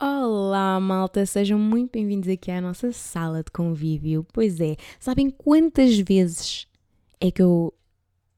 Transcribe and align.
Olá, 0.00 0.80
malta, 0.80 1.24
sejam 1.24 1.56
muito 1.56 1.92
bem-vindos 1.92 2.28
aqui 2.28 2.50
à 2.50 2.60
nossa 2.60 2.90
sala 2.90 3.44
de 3.44 3.50
convívio. 3.52 4.26
Pois 4.32 4.60
é, 4.60 4.76
sabem 4.98 5.30
quantas 5.30 5.96
vezes 5.98 6.66
é 7.20 7.30
que 7.30 7.40
eu 7.40 7.72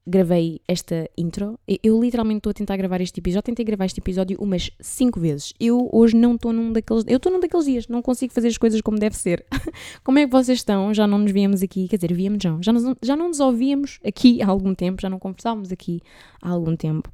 gravei 0.06 0.60
esta 0.68 1.08
intro? 1.16 1.58
Eu, 1.82 1.98
literalmente 1.98 2.38
estou 2.38 2.50
a 2.50 2.54
tentar 2.54 2.76
gravar 2.76 3.00
este 3.00 3.20
episódio. 3.20 3.38
Já 3.38 3.42
tentei 3.42 3.64
gravar 3.64 3.86
este 3.86 4.00
episódio 4.00 4.38
umas 4.38 4.70
5 4.78 5.18
vezes. 5.18 5.54
Eu 5.58 5.88
hoje 5.92 6.14
não 6.14 6.34
estou 6.34 6.52
num 6.52 6.72
daqueles. 6.72 7.04
Eu 7.08 7.16
estou 7.16 7.32
num 7.32 7.40
daqueles 7.40 7.64
dias, 7.64 7.88
não 7.88 8.02
consigo 8.02 8.34
fazer 8.34 8.48
as 8.48 8.58
coisas 8.58 8.82
como 8.82 8.98
deve 8.98 9.16
ser. 9.16 9.44
como 10.04 10.18
é 10.18 10.26
que 10.26 10.30
vocês 10.30 10.58
estão? 10.58 10.92
Já 10.92 11.06
não 11.06 11.18
nos 11.18 11.32
víamos 11.32 11.62
aqui, 11.62 11.88
quer 11.88 11.96
dizer, 11.96 12.12
víamos. 12.12 12.42
Já, 12.60 12.72
nos, 12.72 12.84
já 13.02 13.16
não 13.16 13.28
nos 13.28 13.40
ouvíamos 13.40 13.98
aqui 14.06 14.42
há 14.42 14.46
algum 14.46 14.74
tempo, 14.74 15.00
já 15.00 15.08
não 15.08 15.18
conversávamos 15.18 15.72
aqui 15.72 16.02
há 16.42 16.50
algum 16.50 16.76
tempo. 16.76 17.10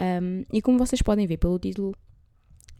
Um, 0.00 0.44
e 0.52 0.62
como 0.62 0.78
vocês 0.78 1.02
podem 1.02 1.26
ver 1.26 1.38
pelo 1.38 1.58
título 1.58 1.92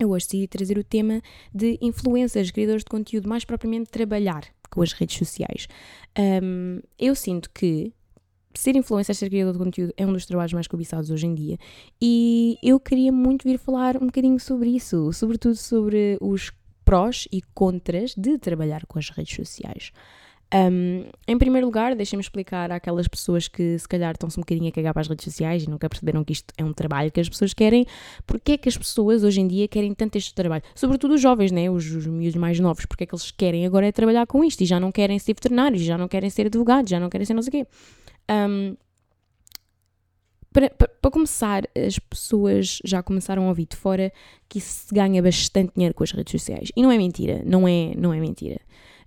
eu 0.01 0.11
hoje 0.11 0.25
decidi 0.25 0.48
trazer 0.48 0.79
o 0.79 0.82
tema 0.82 1.21
de 1.55 1.79
influencers, 1.80 2.50
criadores 2.50 2.82
de 2.82 2.91
conteúdo, 2.91 3.29
mais 3.29 3.45
propriamente 3.45 3.91
trabalhar 3.91 4.45
com 4.71 4.82
as 4.82 4.93
redes 4.93 5.18
sociais. 5.18 5.68
Um, 6.18 6.81
eu 6.99 7.14
sinto 7.14 7.50
que 7.50 7.93
ser 8.55 8.75
influencer, 8.75 9.14
ser 9.14 9.29
criador 9.29 9.53
de 9.53 9.58
conteúdo 9.58 9.93
é 9.96 10.07
um 10.07 10.13
dos 10.13 10.27
trabalhos 10.27 10.53
mais 10.53 10.67
cobiçados 10.67 11.11
hoje 11.11 11.27
em 11.27 11.35
dia 11.35 11.57
e 12.00 12.57
eu 12.63 12.81
queria 12.81 13.13
muito 13.13 13.46
vir 13.46 13.58
falar 13.58 13.96
um 13.96 14.07
bocadinho 14.07 14.41
sobre 14.41 14.71
isso, 14.71 15.13
sobretudo 15.13 15.55
sobre 15.55 16.19
os 16.21 16.50
prós 16.85 17.29
e 17.30 17.43
contras 17.55 18.14
de 18.17 18.39
trabalhar 18.39 18.86
com 18.86 18.99
as 18.99 19.11
redes 19.11 19.36
sociais. 19.36 19.93
Um, 20.53 21.04
em 21.29 21.39
primeiro 21.39 21.64
lugar, 21.64 21.95
deixem-me 21.95 22.21
explicar 22.21 22.72
àquelas 22.72 23.07
pessoas 23.07 23.46
que 23.46 23.79
se 23.79 23.86
calhar 23.86 24.13
estão-se 24.13 24.36
um 24.36 24.43
bocadinho 24.43 24.68
a 24.68 24.72
cagar 24.72 24.93
para 24.93 25.00
as 25.00 25.08
redes 25.08 25.25
sociais 25.25 25.63
e 25.63 25.71
nunca 25.71 25.89
perceberam 25.89 26.25
que 26.25 26.32
isto 26.32 26.53
é 26.58 26.64
um 26.64 26.72
trabalho 26.72 27.11
que 27.13 27.21
as 27.21 27.29
pessoas 27.29 27.54
querem. 27.54 27.86
Porque 28.27 28.53
é 28.53 28.58
que 28.58 28.68
as 28.68 28.77
pessoas 28.77 29.22
hoje 29.22 29.41
em 29.41 29.46
dia 29.46 29.68
querem 29.68 29.94
tanto 29.94 30.17
este 30.17 30.35
trabalho? 30.35 30.64
Sobretudo 30.75 31.14
os 31.14 31.21
jovens, 31.21 31.53
né? 31.53 31.71
os, 31.71 31.89
os 31.93 32.06
miúdos 32.06 32.34
mais 32.34 32.58
novos. 32.58 32.84
Porque 32.84 33.05
é 33.05 33.06
que 33.06 33.14
eles 33.14 33.31
querem 33.31 33.64
agora 33.64 33.86
é 33.86 33.92
trabalhar 33.92 34.27
com 34.27 34.42
isto 34.42 34.62
e 34.62 34.66
já 34.66 34.80
não 34.80 34.91
querem 34.91 35.19
ser 35.20 35.34
veterinários, 35.34 35.83
já 35.83 35.97
não 35.97 36.08
querem 36.08 36.28
ser 36.28 36.47
advogados, 36.47 36.91
já 36.91 36.98
não 36.98 37.08
querem 37.08 37.24
ser 37.24 37.34
não 37.34 37.42
sei 37.42 37.48
o 37.48 37.64
quê. 37.64 37.70
Um, 38.30 38.77
para, 40.52 40.69
para, 40.70 40.89
para, 40.89 41.11
começar, 41.12 41.62
as 41.77 41.96
pessoas 42.00 42.80
já 42.84 43.05
começaram 43.05 43.44
a 43.44 43.48
ouvir 43.48 43.67
de 43.67 43.77
fora 43.77 44.12
que 44.48 44.61
se 44.61 44.92
ganha 44.92 45.22
bastante 45.22 45.72
dinheiro 45.77 45.94
com 45.94 46.02
as 46.02 46.11
redes 46.11 46.33
sociais. 46.33 46.72
E 46.77 46.83
não 46.83 46.91
é 46.91 46.98
mentira, 46.98 47.41
não 47.46 47.69
é, 47.69 47.94
não 47.96 48.12
é 48.12 48.19
mentira. 48.19 48.61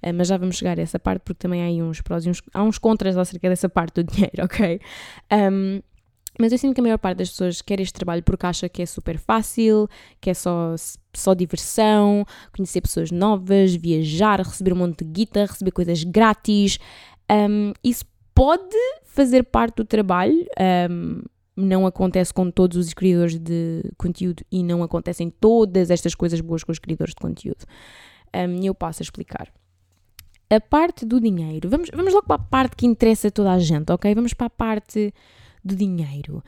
Uh, 0.04 0.14
mas 0.14 0.28
já 0.28 0.38
vamos 0.38 0.58
chegar 0.58 0.78
a 0.78 0.82
essa 0.82 1.00
parte 1.00 1.22
porque 1.24 1.40
também 1.40 1.62
há 1.62 1.66
aí 1.66 1.82
uns 1.82 2.02
prós 2.02 2.26
e 2.26 2.30
uns, 2.30 2.42
há 2.54 2.64
uns 2.64 2.78
contras 2.78 3.16
acerca 3.18 3.50
dessa 3.50 3.70
parte 3.70 4.02
do 4.02 4.04
dinheiro, 4.12 4.44
ok? 4.44 4.80
Um, 5.32 5.82
mas 6.40 6.52
eu 6.52 6.58
sinto 6.58 6.74
que 6.74 6.82
a 6.82 6.84
maior 6.84 6.98
parte 6.98 7.20
das 7.20 7.30
pessoas 7.30 7.62
quer 7.62 7.80
este 7.80 7.94
trabalho 7.94 8.24
porque 8.24 8.46
acha 8.46 8.68
que 8.68 8.82
é 8.82 8.86
super 8.86 9.18
fácil, 9.18 9.88
que 10.20 10.30
é 10.30 10.34
só, 10.34 10.76
só 11.14 11.34
diversão, 11.34 12.26
conhecer 12.56 12.82
pessoas 12.82 13.12
novas, 13.12 13.76
viajar, 13.76 14.40
receber 14.40 14.74
um 14.74 14.78
monte 14.78 15.04
de 15.04 15.12
guita, 15.12 15.46
receber 15.46 15.72
coisas 15.72 16.04
grátis. 16.04 16.80
Um, 17.32 17.74
isso 17.84 18.06
pode 18.34 18.76
fazer 19.04 19.44
parte 19.44 19.76
do 19.76 19.86
trabalho. 19.86 20.46
Um, 20.90 21.22
não 21.56 21.86
acontece 21.86 22.34
com 22.34 22.50
todos 22.50 22.78
os 22.78 22.94
criadores 22.96 23.38
de 23.38 23.84
conteúdo 23.96 24.44
e 24.52 24.64
não 24.64 24.82
acontecem 24.82 25.30
todas 25.30 25.92
estas 25.92 26.16
coisas 26.16 26.42
boas 26.42 26.64
com 26.64 26.72
os 26.72 26.80
criadores 26.80 27.14
de 27.14 27.22
conteúdo. 27.22 27.64
E 28.60 28.66
eu 28.66 28.74
passo 28.74 29.04
a 29.04 29.06
explicar. 29.06 29.54
A 30.56 30.62
parte 30.62 31.06
do 31.06 31.20
dinheiro. 31.20 31.70
Vamos, 31.70 31.90
vamos 31.94 32.14
logo 32.14 32.28
para 32.28 32.36
a 32.42 32.46
parte 32.46 32.76
que 32.76 32.86
interessa 32.86 33.30
a 33.30 33.32
toda 33.32 33.52
a 33.52 33.60
gente, 33.60 33.92
ok? 33.92 34.14
Vamos 34.14 34.34
para 34.34 34.48
a 34.48 34.50
parte 34.50 35.14
do 35.64 35.76
dinheiro. 35.76 36.44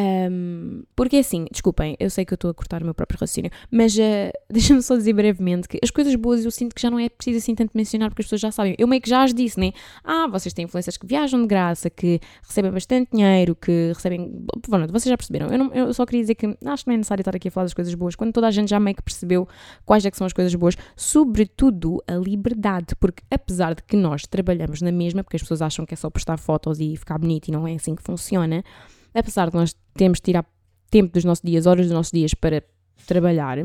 Um, 0.00 0.82
porque 0.96 1.18
assim, 1.18 1.46
desculpem, 1.50 1.96
eu 1.98 2.08
sei 2.08 2.24
que 2.24 2.32
eu 2.32 2.36
estou 2.36 2.50
a 2.50 2.54
cortar 2.54 2.80
o 2.80 2.84
meu 2.84 2.94
próprio 2.94 3.18
raciocínio, 3.20 3.50
mas 3.70 3.94
uh, 3.96 4.32
deixa-me 4.48 4.82
só 4.82 4.96
dizer 4.96 5.12
brevemente 5.12 5.68
que 5.68 5.78
as 5.82 5.90
coisas 5.90 6.14
boas 6.14 6.44
eu 6.44 6.50
sinto 6.50 6.74
que 6.74 6.80
já 6.80 6.90
não 6.90 6.98
é 6.98 7.08
preciso 7.08 7.38
assim 7.38 7.54
tanto 7.54 7.72
mencionar 7.74 8.08
porque 8.08 8.22
as 8.22 8.26
pessoas 8.26 8.40
já 8.40 8.50
sabem. 8.50 8.74
Eu 8.78 8.86
meio 8.86 9.02
que 9.02 9.10
já 9.10 9.22
as 9.22 9.34
disse, 9.34 9.58
né? 9.58 9.72
Ah, 10.04 10.26
vocês 10.28 10.54
têm 10.54 10.64
influências 10.64 10.96
que 10.96 11.06
viajam 11.06 11.42
de 11.42 11.46
graça, 11.46 11.90
que 11.90 12.20
recebem 12.42 12.70
bastante 12.70 13.10
dinheiro, 13.12 13.54
que 13.54 13.92
recebem. 13.94 14.30
Bom, 14.68 14.86
vocês 14.86 15.10
já 15.10 15.16
perceberam. 15.16 15.48
Eu, 15.48 15.58
não, 15.58 15.74
eu 15.74 15.92
só 15.92 16.06
queria 16.06 16.22
dizer 16.22 16.34
que 16.34 16.46
acho 16.46 16.84
que 16.84 16.88
não 16.88 16.94
é 16.94 16.98
necessário 16.98 17.20
estar 17.20 17.36
aqui 17.36 17.48
a 17.48 17.50
falar 17.50 17.64
das 17.64 17.74
coisas 17.74 17.94
boas 17.94 18.14
quando 18.14 18.32
toda 18.32 18.46
a 18.46 18.50
gente 18.50 18.68
já 18.68 18.80
meio 18.80 18.96
que 18.96 19.02
percebeu 19.02 19.48
quais 19.84 20.04
é 20.04 20.10
que 20.10 20.16
são 20.16 20.26
as 20.26 20.32
coisas 20.32 20.54
boas, 20.54 20.76
sobretudo 20.96 22.02
a 22.06 22.14
liberdade, 22.14 22.94
porque 22.96 23.22
apesar 23.30 23.74
de 23.74 23.82
que 23.82 23.96
nós 23.96 24.22
trabalhamos 24.22 24.80
na 24.80 24.92
mesma, 24.92 25.22
porque 25.22 25.36
as 25.36 25.42
pessoas 25.42 25.62
acham 25.62 25.84
que 25.84 25.94
é 25.94 25.96
só 25.96 26.08
postar 26.08 26.38
fotos 26.38 26.80
e 26.80 26.96
ficar 26.96 27.18
bonito 27.18 27.48
e 27.48 27.52
não 27.52 27.66
é 27.66 27.74
assim 27.74 27.94
que 27.94 28.02
funciona 28.02 28.62
apesar 29.14 29.50
de 29.50 29.56
nós 29.56 29.74
termos 29.94 30.18
de 30.18 30.24
tirar 30.24 30.44
tempo 30.90 31.12
dos 31.12 31.24
nossos 31.24 31.42
dias, 31.42 31.66
horas 31.66 31.86
dos 31.86 31.94
nossos 31.94 32.12
dias 32.12 32.34
para 32.34 32.62
trabalhar, 33.06 33.58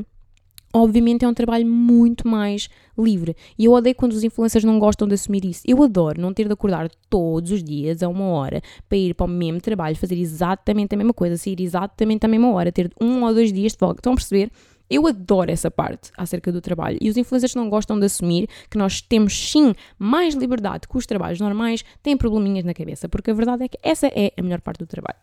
obviamente 0.73 1.23
é 1.23 1.27
um 1.27 1.33
trabalho 1.33 1.65
muito 1.65 2.27
mais 2.27 2.69
livre. 2.97 3.35
E 3.57 3.65
eu 3.65 3.71
odeio 3.71 3.95
quando 3.95 4.11
os 4.11 4.23
influencers 4.23 4.63
não 4.63 4.77
gostam 4.77 5.07
de 5.07 5.13
assumir 5.13 5.45
isso. 5.45 5.61
Eu 5.65 5.81
adoro 5.83 6.21
não 6.21 6.33
ter 6.33 6.45
de 6.47 6.53
acordar 6.53 6.89
todos 7.09 7.51
os 7.51 7.63
dias 7.63 8.03
a 8.03 8.09
uma 8.09 8.25
hora 8.25 8.61
para 8.89 8.97
ir 8.97 9.15
para 9.15 9.25
o 9.25 9.29
mesmo 9.29 9.61
trabalho, 9.61 9.95
fazer 9.95 10.17
exatamente 10.17 10.93
a 10.93 10.97
mesma 10.97 11.13
coisa, 11.13 11.37
sair 11.37 11.59
exatamente 11.61 12.25
à 12.25 12.27
mesma 12.27 12.51
hora, 12.51 12.71
ter 12.71 12.91
um 13.01 13.23
ou 13.23 13.33
dois 13.33 13.51
dias 13.51 13.71
de 13.71 13.77
folga. 13.77 13.99
Estão 13.99 14.13
a 14.13 14.15
perceber? 14.15 14.51
Eu 14.87 15.07
adoro 15.07 15.49
essa 15.49 15.71
parte 15.71 16.11
acerca 16.15 16.51
do 16.51 16.61
trabalho 16.61 16.99
e 17.01 17.09
os 17.09 17.17
influencers 17.17 17.55
não 17.55 17.69
gostam 17.69 17.99
de 17.99 18.05
assumir 18.05 18.47
que 18.69 18.77
nós 18.77 19.01
temos 19.01 19.49
sim 19.49 19.73
mais 19.97 20.35
liberdade 20.35 20.87
que 20.87 20.95
os 20.95 21.07
trabalhos 21.07 21.39
normais, 21.39 21.83
têm 22.03 22.15
probleminhas 22.15 22.63
na 22.63 22.73
cabeça, 22.73 23.09
porque 23.09 23.31
a 23.31 23.33
verdade 23.33 23.63
é 23.63 23.67
que 23.67 23.79
essa 23.81 24.05
é 24.07 24.31
a 24.37 24.41
melhor 24.43 24.61
parte 24.61 24.79
do 24.79 24.85
trabalho. 24.85 25.17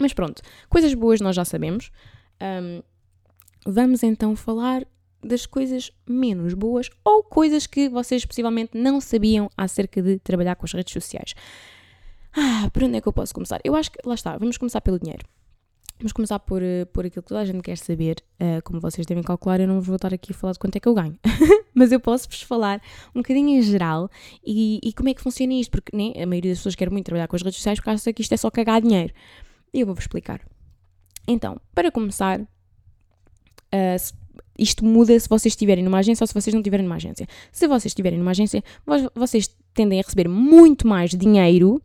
Mas 0.00 0.12
pronto, 0.14 0.42
coisas 0.68 0.94
boas 0.94 1.20
nós 1.20 1.36
já 1.36 1.44
sabemos. 1.44 1.92
Um, 2.40 2.82
vamos 3.66 4.02
então 4.02 4.34
falar 4.34 4.86
das 5.22 5.44
coisas 5.44 5.92
menos 6.08 6.54
boas 6.54 6.88
ou 7.04 7.22
coisas 7.22 7.66
que 7.66 7.88
vocês 7.90 8.24
possivelmente 8.24 8.70
não 8.74 9.00
sabiam 9.00 9.50
acerca 9.56 10.00
de 10.00 10.18
trabalhar 10.18 10.56
com 10.56 10.64
as 10.64 10.72
redes 10.72 10.92
sociais. 10.92 11.34
Ah, 12.32 12.70
por 12.72 12.84
onde 12.84 12.96
é 12.96 13.00
que 13.00 13.08
eu 13.08 13.12
posso 13.12 13.34
começar? 13.34 13.60
Eu 13.62 13.74
acho 13.74 13.90
que, 13.90 13.98
lá 14.06 14.14
está, 14.14 14.38
vamos 14.38 14.56
começar 14.56 14.80
pelo 14.80 14.98
dinheiro. 14.98 15.26
Vamos 15.98 16.12
começar 16.14 16.38
por, 16.38 16.62
eh, 16.62 16.86
por 16.86 17.04
aquilo 17.04 17.22
que 17.22 17.28
toda 17.28 17.40
a 17.40 17.44
gente 17.44 17.60
quer 17.60 17.76
saber. 17.76 18.22
Uh, 18.40 18.62
como 18.64 18.80
vocês 18.80 19.06
devem 19.06 19.22
calcular, 19.22 19.60
eu 19.60 19.68
não 19.68 19.82
vou 19.82 19.96
estar 19.96 20.14
aqui 20.14 20.32
a 20.32 20.34
falar 20.34 20.54
de 20.54 20.58
quanto 20.58 20.76
é 20.76 20.80
que 20.80 20.88
eu 20.88 20.94
ganho. 20.94 21.18
Mas 21.74 21.92
eu 21.92 22.00
posso-vos 22.00 22.40
falar 22.40 22.80
um 23.14 23.20
bocadinho 23.20 23.50
em 23.50 23.60
geral 23.60 24.08
e, 24.42 24.80
e, 24.82 24.94
como 24.94 25.10
é 25.10 25.14
que 25.14 25.20
funciona 25.20 25.52
isto. 25.52 25.70
Porque 25.70 25.94
né, 25.94 26.14
a 26.22 26.24
maioria 26.24 26.52
das 26.52 26.60
pessoas 26.60 26.74
quer 26.74 26.90
muito 26.90 27.04
trabalhar 27.04 27.28
com 27.28 27.36
as 27.36 27.42
redes 27.42 27.58
sociais 27.58 27.78
porque 27.78 27.90
acha 27.90 28.12
que 28.14 28.22
isto 28.22 28.32
é 28.32 28.36
só 28.38 28.50
cagar 28.50 28.80
dinheiro. 28.80 29.12
E 29.72 29.80
eu 29.80 29.86
vou-vos 29.86 30.04
explicar. 30.04 30.40
Então, 31.26 31.60
para 31.74 31.90
começar, 31.90 32.40
uh, 32.40 32.46
isto 34.58 34.84
muda 34.84 35.18
se 35.18 35.28
vocês 35.28 35.52
estiverem 35.52 35.84
numa 35.84 35.98
agência 35.98 36.22
ou 36.22 36.26
se 36.26 36.34
vocês 36.34 36.52
não 36.52 36.60
estiverem 36.60 36.84
numa 36.84 36.96
agência. 36.96 37.26
Se 37.52 37.66
vocês 37.66 37.86
estiverem 37.86 38.18
numa 38.18 38.32
agência, 38.32 38.62
vocês 39.14 39.48
tendem 39.72 40.00
a 40.00 40.02
receber 40.02 40.28
muito 40.28 40.86
mais 40.86 41.10
dinheiro 41.10 41.80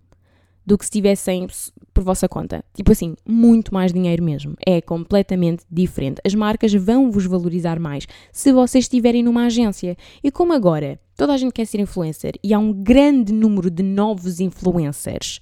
do 0.66 0.78
que 0.78 0.86
se 0.86 0.92
tivessem 0.92 1.48
por 1.94 2.04
vossa 2.04 2.28
conta. 2.28 2.66
Tipo 2.74 2.92
assim, 2.92 3.16
muito 3.26 3.74
mais 3.74 3.94
dinheiro 3.94 4.24
mesmo. 4.24 4.56
É 4.66 4.82
completamente 4.82 5.64
diferente. 5.70 6.20
As 6.26 6.34
marcas 6.34 6.74
vão 6.74 7.12
vos 7.12 7.26
valorizar 7.26 7.80
mais 7.80 8.08
se 8.32 8.52
vocês 8.52 8.86
estiverem 8.86 9.22
numa 9.24 9.46
agência. 9.46 9.96
E 10.24 10.32
como 10.32 10.52
agora 10.52 11.00
toda 11.16 11.34
a 11.34 11.38
gente 11.38 11.54
quer 11.54 11.66
ser 11.66 11.80
influencer 11.80 12.34
e 12.44 12.54
há 12.54 12.60
um 12.60 12.74
grande 12.74 13.32
número 13.32 13.70
de 13.70 13.84
novos 13.84 14.40
influencers 14.40 15.40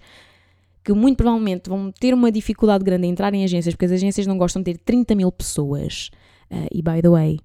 que 0.83 0.93
muito 0.93 1.17
provavelmente 1.17 1.69
vão 1.69 1.91
ter 1.91 2.13
uma 2.13 2.31
dificuldade 2.31 2.83
grande 2.83 3.07
em 3.07 3.11
entrar 3.11 3.33
em 3.33 3.43
agências, 3.43 3.73
porque 3.73 3.85
as 3.85 3.91
agências 3.91 4.27
não 4.27 4.37
gostam 4.37 4.61
de 4.61 4.73
ter 4.73 4.79
30 4.79 5.15
mil 5.15 5.31
pessoas. 5.31 6.09
Uh, 6.51 6.67
e 6.71 6.81
by 6.81 7.01
the 7.01 7.09
way, 7.09 7.39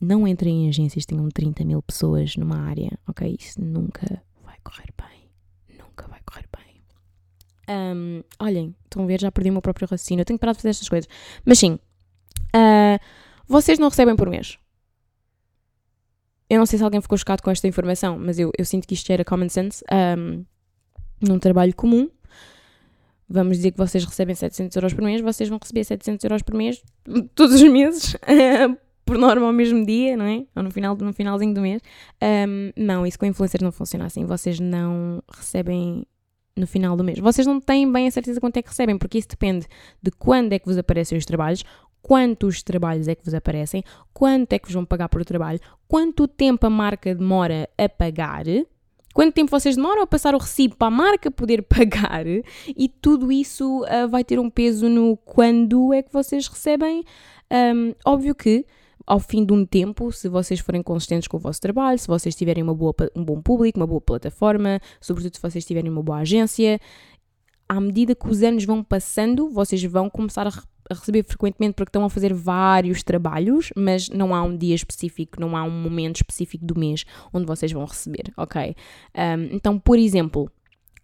não 0.00 0.28
entrem 0.28 0.64
em 0.64 0.68
agências 0.68 1.04
que 1.04 1.14
tenham 1.14 1.28
30 1.28 1.64
mil 1.64 1.82
pessoas 1.82 2.36
numa 2.36 2.58
área, 2.58 2.90
ok? 3.08 3.36
Isso 3.38 3.60
nunca 3.62 4.22
vai 4.44 4.56
correr 4.62 4.92
bem. 4.96 5.78
Nunca 5.78 6.06
vai 6.06 6.20
correr 6.24 6.46
bem. 6.54 6.82
Um, 7.68 8.22
olhem, 8.38 8.74
estão 8.84 9.04
a 9.04 9.06
ver, 9.06 9.20
já 9.20 9.32
perdi 9.32 9.50
o 9.50 9.54
meu 9.54 9.62
próprio 9.62 9.88
raciocínio. 9.88 10.20
Eu 10.20 10.26
tenho 10.26 10.38
que 10.38 10.40
parar 10.40 10.52
de 10.52 10.58
fazer 10.58 10.70
estas 10.70 10.88
coisas. 10.88 11.08
Mas 11.44 11.58
sim, 11.58 11.78
uh, 12.54 13.00
vocês 13.48 13.78
não 13.78 13.88
recebem 13.88 14.14
por 14.16 14.28
mês. 14.28 14.58
Eu 16.48 16.58
não 16.58 16.66
sei 16.66 16.78
se 16.78 16.84
alguém 16.84 17.00
ficou 17.00 17.18
chocado 17.18 17.42
com 17.42 17.50
esta 17.50 17.66
informação, 17.66 18.18
mas 18.18 18.38
eu, 18.38 18.52
eu 18.56 18.64
sinto 18.64 18.86
que 18.86 18.94
isto 18.94 19.10
era 19.10 19.24
common 19.24 19.48
sense. 19.48 19.82
Um, 19.90 20.44
num 21.20 21.38
trabalho 21.38 21.74
comum, 21.74 22.08
vamos 23.28 23.56
dizer 23.56 23.72
que 23.72 23.78
vocês 23.78 24.04
recebem 24.04 24.34
700 24.34 24.74
euros 24.76 24.94
por 24.94 25.02
mês, 25.02 25.20
vocês 25.20 25.48
vão 25.48 25.58
receber 25.60 25.84
700 25.84 26.24
euros 26.24 26.42
por 26.42 26.54
mês 26.54 26.82
todos 27.34 27.60
os 27.60 27.70
meses, 27.70 28.16
por 29.04 29.18
norma 29.18 29.46
ao 29.46 29.52
mesmo 29.52 29.84
dia, 29.84 30.16
não 30.16 30.24
é? 30.24 30.44
Ou 30.54 30.62
no, 30.62 30.70
final, 30.70 30.96
no 30.96 31.12
finalzinho 31.12 31.54
do 31.54 31.60
mês. 31.60 31.80
Um, 32.48 32.72
não, 32.76 33.06
isso 33.06 33.18
com 33.18 33.26
influencers 33.26 33.62
não 33.62 33.70
funciona 33.70 34.06
assim. 34.06 34.24
Vocês 34.24 34.58
não 34.58 35.22
recebem 35.32 36.04
no 36.56 36.66
final 36.66 36.96
do 36.96 37.04
mês. 37.04 37.18
Vocês 37.18 37.46
não 37.46 37.60
têm 37.60 37.90
bem 37.90 38.08
a 38.08 38.10
certeza 38.10 38.40
quanto 38.40 38.56
é 38.56 38.62
que 38.62 38.68
recebem, 38.68 38.98
porque 38.98 39.18
isso 39.18 39.28
depende 39.28 39.66
de 40.02 40.10
quando 40.10 40.52
é 40.52 40.58
que 40.58 40.66
vos 40.66 40.78
aparecem 40.78 41.16
os 41.16 41.24
trabalhos, 41.24 41.62
quantos 42.02 42.62
trabalhos 42.62 43.08
é 43.08 43.14
que 43.14 43.24
vos 43.24 43.34
aparecem, 43.34 43.82
quanto 44.12 44.52
é 44.52 44.58
que 44.58 44.66
vos 44.66 44.74
vão 44.74 44.84
pagar 44.84 45.08
por 45.08 45.24
trabalho, 45.24 45.60
quanto 45.86 46.26
tempo 46.26 46.66
a 46.66 46.70
marca 46.70 47.14
demora 47.14 47.68
a 47.76 47.88
pagar 47.88 48.46
quanto 49.16 49.32
tempo 49.32 49.50
vocês 49.50 49.76
demoram 49.76 50.02
a 50.02 50.06
passar 50.06 50.34
o 50.34 50.38
recibo 50.38 50.76
para 50.76 50.88
a 50.88 50.90
marca 50.90 51.30
poder 51.30 51.62
pagar 51.64 52.26
e 52.26 52.88
tudo 53.00 53.32
isso 53.32 53.82
uh, 53.84 54.06
vai 54.10 54.22
ter 54.22 54.38
um 54.38 54.50
peso 54.50 54.90
no 54.90 55.16
quando 55.16 55.94
é 55.94 56.02
que 56.02 56.12
vocês 56.12 56.46
recebem. 56.46 57.02
Um, 57.50 57.94
óbvio 58.04 58.34
que 58.34 58.66
ao 59.06 59.18
fim 59.18 59.42
de 59.46 59.54
um 59.54 59.64
tempo, 59.64 60.12
se 60.12 60.28
vocês 60.28 60.60
forem 60.60 60.82
consistentes 60.82 61.28
com 61.28 61.38
o 61.38 61.40
vosso 61.40 61.58
trabalho, 61.62 61.98
se 61.98 62.06
vocês 62.06 62.36
tiverem 62.36 62.62
uma 62.62 62.74
boa, 62.74 62.94
um 63.14 63.24
bom 63.24 63.40
público, 63.40 63.78
uma 63.78 63.86
boa 63.86 64.02
plataforma, 64.02 64.80
sobretudo 65.00 65.34
se 65.34 65.40
vocês 65.40 65.64
tiverem 65.64 65.90
uma 65.90 66.02
boa 66.02 66.18
agência, 66.18 66.78
à 67.66 67.80
medida 67.80 68.14
que 68.14 68.28
os 68.28 68.42
anos 68.42 68.66
vão 68.66 68.84
passando, 68.84 69.48
vocês 69.48 69.82
vão 69.84 70.10
começar 70.10 70.46
a, 70.46 70.52
a, 70.90 70.94
receber 70.94 71.24
frequentemente 71.24 71.74
porque 71.74 71.88
estão 71.88 72.04
a 72.04 72.10
fazer 72.10 72.32
vários 72.32 73.02
trabalhos, 73.02 73.72
mas 73.76 74.08
não 74.08 74.34
há 74.34 74.42
um 74.42 74.56
dia 74.56 74.74
específico, 74.74 75.40
não 75.40 75.56
há 75.56 75.62
um 75.62 75.70
momento 75.70 76.16
específico 76.16 76.64
do 76.64 76.78
mês 76.78 77.04
onde 77.32 77.46
vocês 77.46 77.70
vão 77.72 77.84
receber, 77.84 78.32
ok? 78.36 78.74
Um, 79.14 79.54
então, 79.54 79.78
por 79.78 79.98
exemplo, 79.98 80.50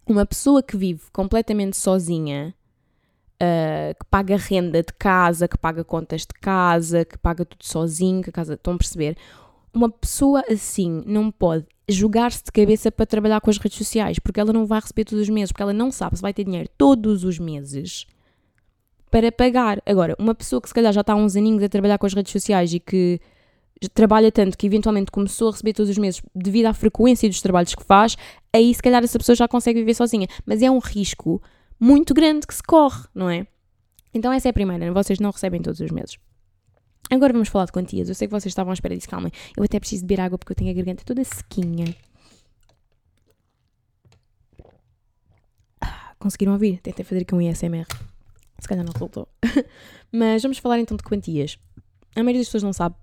uma 0.05 0.25
pessoa 0.25 0.61
que 0.61 0.75
vive 0.75 1.01
completamente 1.11 1.77
sozinha, 1.77 2.53
uh, 3.35 3.93
que 3.93 4.05
paga 4.09 4.37
renda 4.37 4.81
de 4.81 4.93
casa, 4.93 5.47
que 5.47 5.57
paga 5.57 5.83
contas 5.83 6.21
de 6.21 6.39
casa, 6.39 7.05
que 7.05 7.17
paga 7.17 7.45
tudo 7.45 7.63
sozinho, 7.63 8.21
que 8.21 8.29
a 8.29 8.33
casa. 8.33 8.53
Estão 8.55 8.73
a 8.73 8.77
perceber? 8.77 9.17
Uma 9.73 9.89
pessoa 9.89 10.43
assim 10.49 11.01
não 11.05 11.31
pode 11.31 11.65
jogar-se 11.89 12.43
de 12.43 12.51
cabeça 12.51 12.91
para 12.91 13.05
trabalhar 13.05 13.41
com 13.41 13.49
as 13.49 13.57
redes 13.57 13.77
sociais, 13.77 14.19
porque 14.19 14.39
ela 14.39 14.53
não 14.53 14.65
vai 14.65 14.79
receber 14.79 15.03
todos 15.05 15.23
os 15.23 15.29
meses, 15.29 15.51
porque 15.51 15.63
ela 15.63 15.73
não 15.73 15.91
sabe 15.91 16.15
se 16.15 16.21
vai 16.21 16.33
ter 16.33 16.43
dinheiro 16.43 16.69
todos 16.77 17.23
os 17.23 17.39
meses 17.39 18.05
para 19.13 19.31
pagar. 19.31 19.79
Agora, 19.85 20.15
uma 20.17 20.33
pessoa 20.33 20.59
que 20.59 20.67
se 20.67 20.73
calhar 20.73 20.91
já 20.91 21.01
está 21.01 21.13
há 21.13 21.15
uns 21.15 21.35
aninhos 21.35 21.61
a 21.61 21.69
trabalhar 21.69 21.99
com 21.99 22.07
as 22.07 22.15
redes 22.15 22.31
sociais 22.31 22.73
e 22.73 22.79
que 22.79 23.21
trabalha 23.93 24.31
tanto 24.31 24.57
que 24.57 24.65
eventualmente 24.65 25.11
começou 25.11 25.49
a 25.49 25.51
receber 25.51 25.73
todos 25.73 25.91
os 25.91 25.99
meses 25.99 26.19
devido 26.33 26.65
à 26.65 26.73
frequência 26.73 27.29
dos 27.29 27.39
trabalhos 27.39 27.75
que 27.75 27.83
faz, 27.83 28.17
aí 28.51 28.73
se 28.73 28.81
calhar 28.81 29.03
essa 29.03 29.19
pessoa 29.19 29.35
já 29.35 29.47
consegue 29.47 29.81
viver 29.81 29.93
sozinha. 29.93 30.27
Mas 30.47 30.63
é 30.63 30.71
um 30.71 30.79
risco 30.79 31.39
muito 31.79 32.11
grande 32.11 32.47
que 32.47 32.55
se 32.55 32.63
corre, 32.63 33.03
não 33.13 33.29
é? 33.29 33.45
Então 34.15 34.33
essa 34.33 34.47
é 34.47 34.49
a 34.49 34.53
primeira, 34.53 34.91
vocês 34.91 35.19
não 35.19 35.29
recebem 35.29 35.61
todos 35.61 35.79
os 35.79 35.91
meses. 35.91 36.17
Agora 37.11 37.33
vamos 37.33 37.49
falar 37.49 37.65
de 37.65 37.71
quantias. 37.71 38.09
Eu 38.09 38.15
sei 38.15 38.27
que 38.27 38.31
vocês 38.31 38.49
estavam 38.49 38.71
à 38.71 38.73
espera 38.73 38.95
disso, 38.95 39.09
calma. 39.09 39.29
Eu 39.55 39.63
até 39.63 39.79
preciso 39.79 40.07
beber 40.07 40.21
água 40.21 40.39
porque 40.39 40.53
eu 40.53 40.55
tenho 40.55 40.71
a 40.71 40.73
garganta 40.73 41.03
toda 41.05 41.23
sequinha. 41.23 41.95
Ah, 45.79 46.15
conseguiram 46.17 46.53
ouvir? 46.53 46.79
Tentei 46.79 47.05
fazer 47.05 47.21
aqui 47.21 47.35
um 47.35 47.41
ISMR. 47.41 47.85
Se 48.63 48.67
calhar 48.69 48.85
não 48.85 48.93
resultou. 48.93 49.27
Mas 50.09 50.41
vamos 50.41 50.57
falar 50.57 50.79
então 50.79 50.95
de 50.95 51.03
quantias. 51.03 51.57
A 52.15 52.23
maioria 52.23 52.39
das 52.39 52.47
pessoas 52.47 52.63
não 52.63 52.71
sabe 52.71 52.95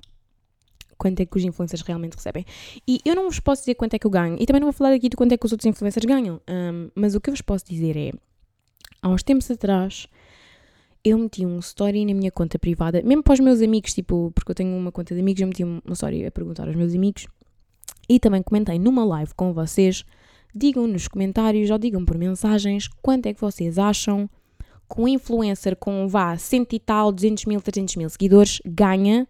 quanto 0.96 1.20
é 1.20 1.26
que 1.26 1.36
os 1.36 1.44
influencers 1.44 1.82
realmente 1.82 2.14
recebem. 2.14 2.46
E 2.88 2.98
eu 3.04 3.14
não 3.14 3.24
vos 3.24 3.38
posso 3.40 3.60
dizer 3.60 3.74
quanto 3.74 3.92
é 3.92 3.98
que 3.98 4.06
eu 4.06 4.10
ganho. 4.10 4.38
E 4.40 4.46
também 4.46 4.58
não 4.58 4.68
vou 4.68 4.72
falar 4.72 4.94
aqui 4.94 5.10
de 5.10 5.16
quanto 5.18 5.32
é 5.32 5.36
que 5.36 5.44
os 5.44 5.52
outros 5.52 5.66
influencers 5.66 6.06
ganham. 6.06 6.40
Um, 6.48 6.88
mas 6.94 7.14
o 7.14 7.20
que 7.20 7.28
eu 7.28 7.34
vos 7.34 7.42
posso 7.42 7.66
dizer 7.66 7.94
é... 7.94 8.10
Há 9.02 9.10
uns 9.10 9.22
tempos 9.22 9.50
atrás 9.50 10.08
eu 11.04 11.18
meti 11.18 11.44
um 11.44 11.58
story 11.58 12.06
na 12.06 12.14
minha 12.14 12.30
conta 12.30 12.58
privada, 12.58 13.02
mesmo 13.02 13.22
para 13.22 13.34
os 13.34 13.40
meus 13.40 13.60
amigos, 13.60 13.92
tipo, 13.92 14.32
porque 14.34 14.50
eu 14.50 14.54
tenho 14.54 14.74
uma 14.74 14.90
conta 14.90 15.14
de 15.14 15.20
amigos, 15.20 15.42
eu 15.42 15.46
meti 15.46 15.62
uma 15.62 15.92
story 15.92 16.24
a 16.24 16.30
perguntar 16.30 16.66
aos 16.66 16.76
meus 16.76 16.94
amigos 16.94 17.26
e 18.08 18.18
também 18.18 18.42
comentei 18.42 18.78
numa 18.78 19.04
live 19.04 19.34
com 19.34 19.52
vocês. 19.52 20.04
Digam 20.54 20.86
nos 20.88 21.06
comentários 21.06 21.70
ou 21.70 21.78
digam 21.78 22.04
por 22.04 22.18
mensagens 22.18 22.88
quanto 23.00 23.26
é 23.26 23.34
que 23.34 23.40
vocês 23.40 23.78
acham 23.78 24.28
que 24.92 25.00
um 25.00 25.08
influencer 25.08 25.76
com 25.76 26.08
vá 26.08 26.36
100 26.36 26.66
e 26.72 26.78
tal, 26.80 27.12
200 27.12 27.44
mil, 27.46 27.60
300 27.60 27.96
mil 27.96 28.10
seguidores 28.10 28.60
ganha 28.66 29.26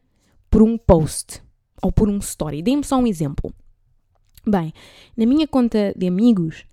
por 0.50 0.62
um 0.62 0.76
post 0.78 1.42
ou 1.82 1.92
por 1.92 2.08
um 2.08 2.18
story. 2.18 2.62
Deem-me 2.62 2.84
só 2.84 2.96
um 2.96 3.06
exemplo. 3.06 3.52
Bem, 4.46 4.72
na 5.16 5.26
minha 5.26 5.46
conta 5.46 5.92
de 5.96 6.06
amigos, 6.06 6.64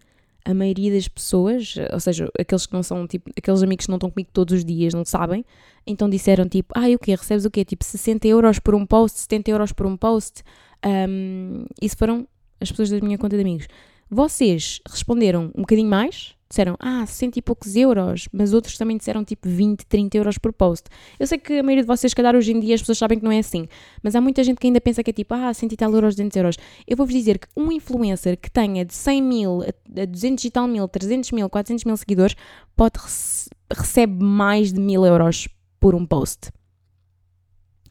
a 0.45 0.53
maioria 0.53 0.91
das 0.91 1.07
pessoas, 1.07 1.75
ou 1.91 1.99
seja, 1.99 2.29
aqueles 2.39 2.65
que 2.65 2.71
não 2.71 2.81
são, 2.81 3.05
tipo, 3.05 3.29
aqueles 3.37 3.61
amigos 3.61 3.85
que 3.85 3.91
não 3.91 3.97
estão 3.97 4.09
comigo 4.09 4.29
todos 4.31 4.53
os 4.53 4.63
dias, 4.63 4.93
não 4.93 5.03
sabem, 5.03 5.43
então 5.85 6.09
disseram 6.09 6.47
tipo, 6.47 6.73
ah, 6.73 6.87
o 6.87 6.97
quê? 6.97 7.13
Recebes 7.15 7.43
o 7.43 7.51
quê? 7.51 7.65
Tipo 7.65 7.83
60 7.83 8.25
euros 8.27 8.57
por 8.57 8.73
um 8.73 8.85
post, 8.85 9.19
70 9.19 9.51
euros 9.51 9.73
por 9.73 9.85
um 9.85 9.97
post. 9.97 10.43
Um, 10.85 11.65
isso 11.81 11.97
foram 11.97 12.25
as 12.61 12.69
pessoas 12.71 12.89
da 12.89 13.01
minha 13.01 13.17
conta 13.17 13.35
de 13.35 13.41
amigos. 13.41 13.67
Vocês 14.09 14.79
responderam 14.89 15.51
um 15.53 15.61
bocadinho 15.61 15.89
mais, 15.89 16.36
disseram, 16.49 16.75
ah, 16.79 17.05
cento 17.05 17.37
e 17.37 17.41
poucos 17.41 17.75
euros, 17.75 18.27
mas 18.31 18.53
outros 18.53 18.77
também 18.77 18.97
disseram 18.97 19.23
tipo 19.23 19.47
20, 19.47 19.85
30 19.85 20.17
euros 20.17 20.37
por 20.37 20.53
post. 20.53 20.89
Eu 21.19 21.27
sei 21.27 21.37
que 21.37 21.59
a 21.59 21.63
maioria 21.63 21.83
de 21.83 21.87
vocês, 21.87 22.13
calhar 22.13 22.35
hoje 22.35 22.51
em 22.51 22.59
dia, 22.59 22.75
as 22.75 22.81
pessoas 22.81 22.97
sabem 22.97 23.19
que 23.19 23.25
não 23.25 23.31
é 23.31 23.39
assim, 23.39 23.67
mas 24.01 24.15
há 24.15 24.21
muita 24.21 24.43
gente 24.43 24.57
que 24.59 24.67
ainda 24.67 24.79
pensa 24.81 25.03
que 25.03 25.09
é 25.09 25.13
tipo, 25.13 25.33
ah, 25.33 25.53
cento 25.53 25.73
e 25.73 25.77
tal 25.77 25.93
euros, 25.93 26.15
200 26.15 26.35
euros. 26.37 26.57
Eu 26.87 26.95
vou-vos 26.95 27.13
dizer 27.13 27.39
que 27.39 27.47
um 27.55 27.71
influencer 27.71 28.37
que 28.37 28.49
tenha 28.49 28.85
de 28.85 28.93
100 28.93 29.21
mil 29.21 29.61
a 29.63 30.05
200 30.05 30.43
e 30.45 30.51
tal 30.51 30.67
mil, 30.67 30.87
300 30.87 31.31
mil, 31.31 31.49
400 31.49 31.83
mil 31.85 31.97
seguidores, 31.97 32.35
pode 32.75 32.99
rece 32.99 33.49
recebe 33.71 34.23
mais 34.23 34.71
de 34.71 34.79
mil 34.79 35.05
euros 35.05 35.47
por 35.79 35.93
um 35.93 36.05
post. 36.05 36.49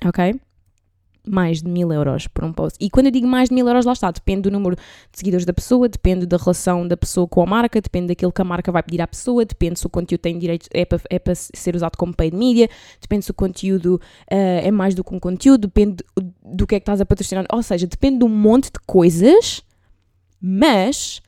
Ok? 0.04 0.40
Mais 1.26 1.62
de 1.62 1.68
mil 1.68 1.92
euros 1.92 2.26
por 2.28 2.44
um 2.44 2.52
post. 2.52 2.76
E 2.80 2.88
quando 2.88 3.06
eu 3.06 3.12
digo 3.12 3.26
mais 3.26 3.48
de 3.48 3.54
mil 3.54 3.66
euros, 3.66 3.84
lá 3.84 3.92
está, 3.92 4.10
depende 4.10 4.42
do 4.42 4.50
número 4.50 4.76
de 4.76 4.82
seguidores 5.12 5.44
da 5.44 5.52
pessoa, 5.52 5.88
depende 5.88 6.26
da 6.26 6.36
relação 6.36 6.86
da 6.86 6.96
pessoa 6.96 7.26
com 7.26 7.42
a 7.42 7.46
marca, 7.46 7.80
depende 7.80 8.08
daquilo 8.08 8.32
que 8.32 8.40
a 8.40 8.44
marca 8.44 8.70
vai 8.70 8.82
pedir 8.82 9.02
à 9.02 9.06
pessoa, 9.06 9.44
depende 9.44 9.78
se 9.78 9.86
o 9.86 9.90
conteúdo 9.90 10.20
tem 10.20 10.38
direito, 10.38 10.68
é 10.72 10.84
para, 10.84 11.00
é 11.10 11.18
para 11.18 11.34
ser 11.34 11.74
usado 11.74 11.96
como 11.96 12.14
paid 12.14 12.36
media, 12.36 12.68
depende 13.00 13.24
se 13.24 13.30
o 13.30 13.34
conteúdo 13.34 13.94
uh, 13.96 14.00
é 14.30 14.70
mais 14.70 14.94
do 14.94 15.02
que 15.02 15.14
um 15.14 15.18
conteúdo, 15.18 15.66
depende 15.66 15.96
do, 16.14 16.34
do 16.44 16.66
que 16.66 16.76
é 16.76 16.80
que 16.80 16.82
estás 16.82 17.00
a 17.00 17.06
patrocinar, 17.06 17.44
ou 17.52 17.62
seja, 17.62 17.86
depende 17.86 18.18
de 18.18 18.24
um 18.24 18.28
monte 18.28 18.66
de 18.66 18.78
coisas, 18.86 19.62
mas 20.40 21.20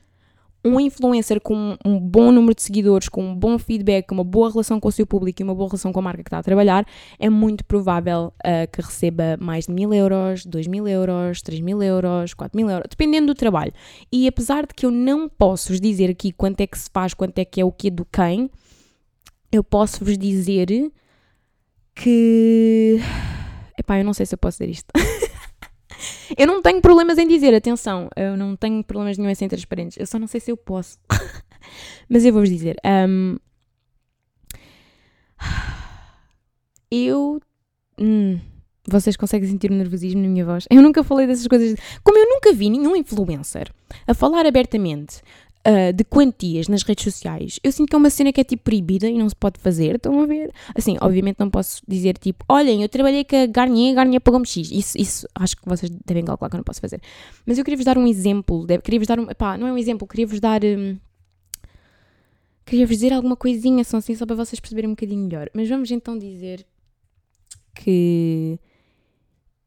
um 0.63 0.79
influencer 0.79 1.39
com 1.39 1.77
um 1.85 1.99
bom 1.99 2.31
número 2.31 2.53
de 2.53 2.61
seguidores, 2.61 3.07
com 3.07 3.23
um 3.23 3.35
bom 3.35 3.57
feedback, 3.57 4.11
uma 4.11 4.23
boa 4.23 4.51
relação 4.51 4.79
com 4.79 4.89
o 4.89 4.91
seu 4.91 5.05
público 5.05 5.41
e 5.41 5.43
uma 5.43 5.55
boa 5.55 5.69
relação 5.69 5.93
com 5.93 5.99
a 5.99 6.03
marca 6.03 6.23
que 6.23 6.27
está 6.27 6.39
a 6.39 6.43
trabalhar, 6.43 6.85
é 7.17 7.29
muito 7.29 7.63
provável 7.63 8.33
uh, 8.39 8.71
que 8.71 8.81
receba 8.81 9.37
mais 9.39 9.67
de 9.67 9.73
mil 9.73 9.93
euros, 9.93 10.45
dois 10.45 10.67
mil 10.67 10.87
euros, 10.87 11.41
três 11.41 11.61
mil 11.61 11.81
euros, 11.81 12.33
quatro 12.33 12.57
mil 12.57 12.69
euros, 12.69 12.87
dependendo 12.89 13.27
do 13.27 13.35
trabalho. 13.35 13.71
E 14.11 14.27
apesar 14.27 14.65
de 14.65 14.73
que 14.73 14.85
eu 14.85 14.91
não 14.91 15.29
posso 15.29 15.69
vos 15.69 15.79
dizer 15.79 16.09
aqui 16.09 16.31
quanto 16.31 16.59
é 16.61 16.67
que 16.67 16.77
se 16.77 16.89
faz, 16.91 17.13
quanto 17.13 17.37
é 17.39 17.45
que 17.45 17.61
é 17.61 17.65
o 17.65 17.71
que 17.71 17.89
do 17.89 18.05
quem, 18.05 18.49
eu 19.51 19.63
posso 19.63 20.03
vos 20.03 20.17
dizer 20.17 20.67
que. 21.95 22.99
Epá, 23.77 23.97
eu 23.97 24.05
não 24.05 24.13
sei 24.13 24.25
se 24.25 24.35
eu 24.35 24.37
posso 24.37 24.59
dizer 24.59 24.71
isto. 24.71 24.91
Eu 26.37 26.47
não 26.47 26.61
tenho 26.61 26.81
problemas 26.81 27.17
em 27.17 27.27
dizer, 27.27 27.53
atenção, 27.53 28.09
eu 28.15 28.37
não 28.37 28.55
tenho 28.55 28.83
problemas 28.83 29.17
nenhum 29.17 29.29
em 29.29 29.35
ser 29.35 29.47
transparentes. 29.47 29.97
Eu 29.97 30.07
só 30.07 30.19
não 30.19 30.27
sei 30.27 30.39
se 30.39 30.51
eu 30.51 30.57
posso. 30.57 30.97
Mas 32.09 32.25
eu 32.25 32.33
vou-vos 32.33 32.49
dizer. 32.49 32.77
Um, 32.85 33.37
eu. 36.91 37.39
Hum, 37.99 38.39
vocês 38.87 39.15
conseguem 39.15 39.47
sentir 39.47 39.71
o 39.71 39.75
nervosismo 39.75 40.21
na 40.21 40.27
minha 40.27 40.45
voz? 40.45 40.65
Eu 40.69 40.81
nunca 40.81 41.03
falei 41.03 41.27
dessas 41.27 41.47
coisas. 41.47 41.77
Como 42.03 42.17
eu 42.17 42.25
nunca 42.25 42.53
vi 42.53 42.69
nenhum 42.69 42.95
influencer 42.95 43.71
a 44.07 44.13
falar 44.13 44.45
abertamente 44.45 45.21
uh, 45.69 45.93
de 45.93 46.03
quantias 46.03 46.67
nas 46.67 46.83
redes 46.83 47.03
sociais, 47.03 47.59
eu 47.63 47.71
sinto 47.71 47.89
que 47.89 47.95
é 47.95 47.97
uma 47.97 48.09
cena 48.09 48.33
que 48.33 48.41
é 48.41 48.43
tipo 48.43 48.63
proibida 48.63 49.07
e 49.07 49.17
não 49.17 49.29
se 49.29 49.35
pode 49.35 49.59
fazer. 49.59 49.95
Estão 49.95 50.19
a 50.21 50.25
ver? 50.25 50.51
Assim, 50.75 50.97
obviamente 50.99 51.37
não 51.39 51.49
posso 51.49 51.81
dizer 51.87 52.17
tipo, 52.17 52.43
olhem, 52.49 52.81
eu 52.81 52.89
trabalhei 52.89 53.23
com 53.23 53.35
a 53.35 53.45
Garnier, 53.45 53.91
a 53.91 53.95
Garnier 53.95 54.21
pagou-me 54.21 54.45
X. 54.45 54.71
Isso, 54.71 54.97
isso 54.97 55.27
acho 55.35 55.55
que 55.55 55.67
vocês 55.67 55.91
devem 56.05 56.25
calcular 56.25 56.49
que 56.49 56.55
eu 56.55 56.59
não 56.59 56.63
posso 56.63 56.81
fazer. 56.81 56.99
Mas 57.45 57.57
eu 57.57 57.63
queria-vos 57.63 57.85
dar 57.85 57.97
um 57.97 58.07
exemplo. 58.07 58.65
Queria-vos 58.83 59.07
dar 59.07 59.19
um. 59.19 59.27
Pá, 59.27 59.57
não 59.57 59.67
é 59.67 59.73
um 59.73 59.77
exemplo, 59.77 60.07
queria-vos 60.07 60.39
dar. 60.39 60.63
Um, 60.63 60.97
queria-vos 62.65 62.97
dizer 62.97 63.13
alguma 63.13 63.35
coisinha, 63.35 63.83
só 63.83 63.97
assim, 63.97 64.15
só 64.15 64.25
para 64.25 64.35
vocês 64.35 64.59
perceberem 64.59 64.89
um 64.89 64.93
bocadinho 64.93 65.23
melhor. 65.23 65.49
Mas 65.53 65.69
vamos 65.69 65.91
então 65.91 66.17
dizer 66.17 66.65
que. 67.75 68.59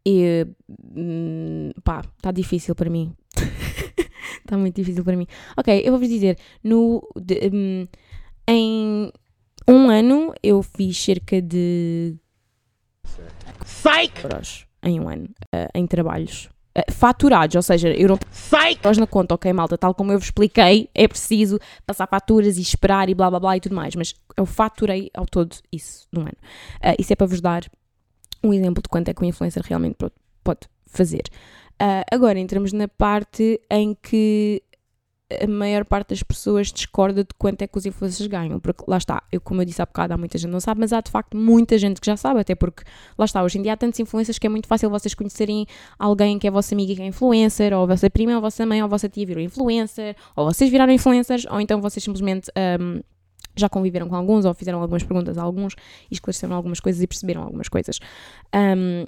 Eu, 0.04 0.49
hum, 0.97 1.71
pá, 1.85 2.00
está 2.16 2.32
difícil 2.32 2.75
para 2.75 2.90
mim. 2.90 3.14
Está 4.38 4.56
muito 4.58 4.76
difícil 4.76 5.04
para 5.04 5.16
mim. 5.16 5.26
Ok, 5.56 5.82
eu 5.84 5.92
vou-vos 5.92 6.08
dizer, 6.08 6.38
no, 6.62 7.06
de, 7.16 7.50
um, 7.52 7.86
em 8.46 9.12
um 9.68 9.88
ano 9.88 10.34
eu 10.42 10.62
fiz 10.62 10.98
cerca 10.98 11.40
de 11.40 12.16
Psych! 13.64 14.24
euros 14.24 14.66
em 14.82 15.00
um 15.00 15.08
ano, 15.08 15.28
uh, 15.54 15.68
em 15.74 15.86
trabalhos. 15.86 16.48
Uh, 16.76 16.90
faturados, 16.90 17.54
ou 17.54 17.62
seja, 17.62 17.88
eu 17.90 18.08
não 18.08 18.16
tenho 18.16 19.00
na 19.00 19.06
conta, 19.06 19.34
ok, 19.34 19.52
malta, 19.52 19.76
tal 19.76 19.94
como 19.94 20.10
eu 20.10 20.18
vos 20.18 20.28
expliquei, 20.28 20.88
é 20.94 21.06
preciso 21.06 21.58
passar 21.86 22.06
faturas 22.06 22.56
e 22.56 22.62
esperar 22.62 23.10
e 23.10 23.14
blá 23.14 23.28
blá 23.28 23.38
blá 23.38 23.56
e 23.56 23.60
tudo 23.60 23.74
mais, 23.74 23.94
mas 23.94 24.14
eu 24.36 24.46
faturei 24.46 25.10
ao 25.14 25.26
todo 25.26 25.54
isso 25.70 26.08
num 26.10 26.22
ano. 26.22 26.36
Uh, 26.78 26.96
isso 26.98 27.12
é 27.12 27.16
para 27.16 27.26
vos 27.26 27.40
dar 27.40 27.64
um 28.42 28.52
exemplo 28.52 28.82
de 28.82 28.88
quanto 28.88 29.08
é 29.08 29.14
que 29.14 29.22
o 29.22 29.24
influencer 29.24 29.62
realmente 29.64 29.96
pode 30.42 30.60
fazer. 30.86 31.22
Uh, 31.82 32.04
agora 32.12 32.38
entramos 32.38 32.72
na 32.72 32.86
parte 32.86 33.60
em 33.68 33.96
que 34.00 34.62
a 35.42 35.48
maior 35.48 35.84
parte 35.84 36.10
das 36.10 36.22
pessoas 36.22 36.70
discorda 36.70 37.24
de 37.24 37.34
quanto 37.36 37.62
é 37.62 37.66
que 37.66 37.76
os 37.76 37.84
influencers 37.84 38.28
ganham, 38.28 38.60
porque 38.60 38.84
lá 38.86 38.98
está, 38.98 39.20
eu 39.32 39.40
como 39.40 39.62
eu 39.62 39.64
disse 39.64 39.82
há 39.82 39.86
bocado, 39.86 40.14
há 40.14 40.16
muita 40.16 40.38
gente 40.38 40.48
que 40.48 40.52
não 40.52 40.60
sabe, 40.60 40.78
mas 40.78 40.92
há 40.92 41.00
de 41.00 41.10
facto 41.10 41.36
muita 41.36 41.76
gente 41.76 42.00
que 42.00 42.06
já 42.06 42.16
sabe, 42.16 42.38
até 42.38 42.54
porque 42.54 42.84
lá 43.18 43.24
está, 43.24 43.42
hoje 43.42 43.58
em 43.58 43.62
dia 43.62 43.72
há 43.72 43.76
tantos 43.76 43.98
influencers 43.98 44.38
que 44.38 44.46
é 44.46 44.50
muito 44.50 44.68
fácil 44.68 44.90
vocês 44.90 45.12
conhecerem 45.12 45.66
alguém 45.98 46.38
que 46.38 46.46
é 46.46 46.52
vossa 46.52 46.72
amiga 46.72 46.94
que 46.94 47.02
é 47.02 47.06
influencer, 47.06 47.72
ou 47.72 47.82
a 47.82 47.86
vossa 47.86 48.08
prima, 48.08 48.30
ou 48.32 48.38
a 48.38 48.40
vossa 48.42 48.64
mãe, 48.64 48.80
ou 48.80 48.84
a 48.84 48.88
vossa 48.88 49.08
tia 49.08 49.26
virou 49.26 49.42
influencer, 49.42 50.14
ou 50.36 50.44
vocês 50.44 50.70
viraram 50.70 50.92
influencers, 50.92 51.46
ou 51.50 51.60
então 51.60 51.80
vocês 51.80 52.04
simplesmente 52.04 52.48
um, 52.80 53.00
já 53.56 53.68
conviveram 53.68 54.08
com 54.08 54.14
alguns, 54.14 54.44
ou 54.44 54.54
fizeram 54.54 54.80
algumas 54.80 55.02
perguntas 55.02 55.36
a 55.36 55.42
alguns, 55.42 55.74
e 56.08 56.14
esclareceram 56.14 56.54
algumas 56.54 56.78
coisas 56.78 57.02
e 57.02 57.06
perceberam 57.08 57.42
algumas 57.42 57.68
coisas. 57.68 57.98
Um, 58.54 59.04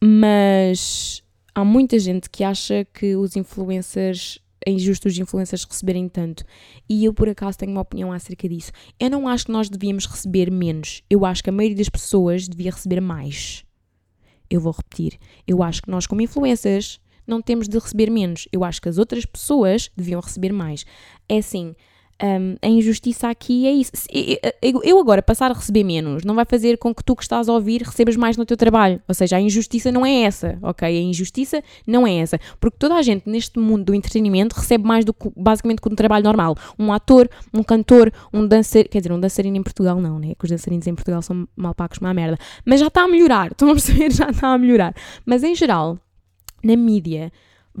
Mas 0.00 1.22
há 1.54 1.64
muita 1.64 1.98
gente 1.98 2.28
que 2.30 2.44
acha 2.44 2.84
que 2.92 3.16
os 3.16 3.36
influencers 3.36 4.40
é 4.66 4.70
injusto 4.70 5.08
os 5.08 5.16
influencers 5.16 5.64
receberem 5.64 6.08
tanto. 6.08 6.44
E 6.88 7.04
eu, 7.04 7.14
por 7.14 7.28
acaso, 7.28 7.58
tenho 7.58 7.72
uma 7.72 7.80
opinião 7.80 8.12
acerca 8.12 8.48
disso. 8.48 8.72
Eu 8.98 9.08
não 9.08 9.28
acho 9.28 9.46
que 9.46 9.52
nós 9.52 9.68
devíamos 9.70 10.06
receber 10.06 10.50
menos. 10.50 11.02
Eu 11.08 11.24
acho 11.24 11.42
que 11.42 11.50
a 11.50 11.52
maioria 11.52 11.76
das 11.76 11.88
pessoas 11.88 12.48
devia 12.48 12.70
receber 12.70 13.00
mais. 13.00 13.64
Eu 14.50 14.60
vou 14.60 14.72
repetir. 14.72 15.18
Eu 15.46 15.62
acho 15.62 15.82
que 15.82 15.90
nós, 15.90 16.06
como 16.06 16.20
influencers, 16.20 17.00
não 17.26 17.40
temos 17.40 17.68
de 17.68 17.78
receber 17.78 18.10
menos. 18.10 18.48
Eu 18.52 18.64
acho 18.64 18.80
que 18.80 18.88
as 18.88 18.98
outras 18.98 19.24
pessoas 19.24 19.90
deviam 19.96 20.20
receber 20.20 20.52
mais. 20.52 20.84
É 21.28 21.38
assim, 21.38 21.74
um, 22.22 22.56
a 22.60 22.68
injustiça 22.68 23.28
aqui 23.28 23.66
é 23.66 23.72
isso. 23.72 23.92
Eu 24.82 24.98
agora 24.98 25.22
passar 25.22 25.50
a 25.50 25.54
receber 25.54 25.84
menos 25.84 26.24
não 26.24 26.34
vai 26.34 26.44
fazer 26.44 26.76
com 26.76 26.92
que 26.92 27.04
tu 27.04 27.14
que 27.14 27.22
estás 27.22 27.48
a 27.48 27.52
ouvir 27.52 27.82
recebas 27.82 28.16
mais 28.16 28.36
no 28.36 28.44
teu 28.44 28.56
trabalho. 28.56 29.00
Ou 29.06 29.14
seja, 29.14 29.36
a 29.36 29.40
injustiça 29.40 29.92
não 29.92 30.04
é 30.04 30.22
essa, 30.22 30.58
ok? 30.62 30.88
A 30.88 31.00
injustiça 31.00 31.62
não 31.86 32.06
é 32.06 32.16
essa. 32.16 32.38
Porque 32.58 32.76
toda 32.78 32.96
a 32.96 33.02
gente 33.02 33.28
neste 33.28 33.58
mundo 33.58 33.84
do 33.84 33.94
entretenimento 33.94 34.56
recebe 34.56 34.84
mais 34.84 35.04
do 35.04 35.14
que 35.14 35.30
basicamente 35.36 35.80
que 35.80 35.88
um 35.88 35.94
trabalho 35.94 36.24
normal. 36.24 36.56
Um 36.78 36.92
ator, 36.92 37.28
um 37.54 37.62
cantor, 37.62 38.12
um 38.32 38.46
dançarino. 38.46 38.90
Quer 38.90 38.98
dizer, 38.98 39.12
um 39.12 39.20
dançarino 39.20 39.56
em 39.56 39.62
Portugal 39.62 40.00
não, 40.00 40.18
né? 40.18 40.34
Que 40.36 40.44
os 40.44 40.50
dançarinos 40.50 40.86
em 40.86 40.94
Portugal 40.94 41.22
são 41.22 41.46
mal 41.56 41.74
pagos 41.74 41.98
como 41.98 42.10
a 42.10 42.14
merda. 42.14 42.36
Mas 42.64 42.80
já 42.80 42.88
está 42.88 43.02
a 43.02 43.08
melhorar. 43.08 43.52
Estão 43.58 43.70
a 43.70 43.72
perceber? 43.72 44.10
Já 44.10 44.30
está 44.30 44.48
a 44.48 44.58
melhorar. 44.58 44.94
Mas 45.24 45.44
em 45.44 45.54
geral, 45.54 45.98
na 46.64 46.74
mídia 46.74 47.30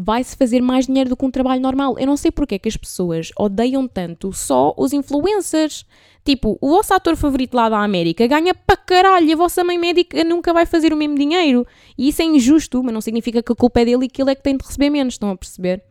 vai-se 0.00 0.36
fazer 0.36 0.62
mais 0.62 0.86
dinheiro 0.86 1.10
do 1.10 1.16
que 1.16 1.24
um 1.24 1.30
trabalho 1.30 1.60
normal. 1.60 1.98
Eu 1.98 2.06
não 2.06 2.16
sei 2.16 2.30
porque 2.30 2.54
é 2.54 2.58
que 2.58 2.68
as 2.68 2.76
pessoas 2.76 3.32
odeiam 3.36 3.88
tanto 3.88 4.32
só 4.32 4.72
os 4.78 4.92
influencers. 4.92 5.84
Tipo, 6.24 6.56
o 6.60 6.68
vosso 6.68 6.94
ator 6.94 7.16
favorito 7.16 7.54
lá 7.54 7.68
da 7.68 7.82
América 7.82 8.24
ganha 8.28 8.54
para 8.54 8.76
caralho, 8.76 9.32
a 9.32 9.36
vossa 9.36 9.64
mãe 9.64 9.76
médica 9.76 10.22
nunca 10.22 10.52
vai 10.52 10.66
fazer 10.66 10.92
o 10.92 10.96
mesmo 10.96 11.16
dinheiro. 11.16 11.66
E 11.96 12.08
isso 12.08 12.22
é 12.22 12.24
injusto, 12.24 12.80
mas 12.84 12.94
não 12.94 13.00
significa 13.00 13.42
que 13.42 13.50
a 13.50 13.56
culpa 13.56 13.80
é 13.80 13.86
dele 13.86 14.04
e 14.04 14.08
que 14.08 14.22
ele 14.22 14.30
é 14.30 14.34
que 14.36 14.42
tem 14.42 14.56
de 14.56 14.64
receber 14.64 14.88
menos, 14.88 15.14
estão 15.14 15.30
a 15.30 15.36
perceber? 15.36 15.82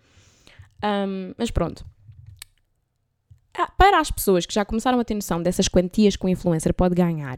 Um, 0.82 1.34
mas 1.38 1.52
pronto. 1.52 1.86
Ah, 3.58 3.70
para 3.78 4.00
as 4.00 4.10
pessoas 4.10 4.46
que 4.46 4.54
já 4.54 4.64
começaram 4.64 5.00
a 5.00 5.04
ter 5.04 5.16
noção 5.16 5.42
dessas 5.42 5.68
quantias 5.68 6.16
que 6.16 6.26
o 6.26 6.30
influencer 6.30 6.74
pode 6.74 6.96
ganhar, 6.96 7.36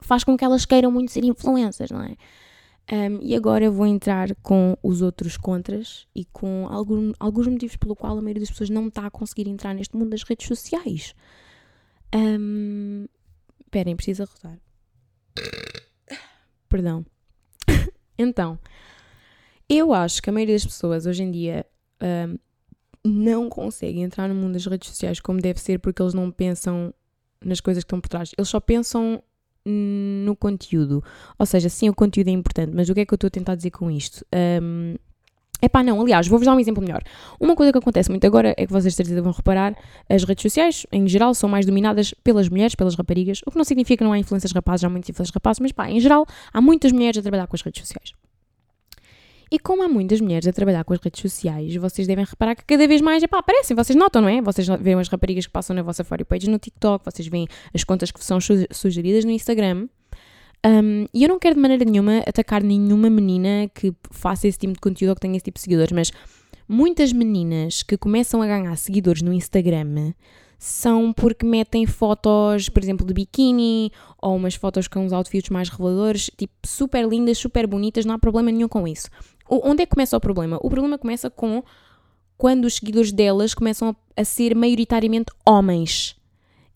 faz 0.00 0.24
com 0.24 0.38
que 0.38 0.44
elas 0.44 0.64
queiram 0.64 0.90
muito 0.90 1.12
ser 1.12 1.24
influencers, 1.24 1.90
não 1.90 2.02
é? 2.02 2.16
Um, 2.90 3.18
e 3.20 3.34
agora 3.34 3.64
eu 3.64 3.72
vou 3.72 3.86
entrar 3.86 4.32
com 4.36 4.78
os 4.80 5.02
outros 5.02 5.36
contras 5.36 6.06
e 6.14 6.24
com 6.24 6.68
algum, 6.70 7.12
alguns 7.18 7.48
motivos 7.48 7.76
pelo 7.76 7.96
qual 7.96 8.16
a 8.16 8.22
maioria 8.22 8.40
das 8.40 8.50
pessoas 8.50 8.70
não 8.70 8.86
está 8.86 9.06
a 9.06 9.10
conseguir 9.10 9.48
entrar 9.48 9.74
neste 9.74 9.96
mundo 9.96 10.10
das 10.10 10.22
redes 10.22 10.46
sociais. 10.46 11.12
Um, 12.14 13.06
esperem, 13.64 13.96
precisa 13.96 14.24
rodar. 14.24 14.60
Perdão. 16.68 17.04
então, 18.16 18.58
eu 19.68 19.92
acho 19.92 20.22
que 20.22 20.30
a 20.30 20.32
maioria 20.32 20.54
das 20.54 20.64
pessoas 20.64 21.06
hoje 21.06 21.24
em 21.24 21.30
dia 21.32 21.66
um, 22.00 22.38
não 23.04 23.48
consegue 23.48 23.98
entrar 23.98 24.28
no 24.28 24.34
mundo 24.34 24.52
das 24.52 24.66
redes 24.66 24.88
sociais 24.88 25.18
como 25.18 25.40
deve 25.40 25.60
ser 25.60 25.80
porque 25.80 26.00
eles 26.00 26.14
não 26.14 26.30
pensam 26.30 26.94
nas 27.44 27.60
coisas 27.60 27.82
que 27.82 27.86
estão 27.86 28.00
por 28.00 28.08
trás. 28.08 28.32
Eles 28.38 28.48
só 28.48 28.60
pensam 28.60 29.22
no 29.66 30.36
conteúdo. 30.36 31.02
Ou 31.38 31.46
seja, 31.46 31.68
sim, 31.68 31.88
o 31.88 31.94
conteúdo 31.94 32.28
é 32.28 32.32
importante, 32.32 32.72
mas 32.74 32.88
o 32.88 32.94
que 32.94 33.00
é 33.00 33.06
que 33.06 33.12
eu 33.12 33.16
estou 33.16 33.28
a 33.28 33.30
tentar 33.30 33.54
dizer 33.54 33.70
com 33.70 33.90
isto? 33.90 34.24
Um, 34.62 34.94
Epá, 35.60 35.82
não, 35.82 35.98
aliás, 36.00 36.28
vou-vos 36.28 36.44
dar 36.44 36.54
um 36.54 36.60
exemplo 36.60 36.82
melhor. 36.82 37.02
Uma 37.40 37.56
coisa 37.56 37.72
que 37.72 37.78
acontece 37.78 38.10
muito 38.10 38.26
agora 38.26 38.54
é 38.58 38.66
que 38.66 38.72
vocês 38.72 38.94
certeza 38.94 39.22
vão 39.22 39.32
reparar, 39.32 39.74
as 40.08 40.22
redes 40.22 40.42
sociais, 40.42 40.86
em 40.92 41.08
geral, 41.08 41.32
são 41.34 41.48
mais 41.48 41.64
dominadas 41.64 42.12
pelas 42.22 42.48
mulheres, 42.48 42.74
pelas 42.74 42.94
raparigas, 42.94 43.40
o 43.46 43.50
que 43.50 43.56
não 43.56 43.64
significa 43.64 43.98
que 43.98 44.04
não 44.04 44.12
há 44.12 44.18
influências 44.18 44.52
rapazes, 44.52 44.84
há 44.84 44.90
muitas 44.90 45.08
influências 45.08 45.34
rapazes, 45.34 45.60
mas 45.60 45.72
pá, 45.72 45.90
em 45.90 45.98
geral, 45.98 46.26
há 46.52 46.60
muitas 46.60 46.92
mulheres 46.92 47.18
a 47.18 47.22
trabalhar 47.22 47.46
com 47.46 47.56
as 47.56 47.62
redes 47.62 47.80
sociais. 47.80 48.12
E 49.50 49.58
como 49.60 49.82
há 49.82 49.88
muitas 49.88 50.20
mulheres 50.20 50.46
a 50.48 50.52
trabalhar 50.52 50.84
com 50.84 50.92
as 50.92 51.00
redes 51.00 51.20
sociais, 51.20 51.74
vocês 51.76 52.06
devem 52.08 52.24
reparar 52.24 52.56
que 52.56 52.64
cada 52.64 52.86
vez 52.88 53.00
mais, 53.00 53.22
epá, 53.22 53.38
aparecem, 53.38 53.76
vocês 53.76 53.96
notam, 53.96 54.20
não 54.20 54.28
é? 54.28 54.42
Vocês 54.42 54.66
veem 54.80 54.98
as 54.98 55.08
raparigas 55.08 55.46
que 55.46 55.52
passam 55.52 55.76
na 55.76 55.82
vossa 55.82 56.02
For 56.02 56.24
Page 56.24 56.50
no 56.50 56.58
TikTok, 56.58 57.04
vocês 57.04 57.28
veem 57.28 57.46
as 57.72 57.84
contas 57.84 58.10
que 58.10 58.22
são 58.24 58.38
sugeridas 58.72 59.24
no 59.24 59.30
Instagram. 59.30 59.88
Um, 60.66 61.06
e 61.14 61.22
eu 61.22 61.28
não 61.28 61.38
quero 61.38 61.54
de 61.54 61.60
maneira 61.60 61.84
nenhuma 61.84 62.18
atacar 62.26 62.60
nenhuma 62.60 63.08
menina 63.08 63.70
que 63.72 63.94
faça 64.10 64.48
esse 64.48 64.58
tipo 64.58 64.72
de 64.72 64.80
conteúdo 64.80 65.10
ou 65.10 65.14
que 65.14 65.20
tenha 65.20 65.36
esse 65.36 65.44
tipo 65.44 65.58
de 65.58 65.62
seguidores, 65.62 65.92
mas 65.92 66.10
muitas 66.68 67.12
meninas 67.12 67.84
que 67.84 67.96
começam 67.96 68.42
a 68.42 68.46
ganhar 68.48 68.74
seguidores 68.76 69.22
no 69.22 69.32
Instagram 69.32 70.12
são 70.58 71.12
porque 71.12 71.46
metem 71.46 71.86
fotos, 71.86 72.68
por 72.68 72.82
exemplo, 72.82 73.06
de 73.06 73.14
biquíni 73.14 73.92
ou 74.20 74.34
umas 74.34 74.54
fotos 74.54 74.88
com 74.88 75.04
uns 75.04 75.12
outfits 75.12 75.50
mais 75.50 75.68
reveladores, 75.68 76.30
tipo 76.36 76.54
super 76.64 77.06
lindas, 77.06 77.38
super 77.38 77.66
bonitas, 77.66 78.04
não 78.04 78.14
há 78.14 78.18
problema 78.18 78.50
nenhum 78.50 78.68
com 78.68 78.88
isso. 78.88 79.08
Onde 79.48 79.82
é 79.82 79.86
que 79.86 79.92
começa 79.94 80.16
o 80.16 80.20
problema? 80.20 80.58
O 80.62 80.68
problema 80.68 80.98
começa 80.98 81.30
com 81.30 81.62
quando 82.36 82.64
os 82.64 82.76
seguidores 82.76 83.12
delas 83.12 83.54
começam 83.54 83.90
a, 83.90 84.20
a 84.20 84.24
ser 84.24 84.54
maioritariamente 84.54 85.32
homens. 85.44 86.16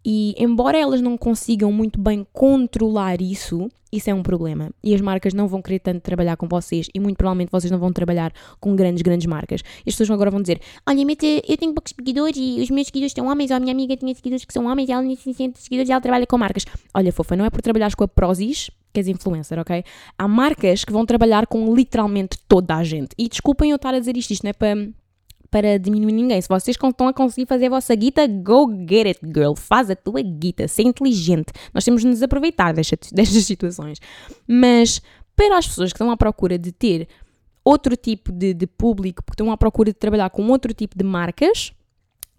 E 0.04 0.34
embora 0.38 0.78
elas 0.78 1.00
não 1.00 1.16
consigam 1.18 1.70
muito 1.70 2.00
bem 2.00 2.26
controlar 2.32 3.20
isso, 3.20 3.68
isso 3.92 4.08
é 4.08 4.14
um 4.14 4.22
problema. 4.22 4.70
E 4.82 4.94
as 4.94 5.00
marcas 5.00 5.34
não 5.34 5.46
vão 5.46 5.60
querer 5.60 5.80
tanto 5.80 6.00
trabalhar 6.00 6.36
com 6.36 6.48
vocês 6.48 6.88
e 6.94 7.00
muito 7.00 7.18
provavelmente 7.18 7.50
vocês 7.50 7.70
não 7.70 7.78
vão 7.78 7.92
trabalhar 7.92 8.32
com 8.58 8.74
grandes, 8.74 9.02
grandes 9.02 9.26
marcas. 9.26 9.60
E 9.84 9.90
as 9.90 9.94
pessoas 9.94 10.10
agora 10.10 10.30
vão 10.30 10.40
dizer: 10.40 10.60
Olha, 10.88 11.02
eu 11.02 11.56
tenho 11.56 11.74
poucos 11.74 11.92
seguidores 11.94 12.36
e 12.38 12.62
os 12.62 12.70
meus 12.70 12.86
seguidores 12.86 13.12
são 13.12 13.26
homens, 13.26 13.50
ou 13.50 13.56
a 13.56 13.60
minha 13.60 13.72
amiga 13.72 13.96
tinha 13.96 14.14
seguidores 14.14 14.44
que 14.44 14.52
são 14.52 14.66
homens 14.66 14.88
e 14.88 14.92
ela 14.92 15.02
tem 15.02 15.16
seguidores 15.54 15.88
e 15.88 15.92
ela 15.92 16.00
trabalha 16.00 16.26
com 16.26 16.38
marcas. 16.38 16.64
Olha, 16.94 17.12
fofa, 17.12 17.36
não 17.36 17.44
é 17.44 17.50
por 17.50 17.60
trabalhares 17.60 17.94
com 17.94 18.04
a 18.04 18.08
Prozis 18.08 18.70
que 18.92 19.00
és 19.00 19.08
influencer, 19.08 19.58
ok? 19.58 19.84
Há 20.18 20.28
marcas 20.28 20.84
que 20.84 20.92
vão 20.92 21.06
trabalhar 21.06 21.46
com 21.46 21.74
literalmente 21.74 22.38
toda 22.48 22.76
a 22.76 22.84
gente. 22.84 23.10
E 23.18 23.28
desculpem 23.28 23.70
eu 23.70 23.76
estar 23.76 23.94
a 23.94 23.98
dizer 23.98 24.16
isto, 24.16 24.32
isto 24.32 24.44
não 24.44 24.50
é 24.50 24.52
para 24.52 24.76
para 25.50 25.78
diminuir 25.78 26.12
ninguém. 26.12 26.40
Se 26.40 26.48
vocês 26.48 26.76
estão 26.80 27.08
a 27.08 27.12
conseguir 27.12 27.46
fazer 27.46 27.66
a 27.66 27.70
vossa 27.70 27.94
guita, 27.94 28.26
go 28.26 28.70
get 28.88 29.06
it, 29.06 29.20
girl. 29.24 29.54
Faz 29.54 29.90
a 29.90 29.96
tua 29.96 30.22
guita, 30.22 30.68
ser 30.68 30.84
inteligente. 30.84 31.52
Nós 31.74 31.84
temos 31.84 32.02
de 32.02 32.06
nos 32.06 32.22
aproveitar 32.22 32.72
destas, 32.72 33.10
situações. 33.44 33.98
Mas 34.46 35.02
para 35.34 35.58
as 35.58 35.66
pessoas 35.66 35.92
que 35.92 35.96
estão 35.96 36.10
à 36.10 36.16
procura 36.16 36.56
de 36.56 36.70
ter 36.70 37.08
outro 37.64 37.96
tipo 37.96 38.30
de, 38.30 38.54
de 38.54 38.66
público, 38.66 39.22
porque 39.24 39.42
estão 39.42 39.52
à 39.52 39.56
procura 39.56 39.90
de 39.90 39.98
trabalhar 39.98 40.30
com 40.30 40.46
outro 40.48 40.72
tipo 40.72 40.96
de 40.96 41.04
marcas, 41.04 41.72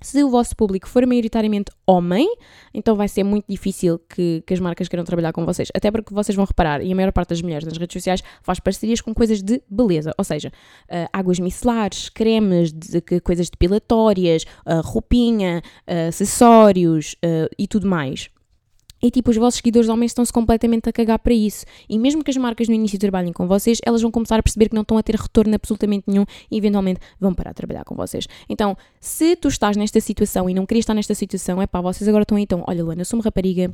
se 0.01 0.24
o 0.24 0.29
vosso 0.29 0.55
público 0.55 0.88
for 0.88 1.05
maioritariamente 1.05 1.72
homem, 1.86 2.27
então 2.74 2.96
vai 2.96 3.08
ser 3.08 3.24
muito 3.24 3.46
difícil 3.48 4.00
que, 4.00 4.43
que, 4.46 4.53
as 4.53 4.60
marcas 4.60 4.88
queiram 4.88 5.03
trabalhar 5.03 5.31
com 5.31 5.46
vocês. 5.46 5.70
Até 5.74 5.91
porque 5.91 6.13
vocês 6.13 6.36
vão 6.36 6.46
reparar, 6.46 6.81
e 6.81 6.91
a 6.91 6.96
maior 6.96 7.12
parte 7.12 7.29
das 7.29 7.41
mulheres 7.41 7.65
nas 7.65 7.77
redes 7.77 7.93
sociais 7.93 8.24
faz 8.41 8.60
parcerias 8.60 9.01
com 9.01 9.13
coisas 9.13 9.41
de 9.41 9.62
beleza, 9.70 10.13
ou 10.17 10.24
seja, 10.24 10.50
uh, 10.50 11.08
águas 11.13 11.39
micelares, 11.39 12.10
cremes, 12.10 12.72
de, 12.74 13.01
de, 13.01 13.22
coisas 13.22 13.50
depilatórias, 13.50 14.43
uh, 14.65 14.81
roupinha, 14.84 15.62
uh, 15.88 16.10
acessórios 16.10 17.15
e 17.58 17.67
tudo 17.67 17.88
mais. 17.88 18.29
E 19.01 19.10
tipo, 19.10 19.31
os 19.31 19.38
vossos 19.38 19.58
seguidores 19.58 19.89
homens 19.89 20.12
estão-se 20.12 20.31
completamente 20.31 20.88
a 20.89 20.93
cagar 20.93 21.20
para 21.20 21.34
isso. 21.34 21.65
E 21.89 21.98
mesmo 21.98 22.24
que 22.24 22.31
as 22.31 22.38
marcas 22.38 22.67
no 22.67 22.75
início 22.75 23.00
trabalhem 23.00 23.34
com 23.34 23.48
vocês, 23.48 23.79
elas 23.86 24.01
vão 24.01 24.12
começar 24.12 24.39
a 24.39 24.43
perceber 24.43 24.70
que 24.70 24.75
não 24.75 24.84
estão 24.84 24.98
a 24.98 25.03
ter 25.03 25.15
retorno 25.15 25.55
absolutamente 25.55 26.03
nenhum 26.08 26.25
e 26.50 26.58
eventualmente 26.58 27.00
vão 27.20 27.34
parar 27.34 27.51
de 27.51 27.55
trabalhar 27.55 27.84
com 27.84 27.96
vocês. 27.96 28.27
Então, 28.48 28.77
se 29.00 29.36
tu 29.36 29.48
estás 29.48 29.75
nesta 29.75 30.00
situação 30.00 30.50
e 30.50 30.53
não 30.53 30.65
querias 30.65 30.84
estar 30.84 30.93
nesta 30.93 31.15
situação, 31.15 31.62
é 31.62 31.67
pá, 31.67 31.81
vocês 31.81 32.08
agora 32.08 32.24
estão 32.24 32.38
aí, 32.38 32.43
então, 32.43 32.63
olha 32.67 32.84
Luana, 32.84 33.01
eu 33.01 33.05
sou 33.05 33.17
uma 33.17 33.24
rapariga, 33.24 33.74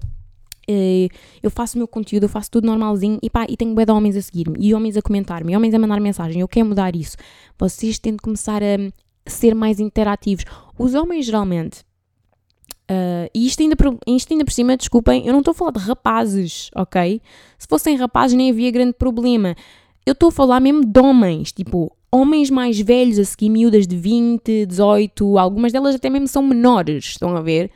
eh, 0.67 1.07
eu 1.41 1.49
faço 1.49 1.75
o 1.75 1.79
meu 1.79 1.87
conteúdo, 1.87 2.23
eu 2.23 2.29
faço 2.29 2.51
tudo 2.51 2.65
normalzinho 2.65 3.19
e 3.21 3.29
pá, 3.29 3.45
e 3.47 3.55
tenho 3.55 3.73
bué 3.73 3.85
de 3.85 3.91
homens 3.91 4.15
a 4.15 4.21
seguir-me, 4.21 4.57
e 4.59 4.73
homens 4.73 4.97
a 4.97 5.01
comentar-me, 5.01 5.53
e 5.53 5.55
homens 5.55 5.73
a 5.73 5.79
mandar 5.79 5.99
mensagem, 5.99 6.41
eu 6.41 6.47
quero 6.47 6.67
mudar 6.67 6.95
isso. 6.95 7.15
Vocês 7.57 7.97
têm 7.99 8.13
de 8.13 8.19
começar 8.19 8.61
a 8.61 8.77
ser 9.25 9.55
mais 9.55 9.79
interativos. 9.79 10.45
Os 10.77 10.93
homens 10.93 11.25
geralmente 11.25 11.86
Uh, 12.89 13.29
e 13.33 13.45
isto 13.45 13.61
ainda, 13.61 13.75
por, 13.75 13.97
isto 14.07 14.31
ainda 14.31 14.45
por 14.45 14.51
cima, 14.51 14.77
desculpem, 14.77 15.25
eu 15.27 15.33
não 15.33 15.39
estou 15.39 15.51
a 15.51 15.55
falar 15.55 15.71
de 15.71 15.79
rapazes, 15.79 16.69
ok? 16.73 17.21
Se 17.57 17.67
fossem 17.67 17.97
rapazes 17.97 18.37
nem 18.37 18.49
havia 18.49 18.71
grande 18.71 18.93
problema. 18.93 19.55
Eu 20.05 20.13
estou 20.13 20.29
a 20.29 20.31
falar 20.31 20.61
mesmo 20.61 20.85
de 20.85 20.99
homens, 20.99 21.51
tipo, 21.51 21.91
homens 22.09 22.49
mais 22.49 22.79
velhos 22.79 23.19
a 23.19 23.25
seguir 23.25 23.49
miúdas 23.49 23.85
de 23.85 23.97
20, 23.97 24.65
18, 24.65 25.37
algumas 25.37 25.73
delas 25.73 25.95
até 25.95 26.09
mesmo 26.09 26.27
são 26.27 26.41
menores, 26.41 27.05
estão 27.05 27.35
a 27.35 27.41
ver? 27.41 27.69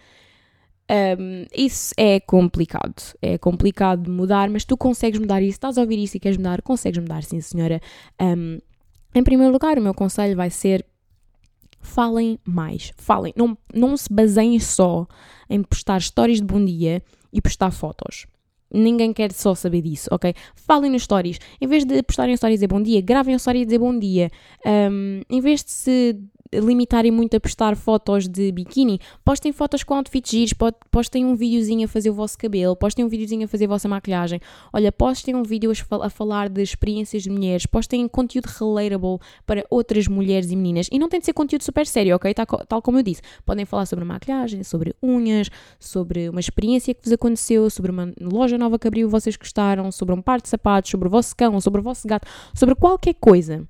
Um, 0.90 1.46
isso 1.56 1.94
é 1.98 2.20
complicado, 2.20 3.02
é 3.22 3.38
complicado 3.38 4.04
de 4.04 4.10
mudar, 4.10 4.50
mas 4.50 4.66
tu 4.66 4.76
consegues 4.76 5.20
mudar 5.20 5.42
isso, 5.42 5.52
estás 5.52 5.78
a 5.78 5.82
ouvir 5.82 6.02
isso 6.02 6.18
e 6.18 6.20
queres 6.20 6.38
mudar, 6.38 6.62
consegues 6.62 7.00
mudar, 7.00 7.24
sim 7.24 7.40
senhora. 7.40 7.82
Um, 8.22 8.60
em 9.14 9.24
primeiro 9.24 9.52
lugar, 9.52 9.78
o 9.78 9.82
meu 9.82 9.94
conselho 9.94 10.36
vai 10.36 10.50
ser 10.50 10.86
falem 11.82 12.40
mais. 12.46 12.94
Falem. 12.98 13.34
Não, 13.36 13.58
não 13.74 13.98
se 13.98 14.12
baseiem 14.12 14.60
só 14.60 15.08
em 15.50 15.62
postar 15.62 15.98
histórias 15.98 16.38
de 16.38 16.46
bom 16.46 16.64
dia 16.64 17.04
e 17.34 17.42
postar 17.42 17.72
fotos. 17.72 18.26
Ninguém 18.74 19.12
quer 19.12 19.34
só 19.34 19.54
saber 19.54 19.82
disso, 19.82 20.08
ok? 20.12 20.34
Falem 20.56 20.92
nas 20.92 21.04
stories. 21.04 21.40
Em 21.60 21.68
vez 21.68 21.84
de 21.84 22.02
postarem 22.04 22.38
stories 22.38 22.54
e 22.54 22.58
dizer 22.58 22.68
bom 22.68 22.82
dia, 22.82 23.02
gravem 23.02 23.34
a 23.34 23.38
história 23.38 23.60
e 23.60 23.66
dizer 23.66 23.80
bom 23.80 23.98
dia. 23.98 24.32
Um, 24.66 25.22
em 25.30 25.42
vez 25.42 25.62
de 25.64 25.72
se 25.72 26.18
limitarem 26.54 27.12
muito 27.12 27.36
a 27.36 27.40
postar 27.40 27.76
fotos 27.76 28.28
de 28.28 28.52
biquíni, 28.52 29.00
postem 29.24 29.52
fotos 29.52 29.84
com 29.84 29.96
outfits 29.96 30.32
giros, 30.32 30.54
postem 30.90 31.26
um 31.26 31.36
videozinho 31.36 31.86
a 31.86 31.88
fazer 31.88 32.10
o 32.10 32.14
vosso 32.14 32.38
cabelo, 32.38 32.76
postem 32.76 33.06
um 33.06 33.08
videozinho 33.08 33.46
a 33.46 33.48
fazer 33.48 33.66
a 33.66 33.68
vossa 33.70 33.88
maquilhagem. 33.88 34.40
Olha, 34.74 34.92
postem 34.92 35.36
um 35.36 35.44
vídeo 35.44 35.72
a 36.02 36.10
falar 36.10 36.50
de 36.50 36.62
experiências 36.62 37.24
de 37.24 37.30
mulheres, 37.30 37.66
postem 37.66 38.08
conteúdo 38.08 38.48
relatable 38.48 39.20
para 39.46 39.66
outras 39.70 40.08
mulheres 40.08 40.52
e 40.52 40.56
meninas. 40.56 40.88
E 40.92 41.00
não 41.00 41.08
tem 41.08 41.20
de 41.20 41.26
ser 41.26 41.34
conteúdo 41.34 41.64
super 41.64 41.86
sério, 41.88 42.16
ok? 42.16 42.34
Tal, 42.34 42.46
tal 42.68 42.82
como 42.82 43.00
eu 43.00 43.04
disse. 43.04 43.22
Podem 43.46 43.66
falar 43.66 43.86
sobre 43.86 44.04
maquilhagem, 44.06 44.64
sobre 44.64 44.96
unhas, 45.02 45.50
sobre 45.80 46.30
uma 46.30 46.40
experiência 46.40 46.94
que 46.94 47.04
vos 47.04 47.14
aconteceu, 47.14 47.70
sobre 47.70 47.92
uma 47.92 48.14
loja 48.20 48.58
nova 48.58 48.78
que 48.78 48.88
abriu 48.88 49.10
vocês 49.10 49.36
gostaram, 49.36 49.92
sobre 49.92 50.14
um 50.14 50.22
par 50.22 50.42
de 50.42 50.50
sapatos, 50.50 50.92
sobre 50.92 51.08
o 51.08 51.12
vosso 51.12 51.36
cão, 51.36 51.60
sobre 51.62 51.80
o 51.80 51.84
vosso 51.84 52.08
gato, 52.08 52.28
sobre 52.54 52.76
qualquer 52.76 53.14
coisa 53.14 53.68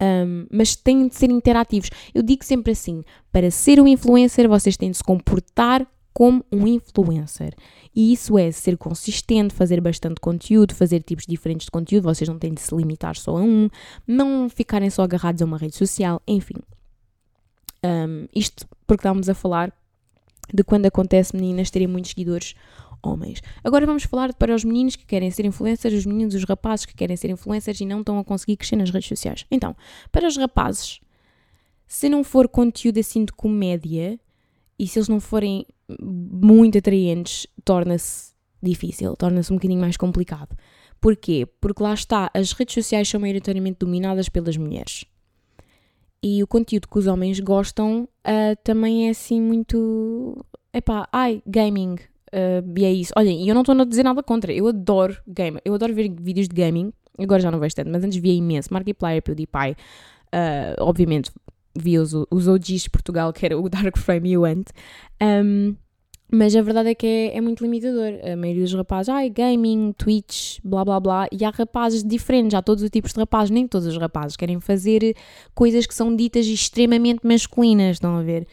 um, 0.00 0.46
mas 0.50 0.76
têm 0.76 1.08
de 1.08 1.14
ser 1.16 1.30
interativos. 1.30 1.90
Eu 2.14 2.22
digo 2.22 2.44
sempre 2.44 2.72
assim: 2.72 3.04
para 3.32 3.50
ser 3.50 3.80
um 3.80 3.86
influencer, 3.86 4.48
vocês 4.48 4.76
têm 4.76 4.90
de 4.90 4.96
se 4.96 5.04
comportar 5.04 5.86
como 6.12 6.44
um 6.50 6.66
influencer. 6.66 7.54
E 7.94 8.12
isso 8.12 8.36
é 8.36 8.50
ser 8.50 8.76
consistente, 8.76 9.54
fazer 9.54 9.80
bastante 9.80 10.20
conteúdo, 10.20 10.74
fazer 10.74 11.02
tipos 11.02 11.24
diferentes 11.26 11.66
de 11.66 11.70
conteúdo, 11.70 12.04
vocês 12.04 12.28
não 12.28 12.38
têm 12.38 12.54
de 12.54 12.60
se 12.60 12.74
limitar 12.74 13.16
só 13.16 13.36
a 13.36 13.40
um, 13.40 13.68
não 14.06 14.48
ficarem 14.48 14.90
só 14.90 15.02
agarrados 15.02 15.42
a 15.42 15.44
uma 15.44 15.58
rede 15.58 15.76
social, 15.76 16.20
enfim. 16.26 16.56
Um, 17.84 18.26
isto 18.34 18.66
porque 18.86 19.00
estávamos 19.00 19.28
a 19.28 19.34
falar 19.34 19.72
de 20.52 20.64
quando 20.64 20.86
acontece 20.86 21.36
meninas 21.36 21.70
terem 21.70 21.86
muitos 21.86 22.10
seguidores 22.10 22.54
homens. 23.02 23.42
Agora 23.62 23.86
vamos 23.86 24.04
falar 24.04 24.34
para 24.34 24.54
os 24.54 24.64
meninos 24.64 24.96
que 24.96 25.06
querem 25.06 25.30
ser 25.30 25.44
influencers, 25.44 25.94
os 25.94 26.06
meninos, 26.06 26.34
os 26.34 26.44
rapazes 26.44 26.86
que 26.86 26.94
querem 26.94 27.16
ser 27.16 27.30
influencers 27.30 27.80
e 27.80 27.86
não 27.86 28.00
estão 28.00 28.18
a 28.18 28.24
conseguir 28.24 28.56
crescer 28.56 28.76
nas 28.76 28.90
redes 28.90 29.08
sociais. 29.08 29.46
Então, 29.50 29.76
para 30.10 30.26
os 30.26 30.36
rapazes, 30.36 31.00
se 31.86 32.08
não 32.08 32.22
for 32.22 32.48
conteúdo 32.48 32.98
assim 32.98 33.24
de 33.24 33.32
comédia 33.32 34.18
e 34.78 34.86
se 34.86 34.98
eles 34.98 35.08
não 35.08 35.20
forem 35.20 35.66
muito 36.00 36.78
atraentes, 36.78 37.46
torna-se 37.64 38.32
difícil, 38.62 39.16
torna-se 39.16 39.52
um 39.52 39.56
bocadinho 39.56 39.80
mais 39.80 39.96
complicado. 39.96 40.56
Porquê? 41.00 41.46
Porque 41.60 41.82
lá 41.82 41.94
está, 41.94 42.30
as 42.34 42.52
redes 42.52 42.74
sociais 42.74 43.08
são 43.08 43.20
maioritariamente 43.20 43.78
dominadas 43.78 44.28
pelas 44.28 44.56
mulheres. 44.56 45.04
E 46.22 46.42
o 46.42 46.46
conteúdo 46.46 46.88
que 46.88 46.98
os 46.98 47.06
homens 47.06 47.38
gostam 47.38 48.08
uh, 48.26 48.56
também 48.64 49.06
é 49.06 49.10
assim 49.10 49.40
muito. 49.40 50.44
Epá, 50.72 51.08
ai, 51.12 51.40
gaming, 51.46 51.96
Uh, 52.32 52.78
e 52.78 52.84
é 52.84 52.92
isso. 52.92 53.12
Olhem, 53.16 53.44
e 53.44 53.48
eu 53.48 53.54
não 53.54 53.62
estou 53.62 53.78
a 53.78 53.84
dizer 53.84 54.02
nada 54.02 54.22
contra. 54.22 54.52
Eu 54.52 54.68
adoro 54.68 55.16
game. 55.26 55.58
Eu 55.64 55.74
adoro 55.74 55.94
ver 55.94 56.10
vídeos 56.20 56.48
de 56.48 56.54
gaming. 56.54 56.92
Agora 57.18 57.40
já 57.40 57.50
não 57.50 57.58
vejo 57.58 57.74
tanto, 57.74 57.90
mas 57.90 58.04
antes 58.04 58.18
via 58.18 58.32
imenso. 58.32 58.72
Markiplier, 58.72 59.22
PewDiePie. 59.22 59.76
Uh, 60.32 60.76
obviamente, 60.80 61.30
via 61.76 62.00
os, 62.02 62.12
os 62.30 62.48
OGs 62.48 62.82
de 62.82 62.90
Portugal, 62.90 63.32
que 63.32 63.44
era 63.44 63.58
o 63.58 63.68
Dark 63.68 63.96
Frame 63.98 64.30
e 64.30 64.38
o 64.38 64.44
Ant. 64.44 64.70
Um, 65.22 65.74
mas 66.30 66.54
a 66.54 66.60
verdade 66.60 66.90
é 66.90 66.94
que 66.94 67.06
é, 67.06 67.36
é, 67.38 67.40
muito 67.40 67.62
limitador. 67.62 68.20
A 68.22 68.36
maioria 68.36 68.62
dos 68.62 68.74
rapazes, 68.74 69.08
ai, 69.08 69.30
gaming, 69.30 69.92
Twitch, 69.96 70.58
blá 70.62 70.84
blá 70.84 71.00
blá. 71.00 71.26
E 71.32 71.42
há 71.42 71.50
rapazes 71.50 72.04
diferentes, 72.04 72.54
há 72.54 72.60
todos 72.60 72.84
os 72.84 72.90
tipos 72.90 73.12
de 73.12 73.20
rapazes. 73.20 73.50
Nem 73.50 73.66
todos 73.66 73.88
os 73.88 73.96
rapazes 73.96 74.36
querem 74.36 74.60
fazer 74.60 75.16
coisas 75.54 75.86
que 75.86 75.94
são 75.94 76.14
ditas 76.14 76.46
extremamente 76.46 77.26
masculinas, 77.26 77.96
estão 77.96 78.16
a 78.16 78.22
ver? 78.22 78.46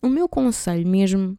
O 0.00 0.08
meu 0.08 0.28
conselho 0.28 0.86
mesmo 0.86 1.36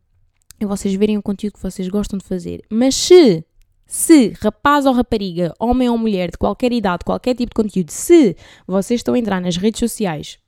é 0.59 0.65
vocês 0.65 0.93
verem 0.95 1.17
o 1.17 1.21
conteúdo 1.21 1.53
que 1.53 1.61
vocês 1.61 1.87
gostam 1.87 2.17
de 2.17 2.25
fazer. 2.25 2.63
Mas 2.69 2.95
se, 2.95 3.45
se, 3.85 4.33
rapaz 4.41 4.85
ou 4.85 4.93
rapariga, 4.93 5.53
homem 5.59 5.89
ou 5.89 5.97
mulher, 5.97 6.31
de 6.31 6.37
qualquer 6.37 6.71
idade, 6.71 7.05
qualquer 7.05 7.35
tipo 7.35 7.49
de 7.49 7.63
conteúdo, 7.63 7.91
se 7.91 8.35
vocês 8.65 8.99
estão 8.99 9.13
a 9.13 9.19
entrar 9.19 9.39
nas 9.39 9.57
redes 9.57 9.79
sociais 9.79 10.39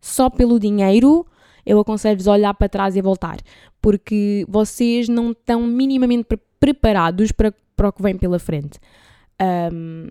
só 0.00 0.28
pelo 0.28 0.60
dinheiro, 0.60 1.26
eu 1.64 1.80
aconselho-vos 1.80 2.28
a 2.28 2.32
olhar 2.32 2.54
para 2.54 2.68
trás 2.68 2.94
e 2.94 3.00
a 3.00 3.02
voltar. 3.02 3.38
Porque 3.80 4.44
vocês 4.48 5.08
não 5.08 5.32
estão 5.32 5.62
minimamente 5.62 6.24
pre 6.24 6.38
preparados 6.60 7.30
para, 7.30 7.52
para 7.76 7.88
o 7.88 7.92
que 7.92 8.02
vem 8.02 8.16
pela 8.16 8.38
frente. 8.38 8.78
Um, 9.70 10.08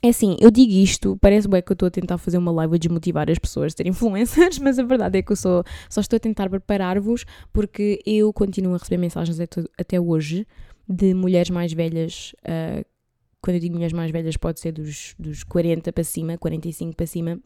é 0.00 0.08
assim, 0.10 0.36
eu 0.40 0.50
digo 0.50 0.72
isto, 0.72 1.16
parece 1.20 1.48
bem 1.48 1.60
que 1.60 1.72
eu 1.72 1.74
estou 1.74 1.88
a 1.88 1.90
tentar 1.90 2.18
fazer 2.18 2.38
uma 2.38 2.52
live 2.52 2.76
a 2.76 2.78
desmotivar 2.78 3.28
as 3.28 3.38
pessoas 3.38 3.72
a 3.72 3.76
serem 3.76 3.90
influencers, 3.92 4.58
mas 4.58 4.78
a 4.78 4.84
verdade 4.84 5.18
é 5.18 5.22
que 5.22 5.32
eu 5.32 5.36
sou, 5.36 5.64
só 5.90 6.00
estou 6.00 6.16
a 6.16 6.20
tentar 6.20 6.48
preparar-vos 6.48 7.24
porque 7.52 8.00
eu 8.06 8.32
continuo 8.32 8.74
a 8.74 8.78
receber 8.78 8.98
mensagens 8.98 9.40
até, 9.40 9.62
até 9.76 10.00
hoje 10.00 10.46
de 10.88 11.12
mulheres 11.14 11.50
mais 11.50 11.72
velhas. 11.72 12.32
Uh, 12.42 12.84
quando 13.42 13.56
eu 13.56 13.60
digo 13.60 13.74
mulheres 13.74 13.92
mais 13.92 14.10
velhas, 14.10 14.36
pode 14.36 14.60
ser 14.60 14.72
dos, 14.72 15.14
dos 15.18 15.42
40 15.44 15.92
para 15.92 16.04
cima, 16.04 16.38
45 16.38 16.96
para 16.96 17.06
cima, 17.06 17.40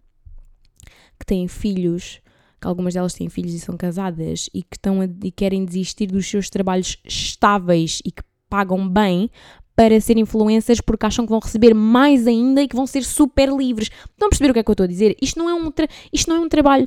que 1.19 1.27
têm 1.27 1.49
filhos, 1.49 2.21
que 2.61 2.67
algumas 2.67 2.95
delas 2.95 3.15
têm 3.15 3.29
filhos 3.29 3.55
e 3.55 3.61
são 3.61 3.77
casadas 3.77 4.49
e 4.55 4.63
que 4.63 4.77
estão 4.77 5.01
a, 5.01 5.05
e 5.05 5.31
querem 5.31 5.65
desistir 5.65 6.07
dos 6.07 6.27
seus 6.27 6.51
trabalhos 6.51 6.99
estáveis 7.05 8.01
e 8.05 8.13
que 8.13 8.23
pagam 8.49 8.87
bem 8.87 9.31
para 9.75 10.01
ser 10.01 10.19
influencers 10.19 10.81
porque 10.81 11.07
acham 11.07 11.25
que 11.25 11.31
vão 11.31 11.41
receber 11.41 11.75
mais 11.75 12.27
ainda 12.27 12.63
e 12.63 12.69
que 12.69 12.77
vão 12.77 12.87
ser 12.87 13.03
super 13.05 13.49
livres. 13.49 13.91
Estão 14.11 14.27
a 14.27 14.31
perceber 14.31 14.51
o 14.51 14.53
que 14.53 14.61
é 14.61 14.63
que 14.63 14.71
eu 14.71 14.75
estou 14.75 14.85
a 14.85 14.89
dizer? 14.89 15.17
Isto 15.21 15.39
não 15.39 15.49
é 15.49 15.55
um, 15.55 15.73
isto 16.13 16.29
não 16.29 16.37
é 16.37 16.41
um 16.41 16.49
trabalho 16.49 16.87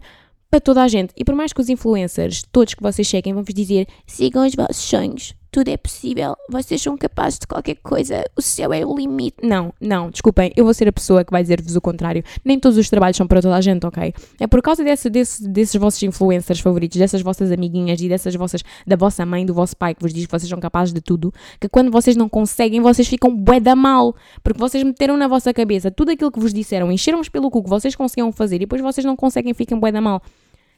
para 0.49 0.59
toda 0.59 0.83
a 0.83 0.87
gente. 0.87 1.13
E 1.17 1.25
por 1.25 1.35
mais 1.35 1.51
que 1.51 1.61
os 1.61 1.69
influencers, 1.69 2.43
todos 2.51 2.73
que 2.73 2.81
vocês 2.81 3.07
cheguem, 3.07 3.33
vão 3.33 3.43
vos 3.43 3.53
dizer 3.53 3.87
sigam 4.05 4.45
os 4.45 4.55
vossos 4.55 4.77
sonhos, 4.77 5.33
tudo 5.55 5.69
é 5.69 5.77
possível, 5.77 6.35
vocês 6.49 6.81
são 6.81 6.97
capazes 6.97 7.39
de 7.39 7.47
qualquer 7.47 7.75
coisa, 7.75 8.25
o 8.35 8.41
céu 8.41 8.73
é 8.73 8.85
o 8.85 8.93
limite. 8.93 9.37
Não, 9.41 9.73
não, 9.79 10.09
desculpem, 10.09 10.51
eu 10.53 10.65
vou 10.65 10.73
ser 10.73 10.85
a 10.89 10.91
pessoa 10.91 11.23
que 11.23 11.31
vai 11.31 11.41
dizer-vos 11.41 11.77
o 11.77 11.79
contrário. 11.79 12.21
Nem 12.43 12.59
todos 12.59 12.77
os 12.77 12.89
trabalhos 12.89 13.15
são 13.15 13.25
para 13.25 13.41
toda 13.41 13.55
a 13.55 13.61
gente, 13.61 13.85
ok? 13.87 14.13
É 14.37 14.47
por 14.47 14.61
causa 14.61 14.83
desse, 14.83 15.09
desse, 15.09 15.47
desses 15.47 15.79
vossos 15.79 16.03
influencers 16.03 16.59
favoritos, 16.59 16.97
dessas 16.97 17.21
vossas 17.21 17.53
amiguinhas 17.53 18.01
e 18.01 18.09
dessas 18.09 18.35
vossas, 18.35 18.65
da 18.85 18.97
vossa 18.97 19.25
mãe, 19.25 19.45
do 19.45 19.53
vosso 19.53 19.77
pai, 19.77 19.95
que 19.95 20.01
vos 20.01 20.13
diz 20.13 20.25
que 20.25 20.31
vocês 20.33 20.49
são 20.49 20.59
capazes 20.59 20.93
de 20.93 20.99
tudo, 20.99 21.33
que 21.57 21.69
quando 21.69 21.89
vocês 21.89 22.17
não 22.17 22.27
conseguem, 22.27 22.81
vocês 22.81 23.07
ficam 23.07 23.33
bué 23.33 23.61
da 23.61 23.77
mal, 23.77 24.13
porque 24.43 24.59
vocês 24.59 24.83
meteram 24.83 25.15
na 25.15 25.29
vossa 25.29 25.53
cabeça 25.53 25.89
tudo 25.89 26.11
aquilo 26.11 26.33
que 26.33 26.39
vos 26.41 26.53
disseram, 26.53 26.91
encheram-vos 26.91 27.29
pelo 27.29 27.49
cu 27.49 27.63
que 27.63 27.69
vocês 27.69 27.95
conseguiam 27.95 28.29
fazer 28.33 28.57
e 28.57 28.59
depois 28.59 28.81
vocês 28.81 29.05
não 29.05 29.15
conseguem 29.15 29.53
ficam 29.53 29.79
bué 29.79 29.89
da 29.89 30.01
mal. 30.01 30.21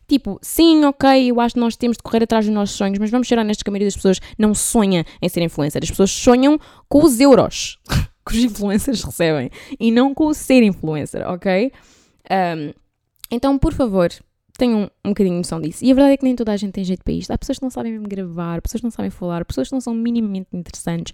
Tipo, 0.07 0.39
sim, 0.41 0.85
ok, 0.85 1.29
eu 1.29 1.41
acho 1.41 1.55
que 1.55 1.59
nós 1.59 1.75
temos 1.75 1.97
de 1.97 2.03
correr 2.03 2.23
atrás 2.23 2.45
dos 2.45 2.53
nossos 2.53 2.75
sonhos, 2.75 2.97
mas 2.97 3.11
vamos 3.11 3.27
ser 3.27 3.37
honestos 3.37 3.61
que 3.61 3.69
a 3.69 3.71
maioria 3.71 3.87
das 3.87 3.95
pessoas 3.95 4.19
não 4.37 4.53
sonha 4.53 5.05
em 5.21 5.27
ser 5.27 5.41
influencer. 5.41 5.81
As 5.83 5.89
pessoas 5.89 6.11
sonham 6.11 6.57
com 6.87 7.03
os 7.03 7.19
euros 7.19 7.77
que 8.27 8.37
os 8.37 8.43
influencers 8.43 9.03
recebem 9.03 9.49
e 9.77 9.91
não 9.91 10.13
com 10.13 10.27
o 10.27 10.33
ser 10.33 10.63
influencer, 10.63 11.27
ok? 11.29 11.71
Um, 12.31 12.73
então, 13.29 13.57
por 13.57 13.73
favor, 13.73 14.09
tenham 14.57 14.89
um 15.03 15.09
bocadinho 15.09 15.35
de 15.35 15.39
noção 15.39 15.59
disso. 15.59 15.83
E 15.83 15.91
a 15.91 15.93
verdade 15.93 16.13
é 16.13 16.17
que 16.17 16.23
nem 16.23 16.35
toda 16.35 16.51
a 16.51 16.57
gente 16.57 16.71
tem 16.71 16.83
jeito 16.83 17.03
para 17.03 17.13
isto. 17.13 17.31
Há 17.31 17.37
pessoas 17.37 17.59
que 17.59 17.63
não 17.63 17.69
sabem 17.69 17.91
mesmo 17.91 18.07
gravar, 18.07 18.61
pessoas 18.61 18.81
que 18.81 18.85
não 18.85 18.91
sabem 18.91 19.11
falar, 19.11 19.43
pessoas 19.43 19.67
que 19.67 19.73
não 19.73 19.81
são 19.81 19.93
minimamente 19.93 20.47
interessantes. 20.53 21.13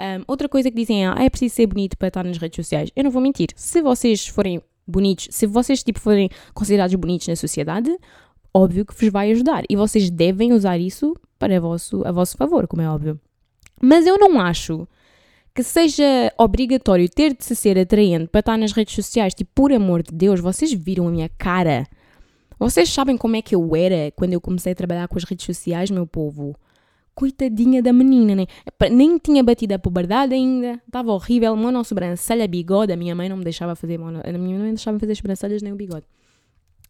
Um, 0.00 0.24
outra 0.26 0.48
coisa 0.48 0.70
que 0.70 0.76
dizem 0.76 1.04
é, 1.04 1.08
ah, 1.08 1.16
é 1.22 1.30
preciso 1.30 1.54
ser 1.54 1.66
bonito 1.66 1.96
para 1.96 2.08
estar 2.08 2.24
nas 2.24 2.38
redes 2.38 2.56
sociais. 2.56 2.90
Eu 2.96 3.04
não 3.04 3.10
vou 3.10 3.22
mentir. 3.22 3.50
Se 3.54 3.80
vocês 3.82 4.26
forem 4.26 4.60
bonitos, 4.86 5.28
se 5.30 5.46
vocês 5.46 5.82
tipo 5.82 6.00
forem 6.00 6.28
considerados 6.54 6.94
bonitos 6.94 7.28
na 7.28 7.36
sociedade, 7.36 7.94
óbvio 8.52 8.84
que 8.84 8.94
vos 8.94 9.08
vai 9.10 9.30
ajudar 9.30 9.64
e 9.68 9.76
vocês 9.76 10.10
devem 10.10 10.52
usar 10.52 10.78
isso 10.78 11.14
para 11.38 11.60
vosso, 11.60 12.02
a 12.06 12.12
vosso 12.12 12.36
favor, 12.36 12.66
como 12.66 12.82
é 12.82 12.88
óbvio. 12.88 13.18
Mas 13.80 14.06
eu 14.06 14.18
não 14.18 14.40
acho 14.40 14.86
que 15.54 15.62
seja 15.62 16.32
obrigatório 16.38 17.08
ter 17.08 17.36
de 17.36 17.44
se 17.44 17.54
ser 17.54 17.78
atraente 17.78 18.28
para 18.28 18.40
estar 18.40 18.56
nas 18.56 18.72
redes 18.72 18.94
sociais. 18.94 19.34
Tipo, 19.34 19.50
por 19.54 19.72
amor 19.72 20.02
de 20.02 20.12
Deus, 20.12 20.40
vocês 20.40 20.72
viram 20.72 21.08
a 21.08 21.10
minha 21.10 21.28
cara. 21.28 21.86
Vocês 22.58 22.88
sabem 22.88 23.16
como 23.16 23.36
é 23.36 23.42
que 23.42 23.54
eu 23.54 23.74
era 23.76 24.10
quando 24.12 24.32
eu 24.32 24.40
comecei 24.40 24.72
a 24.72 24.76
trabalhar 24.76 25.08
com 25.08 25.18
as 25.18 25.24
redes 25.24 25.44
sociais, 25.44 25.90
meu 25.90 26.06
povo? 26.06 26.56
Coitadinha 27.14 27.82
da 27.82 27.92
menina, 27.92 28.34
né? 28.34 28.46
nem 28.90 29.18
tinha 29.18 29.44
batido 29.44 29.74
a 29.74 29.78
puberdade 29.78 30.34
ainda, 30.34 30.80
estava 30.86 31.12
horrível, 31.12 31.54
mono 31.54 31.84
sobrancelha, 31.84 32.48
bigode, 32.48 32.92
a 32.92 32.96
minha 32.96 33.14
mãe 33.14 33.28
não 33.28 33.36
me 33.36 33.44
deixava 33.44 33.76
fazer 33.76 33.98
mono, 33.98 34.20
a 34.24 34.32
minha 34.32 34.58
mãe 34.58 34.68
não 34.68 34.74
deixava 34.74 34.98
fazer 34.98 35.14
sobrancelhas 35.14 35.62
nem 35.62 35.72
o 35.72 35.76
bigode. 35.76 36.06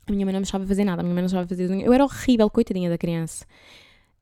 A 0.06 0.12
minha 0.12 0.24
mãe 0.24 0.32
não 0.32 0.40
me 0.40 0.44
deixava 0.44 0.66
fazer 0.66 0.84
nada, 0.84 1.00
a 1.00 1.02
minha 1.02 1.14
mãe 1.14 1.22
não 1.22 1.28
deixava 1.28 1.46
fazer 1.46 1.70
Eu 1.84 1.92
era 1.92 2.04
horrível, 2.04 2.48
coitadinha 2.50 2.88
da 2.88 2.98
criança. 2.98 3.44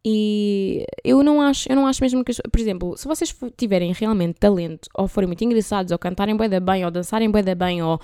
E 0.04 0.86
eu 1.04 1.22
não 1.22 1.42
acho, 1.42 1.70
eu 1.70 1.76
não 1.76 1.86
acho 1.86 2.02
mesmo 2.02 2.24
que, 2.24 2.32
por 2.34 2.60
exemplo, 2.60 2.96
se 2.96 3.06
vocês 3.06 3.34
tiverem 3.56 3.92
realmente 3.92 4.38
talento, 4.38 4.88
ou 4.94 5.06
forem 5.06 5.26
muito 5.26 5.44
engraçados, 5.44 5.92
ou 5.92 5.98
cantarem 5.98 6.34
bué 6.34 6.48
bem, 6.60 6.84
ou 6.84 6.90
dançarem 6.90 7.30
bué 7.30 7.54
bem, 7.54 7.82
ou 7.82 8.00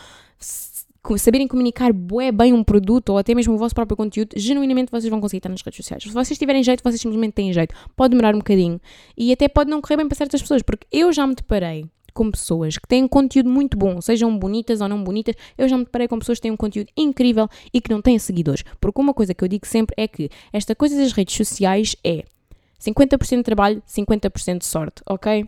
saberem 1.17 1.47
comunicar 1.47 1.93
bué 1.93 2.33
bem 2.33 2.53
um 2.53 2.65
produto 2.65 3.11
ou 3.11 3.19
até 3.19 3.35
mesmo 3.35 3.55
o 3.55 3.59
vosso 3.59 3.75
próprio 3.75 3.97
conteúdo, 3.97 4.31
genuinamente 4.37 4.91
vocês 4.91 5.11
vão 5.11 5.21
conseguir 5.21 5.39
estar 5.39 5.49
nas 5.49 5.63
redes 5.63 5.77
sociais. 5.77 6.03
Se 6.03 6.11
vocês 6.11 6.39
tiverem 6.39 6.63
jeito, 6.63 6.83
vocês 6.83 7.01
simplesmente 7.01 7.35
têm 7.35 7.53
jeito. 7.53 7.75
Pode 7.95 8.11
demorar 8.11 8.35
um 8.35 8.39
bocadinho 8.39 8.81
e 9.17 9.33
até 9.33 9.49
pode 9.49 9.71
não 9.71 9.81
correr 9.81 9.97
bem 9.97 10.09
para 10.09 10.17
certas 10.17 10.43
pessoas, 10.43 10.63
porque 10.63 10.87
eu 10.91 11.13
já 11.13 11.27
me 11.27 11.35
deparei 11.35 11.87
com 12.13 12.31
pessoas 12.31 12.79
que 12.79 12.89
têm 12.89 13.07
conteúdo 13.07 13.51
muito 13.51 13.77
bom, 13.77 14.01
sejam 14.01 14.37
bonitas 14.37 14.81
ou 14.81 14.89
não 14.89 15.05
bonitas, 15.05 15.35
eu 15.57 15.69
já 15.69 15.77
me 15.77 15.85
deparei 15.85 16.09
com 16.09 16.19
pessoas 16.19 16.39
que 16.39 16.43
têm 16.43 16.51
um 16.51 16.57
conteúdo 16.57 16.89
incrível 16.97 17.47
e 17.73 17.81
que 17.81 17.91
não 17.91 18.01
têm 18.01 18.19
seguidores. 18.19 18.65
Porque 18.81 19.01
uma 19.01 19.13
coisa 19.13 19.35
que 19.35 19.45
eu 19.45 19.49
digo 19.49 19.67
sempre 19.67 19.95
é 19.99 20.09
que 20.09 20.31
esta 20.53 20.75
coisa 20.75 20.97
das 20.97 21.13
redes 21.13 21.37
sociais 21.37 21.95
é 22.03 22.25
50% 22.81 23.37
de 23.37 23.43
trabalho, 23.43 23.83
50% 23.87 24.59
de 24.59 24.65
sorte, 24.65 25.03
ok? 25.07 25.47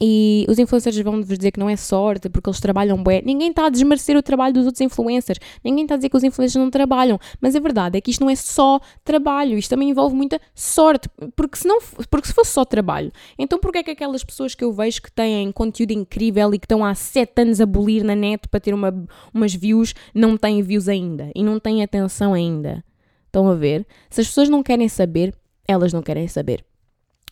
E 0.00 0.44
os 0.48 0.58
influencers 0.58 0.98
vão 0.98 1.22
vos 1.22 1.38
dizer 1.38 1.52
que 1.52 1.60
não 1.60 1.68
é 1.68 1.76
sorte, 1.76 2.28
porque 2.28 2.48
eles 2.48 2.60
trabalham 2.60 3.02
bem. 3.02 3.22
Ninguém 3.24 3.50
está 3.50 3.66
a 3.66 3.70
desmerecer 3.70 4.16
o 4.16 4.22
trabalho 4.22 4.54
dos 4.54 4.66
outros 4.66 4.80
influencers. 4.80 5.38
Ninguém 5.62 5.84
está 5.84 5.94
a 5.94 5.96
dizer 5.96 6.08
que 6.08 6.16
os 6.16 6.24
influencers 6.24 6.62
não 6.62 6.70
trabalham. 6.70 7.18
Mas 7.40 7.54
a 7.54 7.60
verdade 7.60 7.98
é 7.98 8.00
que 8.00 8.10
isto 8.10 8.20
não 8.20 8.30
é 8.30 8.34
só 8.34 8.80
trabalho. 9.04 9.56
Isto 9.56 9.70
também 9.70 9.90
envolve 9.90 10.14
muita 10.14 10.40
sorte. 10.54 11.08
Porque 11.36 11.56
se, 11.56 11.68
não, 11.68 11.78
porque 12.10 12.26
se 12.26 12.34
fosse 12.34 12.50
só 12.50 12.64
trabalho, 12.64 13.12
então 13.38 13.58
porquê 13.58 13.78
é 13.78 13.82
que 13.82 13.90
aquelas 13.92 14.24
pessoas 14.24 14.54
que 14.54 14.64
eu 14.64 14.72
vejo 14.72 15.00
que 15.02 15.12
têm 15.12 15.52
conteúdo 15.52 15.92
incrível 15.92 16.52
e 16.52 16.58
que 16.58 16.64
estão 16.64 16.84
há 16.84 16.94
7 16.94 17.42
anos 17.42 17.60
a 17.60 17.66
bolir 17.66 18.02
na 18.02 18.16
net 18.16 18.48
para 18.48 18.60
ter 18.60 18.74
uma, 18.74 18.92
umas 19.32 19.54
views, 19.54 19.94
não 20.14 20.36
têm 20.36 20.62
views 20.62 20.88
ainda? 20.88 21.30
E 21.34 21.44
não 21.44 21.60
têm 21.60 21.82
atenção 21.82 22.34
ainda? 22.34 22.84
Estão 23.26 23.48
a 23.48 23.54
ver? 23.54 23.86
Se 24.10 24.20
as 24.20 24.26
pessoas 24.26 24.48
não 24.48 24.62
querem 24.62 24.88
saber, 24.88 25.34
elas 25.66 25.92
não 25.92 26.02
querem 26.02 26.26
saber. 26.28 26.64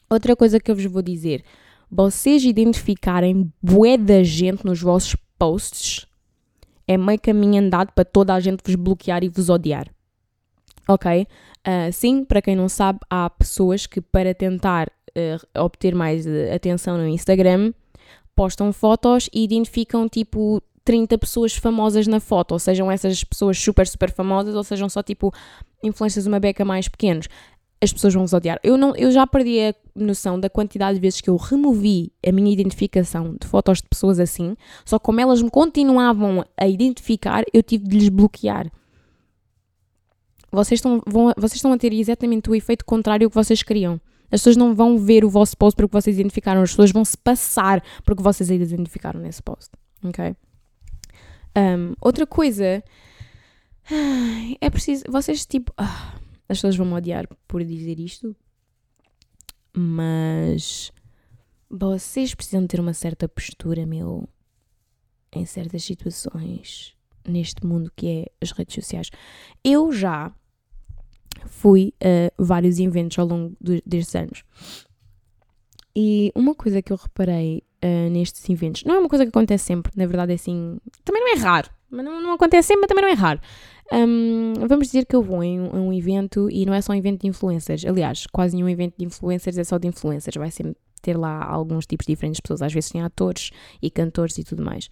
Outra 0.08 0.34
coisa 0.34 0.58
que 0.58 0.70
eu 0.70 0.74
vos 0.74 0.84
vou 0.86 1.02
dizer 1.02 1.44
vocês 1.90 2.44
identificarem 2.44 3.52
bué 3.62 3.96
da 3.96 4.22
gente 4.22 4.64
nos 4.64 4.80
vossos 4.80 5.16
posts, 5.38 6.06
é 6.86 6.96
meio 6.96 7.20
caminho 7.20 7.62
andado 7.62 7.92
para 7.92 8.04
toda 8.04 8.34
a 8.34 8.40
gente 8.40 8.62
vos 8.64 8.74
bloquear 8.74 9.24
e 9.24 9.28
vos 9.28 9.48
odiar. 9.48 9.88
Ok? 10.88 11.26
Uh, 11.66 11.92
sim, 11.92 12.24
para 12.24 12.40
quem 12.40 12.56
não 12.56 12.68
sabe, 12.68 13.00
há 13.08 13.28
pessoas 13.30 13.86
que 13.86 14.00
para 14.00 14.34
tentar 14.34 14.88
uh, 14.88 15.62
obter 15.62 15.94
mais 15.94 16.26
uh, 16.26 16.54
atenção 16.54 16.96
no 16.96 17.06
Instagram 17.06 17.72
postam 18.34 18.72
fotos 18.72 19.28
e 19.32 19.44
identificam 19.44 20.08
tipo 20.08 20.62
30 20.84 21.18
pessoas 21.18 21.54
famosas 21.54 22.06
na 22.06 22.18
foto, 22.18 22.52
ou 22.52 22.58
sejam 22.58 22.90
essas 22.90 23.22
pessoas 23.22 23.58
super, 23.58 23.86
super 23.86 24.10
famosas, 24.10 24.54
ou 24.54 24.64
sejam 24.64 24.88
só 24.88 25.02
tipo 25.02 25.32
influências 25.82 26.26
uma 26.26 26.40
beca 26.40 26.64
mais 26.64 26.88
pequenos 26.88 27.28
as 27.82 27.92
pessoas 27.92 28.12
vão 28.12 28.24
vos 28.24 28.32
odiar. 28.32 28.60
Eu, 28.62 28.76
não, 28.76 28.94
eu 28.94 29.10
já 29.10 29.26
perdi 29.26 29.60
a 29.60 29.74
noção 29.94 30.38
da 30.38 30.50
quantidade 30.50 30.96
de 30.96 31.00
vezes 31.00 31.20
que 31.20 31.30
eu 31.30 31.36
removi 31.36 32.12
a 32.26 32.30
minha 32.30 32.52
identificação 32.52 33.36
de 33.40 33.46
fotos 33.46 33.78
de 33.78 33.88
pessoas 33.88 34.20
assim, 34.20 34.56
só 34.84 34.98
como 34.98 35.20
elas 35.20 35.40
me 35.40 35.50
continuavam 35.50 36.44
a 36.56 36.68
identificar, 36.68 37.42
eu 37.52 37.62
tive 37.62 37.88
de 37.88 37.98
lhes 37.98 38.08
bloquear. 38.08 38.70
Vocês 40.52 40.78
estão, 40.78 41.00
vão, 41.06 41.32
vocês 41.36 41.56
estão 41.56 41.72
a 41.72 41.78
ter 41.78 41.92
exatamente 41.92 42.50
o 42.50 42.54
efeito 42.54 42.84
contrário 42.84 43.30
que 43.30 43.34
vocês 43.34 43.62
queriam. 43.62 44.00
As 44.32 44.40
pessoas 44.40 44.56
não 44.56 44.74
vão 44.74 44.98
ver 44.98 45.24
o 45.24 45.30
vosso 45.30 45.56
post 45.56 45.76
porque 45.76 45.92
vocês 45.92 46.18
identificaram, 46.18 46.62
as 46.62 46.70
pessoas 46.70 46.92
vão 46.92 47.04
se 47.04 47.16
passar 47.16 47.82
porque 48.04 48.22
vocês 48.22 48.50
identificaram 48.50 49.20
nesse 49.20 49.42
post. 49.42 49.70
Ok? 50.04 50.36
Um, 51.56 51.94
outra 52.00 52.26
coisa. 52.26 52.82
É 54.60 54.70
preciso. 54.70 55.04
Vocês, 55.08 55.44
tipo. 55.44 55.72
Ah, 55.76 56.14
as 56.50 56.58
pessoas 56.58 56.76
vão 56.76 56.84
me 56.84 56.94
odiar 56.94 57.28
por 57.46 57.62
dizer 57.62 58.00
isto, 58.00 58.34
mas 59.72 60.90
vocês 61.70 62.34
precisam 62.34 62.66
ter 62.66 62.80
uma 62.80 62.92
certa 62.92 63.28
postura, 63.28 63.86
meu, 63.86 64.28
em 65.32 65.46
certas 65.46 65.84
situações 65.84 66.96
neste 67.24 67.64
mundo 67.64 67.92
que 67.94 68.08
é 68.08 68.26
as 68.40 68.50
redes 68.50 68.74
sociais. 68.74 69.10
Eu 69.62 69.92
já 69.92 70.34
fui 71.46 71.94
a 72.02 72.32
vários 72.36 72.80
eventos 72.80 73.16
ao 73.20 73.26
longo 73.26 73.56
de, 73.60 73.80
destes 73.86 74.16
anos. 74.16 74.42
E 75.94 76.32
uma 76.34 76.52
coisa 76.52 76.82
que 76.82 76.92
eu 76.92 76.96
reparei 76.96 77.62
uh, 77.84 78.10
nestes 78.10 78.48
eventos, 78.50 78.82
não 78.82 78.96
é 78.96 78.98
uma 78.98 79.08
coisa 79.08 79.24
que 79.24 79.28
acontece 79.28 79.66
sempre, 79.66 79.92
na 79.94 80.06
verdade 80.06 80.32
é 80.32 80.34
assim, 80.34 80.80
também 81.04 81.22
não 81.22 81.36
é 81.36 81.38
raro, 81.38 81.70
mas 81.90 82.04
não, 82.04 82.22
não 82.22 82.32
acontece 82.32 82.68
sempre, 82.68 82.82
mas 82.82 82.88
também 82.88 83.04
não 83.04 83.10
é 83.10 83.14
raro. 83.14 83.40
Um, 83.92 84.54
vamos 84.68 84.86
dizer 84.86 85.04
que 85.04 85.16
eu 85.16 85.22
vou 85.22 85.42
em 85.42 85.60
um, 85.60 85.88
um, 85.88 85.92
evento 85.92 86.48
e 86.50 86.64
não 86.64 86.72
é 86.72 86.80
só 86.80 86.92
um 86.92 86.96
evento 86.96 87.22
de 87.22 87.28
influencers. 87.28 87.84
Aliás, 87.84 88.26
quase 88.26 88.54
nenhum 88.54 88.68
evento 88.68 88.94
de 88.96 89.04
influencers 89.04 89.58
é 89.58 89.64
só 89.64 89.78
de 89.78 89.88
influencers. 89.88 90.36
Vai 90.36 90.50
sempre 90.50 90.76
ter 91.02 91.16
lá 91.16 91.44
alguns 91.44 91.86
tipos 91.86 92.06
diferentes 92.06 92.36
de 92.36 92.42
pessoas. 92.42 92.62
Às 92.62 92.72
vezes 92.72 92.90
tem 92.90 93.02
atores 93.02 93.50
e 93.82 93.90
cantores 93.90 94.38
e 94.38 94.44
tudo 94.44 94.64
mais. 94.64 94.88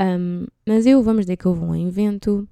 Um, 0.00 0.46
mas 0.66 0.86
eu, 0.86 1.02
vamos 1.02 1.22
dizer 1.22 1.36
que 1.36 1.46
eu 1.46 1.54
vou 1.54 1.68
a 1.68 1.72
um 1.72 1.88
evento 1.88 2.48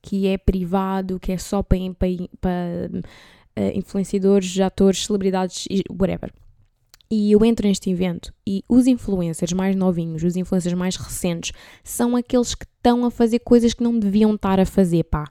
que 0.00 0.28
é 0.28 0.38
privado, 0.38 1.18
que 1.18 1.32
é 1.32 1.38
só 1.38 1.62
para, 1.62 1.78
para, 1.98 2.08
para 2.40 3.00
uh, 3.58 3.78
influenciadores, 3.78 4.58
atores, 4.60 5.04
celebridades, 5.04 5.66
whatever. 5.90 6.32
E 7.10 7.32
eu 7.32 7.42
entro 7.42 7.66
neste 7.66 7.90
evento 7.90 8.34
e 8.46 8.62
os 8.68 8.86
influencers 8.86 9.52
mais 9.54 9.74
novinhos, 9.74 10.22
os 10.22 10.36
influencers 10.36 10.74
mais 10.74 10.96
recentes, 10.96 11.52
são 11.82 12.14
aqueles 12.14 12.54
que 12.54 12.66
estão 12.66 13.04
a 13.04 13.10
fazer 13.10 13.38
coisas 13.38 13.72
que 13.72 13.82
não 13.82 13.98
deviam 13.98 14.34
estar 14.34 14.60
a 14.60 14.66
fazer, 14.66 15.04
pá. 15.04 15.24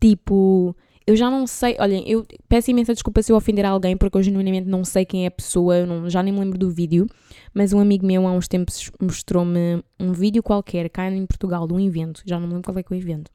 Tipo, 0.00 0.74
eu 1.06 1.16
já 1.16 1.30
não 1.30 1.46
sei, 1.46 1.76
olhem, 1.78 2.08
eu 2.08 2.26
peço 2.48 2.70
imensa 2.70 2.94
desculpa 2.94 3.22
se 3.22 3.32
eu 3.32 3.36
ofender 3.36 3.66
alguém, 3.66 3.96
porque 3.96 4.16
eu 4.16 4.22
genuinamente 4.22 4.68
não 4.68 4.84
sei 4.84 5.04
quem 5.04 5.24
é 5.24 5.26
a 5.26 5.30
pessoa, 5.30 5.76
eu 5.76 5.86
não, 5.86 6.08
já 6.08 6.22
nem 6.22 6.32
me 6.32 6.40
lembro 6.40 6.56
do 6.56 6.70
vídeo, 6.70 7.06
mas 7.52 7.72
um 7.72 7.80
amigo 7.80 8.06
meu 8.06 8.26
há 8.26 8.32
uns 8.32 8.48
tempos 8.48 8.90
mostrou-me 9.00 9.82
um 9.98 10.12
vídeo 10.12 10.42
qualquer, 10.42 10.88
cá 10.88 11.10
em 11.10 11.26
Portugal, 11.26 11.66
de 11.66 11.74
um 11.74 11.80
evento, 11.80 12.22
já 12.24 12.40
não 12.40 12.46
me 12.46 12.54
lembro 12.54 12.72
qual 12.72 12.78
é 12.78 12.82
que 12.82 12.94
é 12.94 12.96
o 12.96 12.98
evento. 12.98 13.30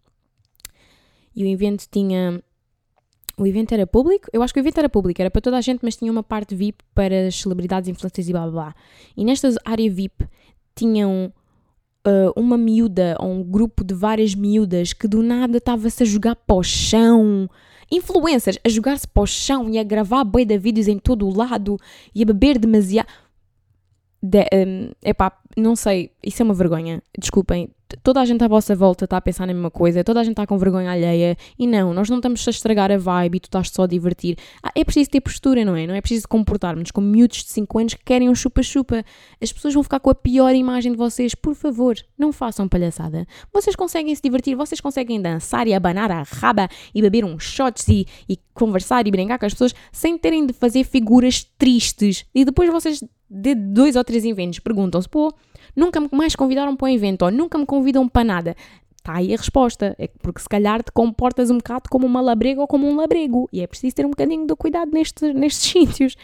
E 1.35 1.43
o 1.43 1.47
evento 1.47 1.85
tinha 1.91 2.41
o 3.37 3.45
evento 3.45 3.73
era 3.73 3.85
público? 3.85 4.27
Eu 4.31 4.41
acho 4.41 4.53
que 4.53 4.59
o 4.59 4.61
evento 4.61 4.77
era 4.77 4.89
público, 4.89 5.21
era 5.21 5.29
para 5.29 5.41
toda 5.41 5.57
a 5.57 5.61
gente, 5.61 5.79
mas 5.83 5.95
tinha 5.95 6.11
uma 6.11 6.23
parte 6.23 6.55
VIP 6.55 6.83
para 6.93 7.27
as 7.27 7.35
celebridades, 7.35 7.89
influencers 7.89 8.29
e 8.29 8.31
blá 8.31 8.41
blá 8.43 8.51
blá. 8.51 8.75
E 9.15 9.25
nesta 9.25 9.53
área 9.65 9.91
VIP 9.91 10.25
tinham 10.75 11.33
uh, 12.05 12.39
uma 12.39 12.57
miúda 12.57 13.17
ou 13.19 13.31
um 13.31 13.43
grupo 13.43 13.83
de 13.83 13.93
várias 13.93 14.35
miúdas 14.35 14.93
que 14.93 15.07
do 15.07 15.21
nada 15.21 15.57
estava-se 15.57 16.03
a 16.03 16.05
jogar 16.05 16.35
para 16.35 16.55
o 16.55 16.63
chão. 16.63 17.49
Influencers 17.91 18.57
a 18.63 18.69
jogar-se 18.69 19.07
para 19.07 19.23
o 19.23 19.27
chão 19.27 19.69
e 19.69 19.77
a 19.77 19.83
gravar 19.83 20.23
boi 20.23 20.45
de 20.45 20.57
vídeos 20.57 20.87
em 20.87 20.97
todo 20.97 21.27
o 21.27 21.35
lado 21.35 21.77
e 22.13 22.23
a 22.23 22.25
beber 22.25 22.57
demasiado. 22.57 23.07
De, 24.21 24.43
um, 24.53 24.91
epá, 25.03 25.37
não 25.61 25.75
sei, 25.75 26.11
isso 26.23 26.41
é 26.41 26.45
uma 26.45 26.53
vergonha. 26.53 27.01
Desculpem, 27.17 27.69
toda 28.03 28.21
a 28.21 28.25
gente 28.25 28.43
à 28.43 28.47
vossa 28.47 28.75
volta 28.75 29.05
está 29.05 29.17
a 29.17 29.21
pensar 29.21 29.45
na 29.45 29.53
mesma 29.53 29.71
coisa, 29.71 30.03
toda 30.03 30.19
a 30.19 30.23
gente 30.23 30.33
está 30.33 30.45
com 30.45 30.57
vergonha 30.57 30.91
alheia 30.91 31.37
e 31.57 31.67
não, 31.67 31.93
nós 31.93 32.09
não 32.09 32.17
estamos 32.17 32.45
a 32.47 32.51
estragar 32.51 32.91
a 32.91 32.97
vibe 32.97 33.37
e 33.37 33.39
tu 33.39 33.45
estás 33.45 33.69
só 33.69 33.83
a 33.83 33.87
divertir. 33.87 34.37
Ah, 34.61 34.71
é 34.75 34.83
preciso 34.83 35.09
ter 35.09 35.21
postura, 35.21 35.63
não 35.63 35.75
é? 35.75 35.87
Não 35.87 35.95
é 35.95 36.01
preciso 36.01 36.27
comportarmos 36.27 36.91
como 36.91 37.07
miúdos 37.07 37.43
de 37.43 37.49
5 37.51 37.79
anos 37.79 37.93
que 37.93 38.03
querem 38.03 38.29
um 38.29 38.35
chupa-chupa. 38.35 39.03
As 39.41 39.51
pessoas 39.51 39.73
vão 39.73 39.83
ficar 39.83 39.99
com 39.99 40.09
a 40.09 40.15
pior 40.15 40.53
imagem 40.53 40.91
de 40.91 40.97
vocês. 40.97 41.35
Por 41.35 41.55
favor, 41.55 41.95
não 42.17 42.31
façam 42.31 42.67
palhaçada. 42.67 43.27
Vocês 43.53 43.75
conseguem 43.75 44.13
se 44.15 44.21
divertir, 44.21 44.55
vocês 44.55 44.81
conseguem 44.81 45.21
dançar 45.21 45.67
e 45.67 45.73
abanar 45.73 46.11
a 46.11 46.23
raba 46.23 46.67
e 46.93 47.01
beber 47.01 47.23
uns 47.23 47.43
shots 47.43 47.87
e, 47.87 48.05
e 48.27 48.37
conversar 48.53 49.05
e 49.05 49.11
brincar 49.11 49.37
com 49.37 49.45
as 49.45 49.53
pessoas 49.53 49.75
sem 49.91 50.17
terem 50.17 50.45
de 50.45 50.53
fazer 50.53 50.83
figuras 50.83 51.43
tristes. 51.57 52.25
E 52.33 52.43
depois 52.43 52.69
vocês, 52.71 53.03
de 53.29 53.55
dois 53.55 53.95
ou 53.95 54.03
três 54.03 54.23
eventos, 54.25 54.59
perguntam-se, 54.59 55.09
pô 55.09 55.33
nunca 55.75 55.99
me 55.99 56.07
mais 56.11 56.35
convidaram 56.35 56.75
para 56.75 56.85
um 56.85 56.89
evento 56.89 57.25
ou 57.25 57.31
nunca 57.31 57.57
me 57.57 57.65
convidam 57.65 58.07
para 58.07 58.23
nada. 58.23 58.55
Está 58.97 59.17
aí 59.17 59.33
a 59.33 59.37
resposta. 59.37 59.95
É 59.99 60.07
porque 60.07 60.41
se 60.41 60.49
calhar 60.49 60.81
te 60.81 60.91
comportas 60.91 61.51
um 61.51 61.57
bocado 61.57 61.89
como 61.89 62.07
uma 62.07 62.21
labrega 62.21 62.61
ou 62.61 62.67
como 62.67 62.87
um 62.87 62.95
labrego. 62.95 63.47
E 63.51 63.61
é 63.61 63.67
preciso 63.67 63.95
ter 63.95 64.05
um 64.05 64.09
bocadinho 64.09 64.47
de 64.47 64.55
cuidado 64.55 64.91
nestes, 64.91 65.21
nestes 65.35 65.71
sítios. 65.71 66.15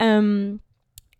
Um, 0.00 0.58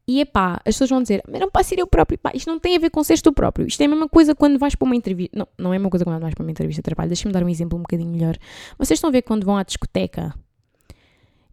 e 0.09 0.21
é 0.21 0.25
pá, 0.25 0.55
as 0.65 0.75
pessoas 0.75 0.91
vão 0.91 1.01
dizer, 1.03 1.23
mas 1.29 1.41
não 1.41 1.51
posso 1.51 1.69
ser 1.69 1.79
eu 1.79 1.87
próprio. 1.87 2.19
Pá, 2.19 2.33
isto 2.35 2.51
não 2.51 2.59
tem 2.59 2.77
a 2.77 2.79
ver 2.79 2.91
com 2.91 3.05
seres 3.05 3.21
tu 3.21 3.33
próprio. 3.33 3.67
Isto 3.67 3.81
é 3.83 3.85
a 3.85 3.89
mesma 3.89 4.09
coisa 4.09 4.35
quando 4.35 4.59
vais 4.59 4.75
para 4.75 4.87
uma 4.87 4.97
entrevista. 4.97 5.39
Não, 5.39 5.47
não 5.59 5.73
é 5.73 5.77
a 5.77 5.79
mesma 5.79 5.91
coisa 5.91 6.05
quando 6.05 6.21
vais 6.21 6.35
para 6.35 6.45
uma 6.45 6.51
entrevista 6.51 6.81
de 6.81 6.85
trabalho. 6.85 7.09
Deixa-me 7.09 7.33
dar 7.33 7.45
um 7.45 7.49
exemplo 7.49 7.79
um 7.79 7.83
bocadinho 7.83 8.11
melhor. 8.11 8.37
Vocês 8.79 8.97
estão 8.97 9.09
a 9.09 9.13
ver 9.13 9.23
quando 9.23 9.45
vão 9.45 9.57
à 9.57 9.63
discoteca 9.63 10.35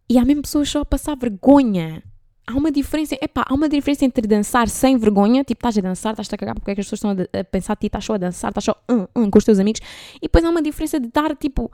e 0.08 0.18
há 0.18 0.24
mesmo 0.24 0.42
pessoas 0.42 0.68
só 0.68 0.80
a 0.80 0.84
passar 0.84 1.16
vergonha 1.16 2.02
há 2.46 2.54
uma 2.54 2.70
diferença, 2.70 3.16
epá, 3.20 3.44
há 3.48 3.54
uma 3.54 3.68
diferença 3.68 4.04
entre 4.04 4.26
dançar 4.26 4.68
sem 4.68 4.96
vergonha, 4.96 5.44
tipo, 5.44 5.58
estás 5.58 5.78
a 5.78 5.80
dançar, 5.80 6.12
estás 6.12 6.28
a 6.32 6.36
cagar 6.36 6.54
porque 6.54 6.70
é 6.70 6.74
que 6.74 6.80
as 6.80 6.86
pessoas 6.88 7.14
estão 7.14 7.26
a, 7.34 7.40
a 7.40 7.44
pensar 7.44 7.74
de 7.74 7.80
ti, 7.80 7.86
estás 7.86 8.04
só 8.04 8.14
a 8.14 8.18
dançar, 8.18 8.50
estás 8.50 8.64
só 8.64 8.76
uh, 8.90 9.02
uh, 9.02 9.30
com 9.30 9.38
os 9.38 9.44
teus 9.44 9.58
amigos, 9.58 9.80
e 10.16 10.22
depois 10.22 10.44
há 10.44 10.50
uma 10.50 10.62
diferença 10.62 10.98
de 10.98 11.06
estar, 11.06 11.34
tipo, 11.36 11.70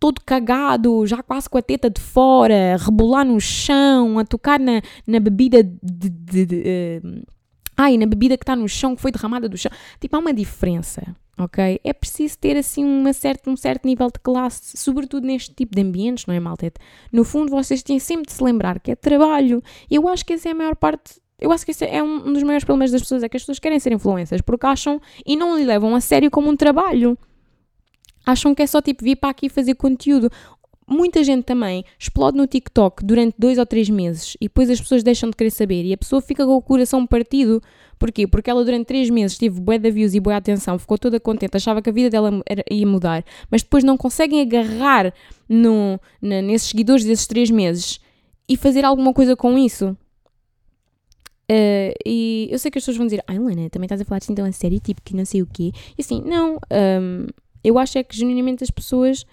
todo 0.00 0.20
cagado, 0.24 1.06
já 1.06 1.22
quase 1.22 1.48
com 1.48 1.58
a 1.58 1.62
teta 1.62 1.90
de 1.90 2.00
fora, 2.00 2.76
rebolar 2.78 3.24
no 3.24 3.40
chão, 3.40 4.18
a 4.18 4.24
tocar 4.24 4.58
na, 4.58 4.80
na 5.06 5.20
bebida 5.20 5.62
de, 5.62 6.08
de, 6.08 6.46
de 6.46 7.00
uh, 7.04 7.22
ai, 7.78 7.96
na 7.96 8.04
bebida 8.04 8.36
que 8.36 8.42
está 8.42 8.56
no 8.56 8.68
chão, 8.68 8.94
que 8.94 9.00
foi 9.00 9.12
derramada 9.12 9.48
do 9.48 9.56
chão. 9.56 9.70
Tipo, 10.00 10.16
há 10.16 10.18
uma 10.18 10.34
diferença 10.34 11.16
ok? 11.38 11.80
É 11.84 11.92
preciso 11.92 12.36
ter 12.38 12.56
assim 12.56 12.84
uma 12.84 13.12
certa, 13.12 13.48
um 13.48 13.56
certo 13.56 13.86
nível 13.86 14.08
de 14.08 14.18
classe, 14.20 14.76
sobretudo 14.76 15.26
neste 15.26 15.54
tipo 15.54 15.74
de 15.74 15.82
ambientes, 15.82 16.26
não 16.26 16.34
é, 16.34 16.40
malta? 16.40 16.72
No 17.12 17.24
fundo, 17.24 17.50
vocês 17.50 17.82
têm 17.82 17.98
sempre 17.98 18.26
de 18.26 18.32
se 18.32 18.42
lembrar 18.42 18.80
que 18.80 18.90
é 18.90 18.96
trabalho. 18.96 19.62
E 19.88 19.94
eu 19.94 20.08
acho 20.08 20.24
que 20.24 20.32
essa 20.32 20.48
é 20.48 20.52
a 20.52 20.54
maior 20.54 20.76
parte. 20.76 21.20
Eu 21.40 21.52
acho 21.52 21.64
que 21.64 21.70
esse 21.70 21.84
é 21.84 22.02
um 22.02 22.32
dos 22.32 22.42
maiores 22.42 22.64
problemas 22.64 22.90
das 22.90 23.02
pessoas, 23.02 23.22
é 23.22 23.28
que 23.28 23.36
as 23.36 23.42
pessoas 23.42 23.60
querem 23.60 23.78
ser 23.78 23.92
influências 23.92 24.40
porque 24.40 24.66
acham 24.66 25.00
e 25.24 25.36
não 25.36 25.56
lhe 25.56 25.64
levam 25.64 25.94
a 25.94 26.00
sério 26.00 26.30
como 26.30 26.50
um 26.50 26.56
trabalho. 26.56 27.16
Acham 28.26 28.54
que 28.54 28.62
é 28.62 28.66
só 28.66 28.82
tipo 28.82 29.04
vir 29.04 29.16
para 29.16 29.30
aqui 29.30 29.48
fazer 29.48 29.74
conteúdo. 29.74 30.30
Muita 30.88 31.22
gente 31.22 31.44
também 31.44 31.84
explode 31.98 32.36
no 32.36 32.46
TikTok 32.46 33.04
durante 33.04 33.34
dois 33.38 33.58
ou 33.58 33.66
três 33.66 33.90
meses 33.90 34.36
e 34.40 34.46
depois 34.46 34.70
as 34.70 34.80
pessoas 34.80 35.02
deixam 35.02 35.28
de 35.28 35.36
querer 35.36 35.50
saber 35.50 35.84
e 35.84 35.92
a 35.92 35.98
pessoa 35.98 36.22
fica 36.22 36.46
com 36.46 36.56
o 36.56 36.62
coração 36.62 37.06
partido 37.06 37.60
Porquê? 37.98 38.26
Porque 38.26 38.48
ela 38.48 38.64
durante 38.64 38.86
3 38.86 39.10
meses 39.10 39.36
teve 39.36 39.60
bué 39.60 39.76
de 39.76 39.90
views 39.90 40.14
e 40.14 40.20
boa 40.20 40.36
atenção, 40.36 40.78
ficou 40.78 40.96
toda 40.96 41.18
contente, 41.18 41.56
achava 41.56 41.82
que 41.82 41.90
a 41.90 41.92
vida 41.92 42.08
dela 42.08 42.30
ia 42.70 42.86
mudar, 42.86 43.24
mas 43.50 43.62
depois 43.62 43.82
não 43.82 43.96
conseguem 43.96 44.40
agarrar 44.40 45.12
no, 45.48 46.00
na, 46.22 46.40
nesses 46.40 46.68
seguidores 46.68 47.04
desses 47.04 47.26
3 47.26 47.50
meses 47.50 48.00
e 48.48 48.56
fazer 48.56 48.84
alguma 48.84 49.12
coisa 49.12 49.34
com 49.34 49.58
isso. 49.58 49.96
Uh, 51.50 51.92
e 52.06 52.48
eu 52.50 52.58
sei 52.58 52.70
que 52.70 52.78
as 52.78 52.82
pessoas 52.82 52.98
vão 52.98 53.06
dizer, 53.06 53.24
ai 53.26 53.36
Helena, 53.36 53.70
também 53.70 53.86
estás 53.86 54.00
a 54.00 54.04
falar 54.04 54.18
assim 54.18 54.34
tão 54.34 54.44
a 54.44 54.52
sério, 54.52 54.78
tipo 54.78 55.02
que 55.02 55.16
não 55.16 55.24
sei 55.24 55.42
o 55.42 55.46
quê. 55.46 55.72
E 55.96 56.02
assim, 56.02 56.22
não, 56.24 56.56
um, 56.56 57.26
eu 57.64 57.78
acho 57.78 57.98
é 57.98 58.04
que 58.04 58.16
genuinamente 58.16 58.62
as 58.62 58.70
pessoas 58.70 59.24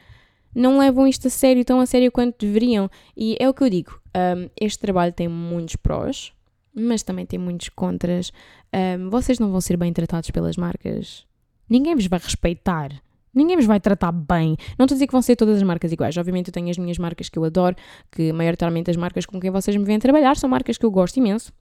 não 0.56 0.80
levam 0.80 1.06
isto 1.06 1.28
a 1.28 1.30
sério, 1.30 1.66
tão 1.66 1.82
a 1.82 1.86
sério 1.86 2.12
quanto 2.12 2.46
deveriam. 2.46 2.90
E 3.16 3.36
é 3.40 3.50
o 3.50 3.54
que 3.54 3.64
eu 3.64 3.70
digo, 3.70 4.00
um, 4.16 4.50
este 4.60 4.80
trabalho 4.80 5.12
tem 5.12 5.28
muitos 5.28 5.76
prós, 5.76 6.32
mas 6.74 7.04
também 7.04 7.26
tem 7.26 7.38
muitos 7.38 7.70
contras. 7.70 8.32
Um, 8.74 9.10
vocês 9.10 9.38
não 9.38 9.52
vão 9.52 9.60
ser 9.60 9.78
bem 9.78 9.92
tratados 9.92 10.32
pelas 10.32 10.56
marcas. 10.56 11.26
Ninguém 11.70 11.96
vos 11.96 12.08
vai 12.08 12.20
respeitar. 12.20 12.92
Ninguém 13.34 13.58
vos 13.58 13.66
vai 13.66 13.82
tratar 13.82 14.14
bem. 14.14 14.56
Não 14.80 14.86
estou 14.86 14.96
a 14.96 14.98
dizer 14.98 15.08
que 15.08 15.12
vão 15.12 15.22
ser 15.22 15.36
todas 15.36 15.58
as 15.58 15.64
marcas 15.64 15.92
iguais. 15.92 16.16
Obviamente 16.16 16.48
eu 16.48 16.54
tenho 16.54 16.70
as 16.70 16.78
minhas 16.78 16.98
marcas 16.98 17.28
que 17.28 17.38
eu 17.38 17.44
adoro, 17.44 17.76
que 18.10 18.32
maioritariamente 18.32 18.90
as 18.90 18.96
marcas 18.96 19.26
com 19.26 19.40
quem 19.40 19.52
vocês 19.52 19.76
me 19.76 19.84
vêm 19.84 20.00
trabalhar 20.00 20.38
são 20.38 20.50
marcas 20.50 20.78
que 20.78 20.86
eu 20.86 20.92
gosto 20.92 21.18
imenso. 21.18 21.52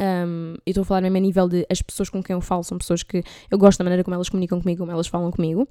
Um, 0.00 0.54
estou 0.64 0.82
a 0.82 0.84
falar 0.84 1.00
mesmo 1.02 1.16
a 1.16 1.20
nível 1.20 1.48
de 1.48 1.66
as 1.68 1.82
pessoas 1.82 2.08
com 2.08 2.22
quem 2.22 2.34
eu 2.34 2.40
falo 2.40 2.62
são 2.62 2.78
pessoas 2.78 3.02
que 3.02 3.22
eu 3.50 3.58
gosto 3.58 3.78
da 3.78 3.84
maneira 3.84 4.04
como 4.04 4.14
elas 4.14 4.28
comunicam 4.28 4.60
comigo, 4.60 4.80
como 4.80 4.92
elas 4.92 5.06
falam 5.06 5.30
comigo. 5.30 5.68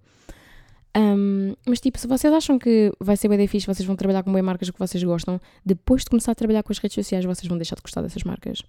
Um, 0.97 1.53
mas 1.67 1.79
tipo, 1.79 1.99
se 1.99 2.07
vocês 2.07 2.33
acham 2.33 2.57
que 2.57 2.91
vai 2.99 3.15
ser 3.15 3.27
bem 3.27 3.45
vocês 3.45 3.85
vão 3.85 3.95
trabalhar 3.95 4.23
com 4.23 4.33
bem 4.33 4.41
marcas 4.41 4.71
que 4.71 4.79
vocês 4.79 5.03
gostam, 5.03 5.39
depois 5.63 6.03
de 6.03 6.09
começar 6.09 6.31
a 6.31 6.35
trabalhar 6.35 6.63
com 6.63 6.71
as 6.71 6.79
redes 6.79 6.95
sociais, 6.95 7.23
vocês 7.23 7.47
vão 7.47 7.57
deixar 7.57 7.75
de 7.75 7.83
gostar 7.83 8.01
dessas 8.01 8.23
marcas. 8.23 8.63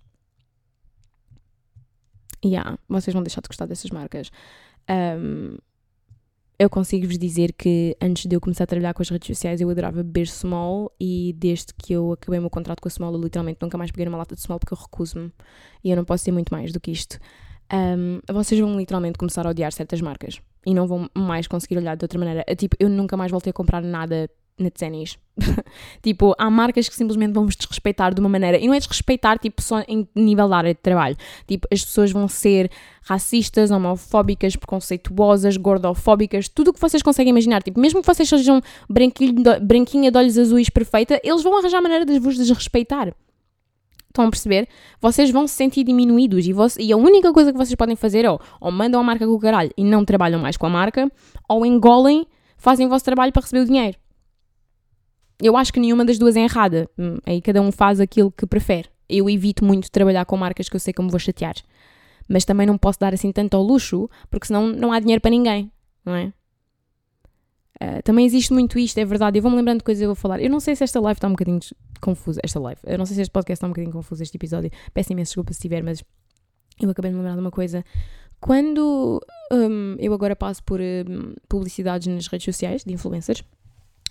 Yeah, 2.44 2.78
vocês 2.86 3.14
vão 3.14 3.22
deixar 3.22 3.40
de 3.40 3.48
gostar 3.48 3.64
dessas 3.64 3.90
marcas. 3.90 4.30
Um, 4.90 5.56
eu 6.58 6.68
consigo-vos 6.68 7.16
dizer 7.16 7.52
que 7.54 7.96
antes 8.00 8.26
de 8.26 8.36
eu 8.36 8.40
começar 8.40 8.64
a 8.64 8.66
trabalhar 8.66 8.92
com 8.92 9.00
as 9.00 9.08
redes 9.08 9.26
sociais 9.26 9.60
eu 9.60 9.70
adorava 9.70 10.02
beber 10.02 10.26
Small 10.26 10.92
e 11.00 11.34
desde 11.38 11.72
que 11.72 11.92
eu 11.92 12.12
acabei 12.12 12.38
o 12.38 12.42
meu 12.42 12.50
contrato 12.50 12.80
com 12.80 12.88
a 12.88 12.90
Small 12.90 13.14
eu 13.14 13.20
literalmente 13.20 13.58
nunca 13.62 13.78
mais 13.78 13.90
peguei 13.90 14.06
numa 14.06 14.18
lata 14.18 14.34
de 14.34 14.42
Small 14.42 14.58
porque 14.58 14.74
eu 14.74 14.78
recuso-me 14.78 15.32
e 15.84 15.90
eu 15.90 15.96
não 15.96 16.04
posso 16.04 16.24
ser 16.24 16.32
muito 16.32 16.50
mais 16.50 16.72
do 16.72 16.80
que 16.80 16.90
isto. 16.90 17.18
Um, 17.72 18.20
vocês 18.32 18.60
vão 18.60 18.76
literalmente 18.76 19.18
começar 19.18 19.46
a 19.46 19.50
odiar 19.50 19.72
certas 19.72 20.00
marcas 20.00 20.40
e 20.66 20.74
não 20.74 20.86
vão 20.86 21.08
mais 21.14 21.46
conseguir 21.46 21.78
olhar 21.78 21.96
de 21.96 22.04
outra 22.04 22.18
maneira. 22.18 22.44
Tipo, 22.56 22.76
eu 22.78 22.88
nunca 22.88 23.16
mais 23.16 23.30
voltei 23.30 23.50
a 23.50 23.54
comprar 23.54 23.82
nada 23.82 24.28
na 24.58 24.70
Tsenis. 24.70 25.16
tipo, 26.02 26.34
há 26.36 26.50
marcas 26.50 26.88
que 26.88 26.94
simplesmente 26.94 27.32
vão 27.32 27.44
vos 27.44 27.56
desrespeitar 27.56 28.12
de 28.12 28.20
uma 28.20 28.28
maneira. 28.28 28.58
E 28.58 28.66
não 28.66 28.74
é 28.74 28.78
desrespeitar, 28.78 29.38
tipo, 29.38 29.62
só 29.62 29.80
em 29.86 30.06
nível 30.14 30.48
da 30.48 30.56
área 30.56 30.74
de 30.74 30.80
trabalho. 30.80 31.16
Tipo, 31.46 31.68
as 31.72 31.84
pessoas 31.84 32.10
vão 32.10 32.26
ser 32.28 32.70
racistas, 33.02 33.70
homofóbicas, 33.70 34.56
preconceituosas, 34.56 35.56
gordofóbicas, 35.56 36.48
tudo 36.48 36.68
o 36.68 36.72
que 36.72 36.80
vocês 36.80 37.02
conseguem 37.02 37.30
imaginar. 37.30 37.62
Tipo, 37.62 37.80
mesmo 37.80 38.00
que 38.00 38.06
vocês 38.06 38.28
sejam 38.28 38.60
branquinha 38.88 40.10
de 40.10 40.18
olhos 40.18 40.36
azuis 40.36 40.68
perfeita, 40.68 41.20
eles 41.22 41.42
vão 41.42 41.56
arranjar 41.56 41.80
maneira 41.80 42.04
de 42.04 42.18
vos 42.18 42.36
desrespeitar. 42.36 43.14
Estão 44.18 44.28
a 44.28 44.30
perceber? 44.30 44.68
Vocês 45.00 45.30
vão 45.30 45.46
se 45.46 45.54
sentir 45.54 45.84
diminuídos 45.84 46.46
e, 46.46 46.52
você, 46.52 46.82
e 46.82 46.92
a 46.92 46.96
única 46.96 47.32
coisa 47.32 47.52
que 47.52 47.58
vocês 47.58 47.74
podem 47.74 47.96
fazer 47.96 48.24
é 48.24 48.30
ou, 48.30 48.40
ou 48.60 48.72
mandam 48.72 49.00
a 49.00 49.04
marca 49.04 49.26
com 49.26 49.32
o 49.32 49.38
caralho 49.38 49.70
e 49.76 49.84
não 49.84 50.04
trabalham 50.04 50.40
mais 50.40 50.56
com 50.56 50.66
a 50.66 50.70
marca, 50.70 51.10
ou 51.48 51.64
engolem, 51.64 52.26
fazem 52.56 52.86
o 52.86 52.88
vosso 52.88 53.04
trabalho 53.04 53.32
para 53.32 53.42
receber 53.42 53.62
o 53.62 53.66
dinheiro 53.66 53.96
eu 55.40 55.56
acho 55.56 55.72
que 55.72 55.80
nenhuma 55.80 56.04
das 56.04 56.18
duas 56.18 56.36
é 56.36 56.40
errada. 56.40 56.88
Hum, 56.98 57.18
aí 57.24 57.40
cada 57.40 57.62
um 57.62 57.70
faz 57.70 58.00
aquilo 58.00 58.30
que 58.30 58.46
prefere. 58.46 58.88
Eu 59.08 59.30
evito 59.30 59.64
muito 59.64 59.90
trabalhar 59.90 60.24
com 60.24 60.36
marcas 60.36 60.68
que 60.68 60.76
eu 60.76 60.80
sei 60.80 60.92
que 60.92 61.00
eu 61.00 61.04
me 61.04 61.10
vou 61.10 61.18
chatear. 61.18 61.54
Mas 62.28 62.44
também 62.44 62.66
não 62.66 62.76
posso 62.76 62.98
dar 62.98 63.14
assim 63.14 63.32
tanto 63.32 63.56
ao 63.56 63.62
luxo, 63.62 64.10
porque 64.30 64.46
senão 64.46 64.66
não 64.66 64.92
há 64.92 65.00
dinheiro 65.00 65.20
para 65.20 65.30
ninguém, 65.30 65.70
não 66.04 66.14
é? 66.14 66.32
Uh, 67.80 68.02
também 68.02 68.26
existe 68.26 68.52
muito 68.52 68.78
isto, 68.78 68.98
é 68.98 69.04
verdade. 69.04 69.38
Eu 69.38 69.42
vou-me 69.42 69.56
lembrando 69.56 69.78
de 69.78 69.84
coisas 69.84 70.00
que 70.00 70.04
eu 70.04 70.08
vou 70.08 70.16
falar. 70.16 70.40
Eu 70.40 70.50
não 70.50 70.58
sei 70.58 70.74
se 70.74 70.82
esta 70.82 71.00
live 71.00 71.16
está 71.16 71.28
um 71.28 71.32
bocadinho 71.32 71.60
confusa. 72.00 72.40
Esta 72.42 72.58
live. 72.58 72.80
Eu 72.84 72.98
não 72.98 73.06
sei 73.06 73.14
se 73.14 73.22
este 73.22 73.30
podcast 73.30 73.58
está 73.58 73.66
um 73.66 73.70
bocadinho 73.70 73.92
confuso, 73.92 74.22
este 74.22 74.36
episódio. 74.36 74.70
Peço 74.92 75.12
imenso 75.12 75.30
desculpa 75.30 75.52
se 75.52 75.58
estiver, 75.58 75.82
mas 75.82 76.02
eu 76.80 76.90
acabei 76.90 77.10
de 77.10 77.16
me 77.16 77.22
lembrar 77.22 77.34
de 77.34 77.40
uma 77.40 77.50
coisa. 77.50 77.84
Quando 78.40 79.20
um, 79.52 79.96
eu 79.98 80.12
agora 80.12 80.36
passo 80.36 80.62
por 80.62 80.80
um, 80.80 81.34
publicidades 81.48 82.06
nas 82.06 82.26
redes 82.26 82.44
sociais 82.44 82.84
de 82.84 82.92
influencers, 82.92 83.42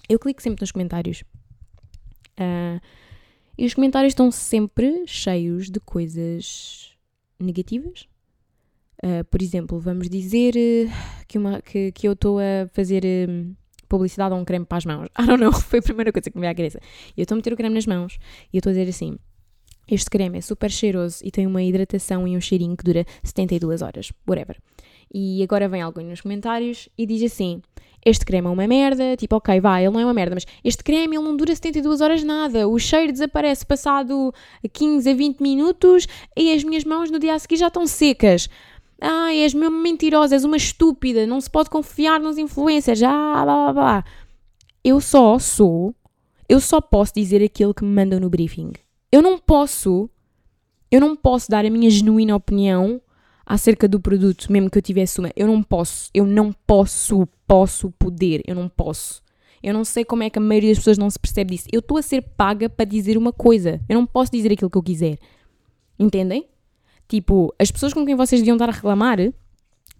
eu 0.10 0.20
clico 0.20 0.42
sempre 0.42 0.62
nos 0.62 0.72
comentários. 0.72 1.24
Uh, 2.40 2.80
e 3.58 3.66
os 3.66 3.74
comentários 3.74 4.12
estão 4.12 4.30
sempre 4.32 5.04
cheios 5.08 5.70
de 5.70 5.80
coisas 5.80 6.92
negativas. 7.40 8.08
Uh, 9.04 9.24
por 9.30 9.42
exemplo, 9.42 9.80
vamos 9.80 10.10
dizer 10.10 10.56
uh, 10.56 11.26
que, 11.28 11.38
uma, 11.38 11.62
que, 11.62 11.92
que 11.92 12.08
eu 12.08 12.14
estou 12.14 12.40
a 12.40 12.68
fazer 12.74 13.04
publicidade 13.88 14.34
a 14.34 14.38
um 14.38 14.44
creme 14.44 14.66
para 14.66 14.78
as 14.78 14.86
mãos. 14.86 15.08
I 15.20 15.26
don't 15.26 15.42
know, 15.42 15.54
foi 15.54 15.80
a 15.80 15.82
primeira 15.82 16.12
coisa 16.12 16.30
que 16.30 16.38
me 16.38 16.42
veio 16.42 16.52
à 16.52 16.56
cabeça. 16.56 16.80
Eu 17.16 17.24
estou 17.24 17.36
a 17.36 17.38
meter 17.38 17.54
o 17.54 17.58
creme 17.58 17.76
nas 17.76 17.86
mãos 17.86 18.18
e 18.52 18.58
eu 18.58 18.60
estou 18.60 18.72
a 18.72 18.74
dizer 18.74 18.90
assim: 18.90 19.18
este 19.90 20.10
creme 20.10 20.38
é 20.38 20.42
super 20.42 20.70
cheiroso 20.70 21.20
e 21.24 21.32
tem 21.32 21.48
uma 21.48 21.64
hidratação 21.64 22.28
e 22.28 22.36
um 22.36 22.42
cheirinho 22.42 22.76
que 22.76 22.84
dura 22.84 23.06
72 23.24 23.82
horas, 23.82 24.12
whatever. 24.28 24.58
E 25.14 25.42
agora 25.42 25.70
vem 25.70 25.82
alguém 25.82 26.06
nos 26.06 26.20
comentários 26.20 26.90
e 26.98 27.06
diz 27.06 27.24
assim: 27.32 27.62
Este 28.06 28.26
creme 28.26 28.48
é 28.48 28.50
uma 28.50 28.68
merda. 28.68 29.16
Tipo, 29.16 29.38
ok, 29.38 29.62
vai, 29.62 29.86
ele 29.86 29.94
não 29.94 30.02
é 30.02 30.06
uma 30.06 30.14
merda, 30.14 30.36
mas 30.36 30.46
este 30.62 30.84
creme 30.84 31.16
ele 31.16 31.24
não 31.24 31.38
dura 31.38 31.56
72 31.56 32.02
horas 32.02 32.22
nada. 32.22 32.68
O 32.68 32.78
cheiro 32.78 33.14
desaparece 33.14 33.66
passado 33.66 34.34
15 34.74 35.10
a 35.10 35.14
20 35.14 35.40
minutos 35.40 36.06
e 36.36 36.52
as 36.52 36.66
minhas 36.66 36.84
mãos 36.84 37.10
no 37.10 37.18
dia 37.18 37.36
a 37.36 37.40
seguir 37.40 37.56
já 37.56 37.68
estão 37.68 37.88
secas. 37.88 38.50
Ai, 39.00 39.42
és 39.44 39.54
mesmo 39.54 39.78
mentirosa, 39.78 40.36
és 40.36 40.44
uma 40.44 40.58
estúpida, 40.58 41.28
não 41.28 41.40
se 41.40 41.50
pode 41.50 41.70
confiar 41.70 42.20
nos 42.20 42.38
influencers. 42.38 43.04
Ah, 43.04 43.44
blá 43.44 43.44
blá 43.44 43.74
blá. 43.74 44.04
Eu 44.84 45.00
só 45.00 45.38
sou, 45.38 45.94
eu 46.50 46.60
só 46.60 46.82
posso 46.82 47.14
dizer 47.14 47.44
aquilo 47.44 47.74
que 47.74 47.84
me 47.84 47.92
mandam 47.92 48.20
no 48.20 48.30
briefing. 48.30 48.72
Eu 49.12 49.22
não 49.22 49.38
posso, 49.38 50.10
eu 50.90 51.00
não 51.00 51.16
posso 51.16 51.50
dar 51.50 51.66
a 51.66 51.70
minha 51.70 51.90
genuína 51.90 52.36
opinião 52.36 53.02
acerca 53.46 53.88
do 53.88 54.00
produto, 54.00 54.52
mesmo 54.52 54.70
que 54.70 54.78
eu 54.78 54.82
tivesse 54.82 55.20
uma. 55.20 55.32
Eu 55.36 55.48
não 55.48 55.62
posso, 55.62 56.10
eu 56.14 56.26
não 56.26 56.52
posso, 56.66 57.28
posso 57.48 57.92
poder, 57.92 58.42
eu 58.48 58.56
não 58.56 58.68
posso. 58.68 59.22
Eu 59.62 59.74
não 59.74 59.84
sei 59.84 60.06
como 60.06 60.24
é 60.24 60.30
que 60.30 60.38
a 60.38 60.42
maioria 60.42 60.70
das 60.70 60.80
pessoas 60.80 60.98
não 60.98 61.10
se 61.10 61.20
percebe 61.20 61.56
disso. 61.56 61.68
Eu 61.72 61.80
estou 61.80 61.98
a 61.98 62.02
ser 62.02 62.22
paga 62.22 62.70
para 62.70 62.86
dizer 62.86 63.18
uma 63.18 63.34
coisa. 63.34 63.82
Eu 63.90 63.96
não 63.96 64.06
posso 64.06 64.32
dizer 64.32 64.52
aquilo 64.52 64.70
que 64.70 64.78
eu 64.78 64.84
quiser. 64.84 65.18
Entendem? 66.00 66.48
Tipo, 67.08 67.54
as 67.58 67.72
pessoas 67.72 67.94
com 67.94 68.06
quem 68.06 68.16
vocês 68.16 68.42
deviam 68.42 68.56
estar 68.56 68.70
a 68.70 68.74
reclamar 68.74 69.20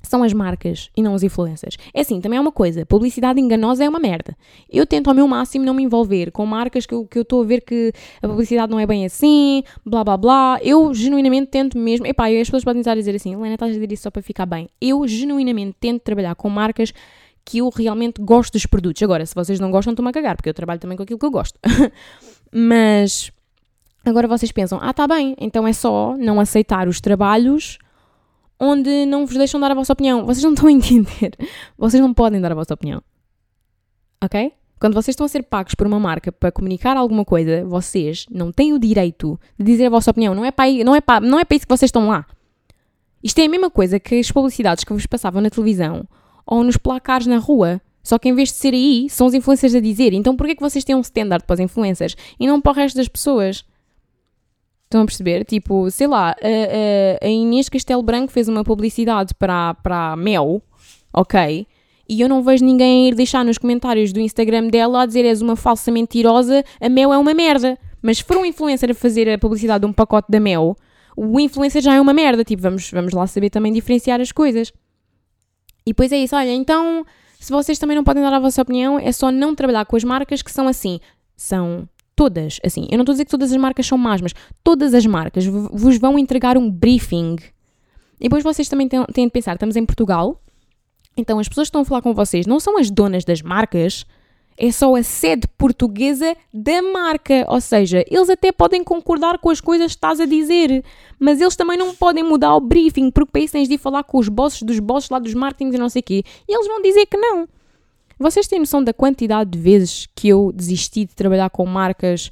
são 0.08 0.24
as 0.24 0.34
marcas 0.34 0.90
e 0.96 1.02
não 1.02 1.14
os 1.14 1.24
influencers. 1.24 1.78
É 1.94 2.02
assim, 2.02 2.22
também 2.22 2.38
é 2.38 2.42
uma 2.42 2.52
coisa, 2.52 2.86
publicidade 2.86 3.40
enganosa 3.40 3.84
é 3.84 3.90
uma 3.90 4.00
merda. 4.00 4.36
Eu 4.70 4.86
tento 4.86 5.10
ao 5.10 5.16
meu 5.16 5.28
máximo 5.28 5.66
não 5.66 5.74
me 5.74 5.84
envolver 5.84 6.32
com 6.32 6.46
marcas 6.46 6.86
que 6.86 6.94
eu 6.94 7.08
estou 7.16 7.42
a 7.42 7.46
ver 7.46 7.62
que 7.62 7.92
a 8.22 8.28
publicidade 8.28 8.72
não 8.72 8.80
é 8.80 8.86
bem 8.86 9.06
assim, 9.06 9.64
blá 9.86 10.04
blá 10.04 10.18
blá. 10.18 10.60
Eu 10.62 10.94
genuinamente 10.94 11.52
tento 11.52 11.78
mesmo. 11.78 12.06
Epá, 12.06 12.28
as 12.28 12.48
pessoas 12.48 12.64
podem 12.64 12.80
estar 12.80 12.94
a 12.94 12.96
dizer 12.96 13.16
assim, 13.16 13.34
Helena, 13.34 13.56
estás 13.56 13.72
a 13.72 13.74
dizer 13.74 13.92
isso 13.92 14.04
só 14.04 14.12
para 14.12 14.22
ficar 14.22 14.46
bem. 14.46 14.70
Eu 14.80 15.08
genuinamente 15.08 15.76
tento 15.80 16.02
trabalhar 16.02 16.36
com 16.36 16.50
marcas 16.50 16.94
que 17.44 17.60
eu 17.60 17.70
realmente 17.70 18.22
gosto 18.22 18.54
dos 18.54 18.66
produtos. 18.66 19.02
Agora, 19.04 19.26
se 19.26 19.34
vocês 19.34 19.60
não 19.60 19.72
gostam, 19.72 19.94
estão-me 19.94 20.10
a 20.10 20.14
cagar, 20.14 20.36
porque 20.36 20.50
eu 20.50 20.54
trabalho 20.54 20.80
também 20.80 20.98
com 20.98 21.04
aquilo 21.04 21.20
que 21.20 21.26
eu 21.26 21.32
gosto. 21.32 21.58
Mas 22.52 23.32
agora 24.10 24.28
vocês 24.28 24.52
pensam, 24.52 24.80
ah, 24.82 24.94
tá 24.94 25.08
bem, 25.08 25.36
então 25.40 25.68
é 25.68 25.74
só 25.74 26.16
não 26.18 26.40
aceitar 26.40 26.88
os 26.88 27.02
trabalhos 27.02 27.78
onde 28.60 29.06
não 29.06 29.26
vos 29.26 29.38
deixam 29.38 29.60
dar 29.60 29.72
a 29.72 29.76
vossa 29.76 29.94
opinião. 29.94 30.26
Vocês 30.26 30.44
não 30.44 30.54
estão 30.54 30.68
a 30.68 30.72
entender. 30.72 31.34
Vocês 31.78 32.02
não 32.02 32.14
podem 32.14 32.42
dar 32.42 32.52
a 32.52 32.56
vossa 32.56 32.74
opinião. 32.74 33.02
Ok? 34.24 34.52
Quando 34.80 34.94
vocês 34.94 35.14
estão 35.14 35.26
a 35.26 35.30
ser 35.30 35.44
pagos 35.44 35.74
por 35.74 35.88
uma 35.88 36.00
marca 36.00 36.32
para 36.32 36.52
comunicar 36.52 36.98
alguma 36.98 37.26
coisa, 37.26 37.66
vocês 37.66 38.26
não 38.30 38.52
têm 38.52 38.74
o 38.74 38.80
direito 38.80 39.40
de 39.58 39.66
dizer 39.66 39.88
a 39.88 39.90
vossa 39.90 40.12
opinião. 40.12 40.36
Não 40.36 40.46
é 40.46 40.52
para, 40.52 40.72
não 40.84 40.96
é 40.96 41.02
para, 41.02 41.26
não 41.26 41.40
é 41.40 41.46
para 41.46 41.56
isso 41.56 41.66
que 41.66 41.76
vocês 41.76 41.90
estão 41.90 42.08
lá. 42.08 42.26
Isto 43.24 43.40
é 43.40 43.46
a 43.46 43.50
mesma 43.50 43.72
coisa 43.72 44.00
que 44.00 44.20
as 44.20 44.32
publicidades 44.32 44.84
que 44.84 44.94
vos 44.94 45.06
passavam 45.08 45.42
na 45.42 45.50
televisão 45.50 46.08
ou 46.46 46.64
nos 46.64 46.78
placares 46.78 47.26
na 47.26 47.38
rua. 47.38 47.82
Só 48.04 48.18
que 48.20 48.30
em 48.30 48.34
vez 48.34 48.50
de 48.50 48.56
ser 48.56 48.74
aí, 48.74 49.10
são 49.10 49.28
os 49.28 49.34
influencers 49.34 49.76
a 49.76 49.80
dizer. 49.80 50.14
Então 50.14 50.36
porquê 50.36 50.56
que 50.56 50.62
vocês 50.62 50.84
têm 50.84 50.96
um 50.96 51.02
standard 51.02 51.44
para 51.46 51.56
os 51.56 51.60
influencers 51.60 52.16
e 52.40 52.46
não 52.46 52.62
para 52.62 52.72
o 52.72 52.76
resto 52.76 52.98
das 52.98 53.08
pessoas? 53.08 53.66
Estão 54.88 55.02
a 55.02 55.06
perceber? 55.06 55.44
Tipo, 55.44 55.92
sei 55.92 56.08
lá, 56.08 56.34
a, 56.42 57.26
a, 57.26 57.28
Inês 57.28 57.68
Castelo 57.68 58.02
Branco 58.02 58.32
fez 58.32 58.48
uma 58.48 58.64
publicidade 58.64 59.34
para, 59.34 59.74
para 59.74 60.14
a 60.14 60.16
Mel, 60.16 60.62
ok? 61.14 61.68
E 62.08 62.22
eu 62.22 62.30
não 62.30 62.42
vejo 62.42 62.64
ninguém 62.64 63.10
ir 63.10 63.16
deixar 63.16 63.44
nos 63.44 63.58
comentários 63.58 64.14
do 64.14 64.22
Instagram 64.22 64.68
dela 64.68 65.02
a 65.02 65.06
dizer 65.06 65.26
és 65.26 65.42
uma 65.42 65.58
falsa 65.58 65.92
mentirosa, 65.92 66.64
a 66.80 66.88
Mel 66.88 67.12
é 67.12 67.18
uma 67.18 67.34
merda. 67.34 67.78
Mas 68.02 68.20
se 68.20 68.24
for 68.24 68.38
um 68.38 68.46
influencer 68.46 68.90
a 68.90 68.94
fazer 68.94 69.30
a 69.30 69.38
publicidade 69.38 69.82
de 69.82 69.88
um 69.88 69.92
pacote 69.92 70.32
da 70.32 70.40
Mel, 70.40 70.74
o 71.18 71.38
influencer 71.38 71.82
já 71.82 71.94
é 71.94 72.00
uma 72.00 72.14
merda. 72.14 72.46
Tipo, 72.46 72.62
vamos, 72.62 72.90
vamos 72.90 73.12
lá 73.12 73.28
saber 73.28 73.50
também 73.50 73.74
diferenciar 73.74 74.22
as 74.22 74.32
coisas. 74.32 74.72
E 75.86 75.90
depois 75.90 76.14
é 76.14 76.18
isso, 76.18 76.34
olha, 76.34 76.54
então, 76.54 77.06
se 77.38 77.52
vocês 77.52 77.78
também 77.78 77.98
não 77.98 78.06
podem 78.06 78.24
dar 78.24 78.34
a 78.34 78.40
vossa 78.40 78.62
opinião, 78.62 78.98
é 78.98 79.12
só 79.12 79.32
não 79.32 79.54
trabalhar 79.54 79.86
com 79.86 79.98
as 79.98 80.04
marcas 80.06 80.42
que 80.42 80.52
são 80.52 80.66
assim. 80.66 81.02
São 81.36 81.90
Todas, 82.18 82.60
assim, 82.66 82.88
eu 82.90 82.98
não 82.98 83.04
estou 83.04 83.14
a 83.14 83.16
dizer 83.16 83.26
que 83.26 83.32
todas 83.32 83.52
as 83.52 83.58
marcas 83.58 83.86
são 83.86 83.98
más, 83.98 84.20
mas 84.20 84.34
todas 84.64 84.96
as 84.96 85.06
marcas 85.06 85.46
vos 85.46 86.00
vão 86.00 86.18
entregar 86.18 86.58
um 86.58 86.68
briefing. 86.68 87.36
E 88.20 88.24
depois 88.24 88.44
vocês 88.44 88.68
também 88.68 88.88
têm, 88.90 89.06
têm 89.14 89.26
de 89.26 89.32
pensar, 89.32 89.54
estamos 89.54 89.76
em 89.76 89.86
Portugal, 89.86 90.42
então 91.16 91.38
as 91.38 91.48
pessoas 91.48 91.68
que 91.68 91.70
estão 91.70 91.82
a 91.82 91.86
falar 91.86 92.02
com 92.02 92.16
vocês 92.16 92.48
não 92.48 92.60
são 92.60 92.80
as 92.80 92.90
donas 92.90 93.24
das 93.24 93.44
marcas, 93.44 94.04
é 94.58 94.72
só 94.72 94.96
a 94.96 95.04
sede 95.04 95.48
portuguesa 95.58 96.36
da 96.52 96.82
marca. 96.82 97.46
Ou 97.48 97.62
seja, 97.62 98.04
eles 98.10 98.32
até 98.32 98.52
podem 98.52 98.84
concordar 98.84 99.38
com 99.38 99.52
as 99.52 99.62
coisas 99.62 99.92
que 99.92 99.98
estás 99.98 100.20
a 100.20 100.26
dizer, 100.26 100.84
mas 101.20 101.40
eles 101.40 101.56
também 101.56 101.78
não 101.78 101.94
podem 101.94 102.24
mudar 102.24 102.56
o 102.56 102.60
briefing, 102.60 103.12
porque 103.12 103.32
para 103.32 103.42
isso 103.42 103.54
tens 103.54 103.68
de 103.68 103.76
ir 103.76 103.78
falar 103.78 104.04
com 104.04 104.18
os 104.18 104.28
bosses 104.28 104.64
dos 104.64 104.80
bosses 104.80 105.12
lá 105.12 105.20
dos 105.20 105.36
marketings 105.36 105.76
e 105.76 105.78
não 105.78 105.90
sei 105.90 106.00
o 106.00 106.04
quê. 106.04 106.24
E 106.48 106.54
eles 106.56 106.68
vão 106.68 106.82
dizer 106.82 107.06
que 107.06 107.18
não. 107.18 107.48
Vocês 108.20 108.48
têm 108.48 108.60
noção 108.60 108.84
da 108.84 108.94
quantidade 108.94 109.52
de 109.52 109.60
vezes 109.60 110.08
que 110.16 110.28
eu 110.28 110.52
desisti 110.52 111.06
de 111.06 111.14
trabalhar 111.14 111.50
com 111.50 111.66
marcas 111.66 112.32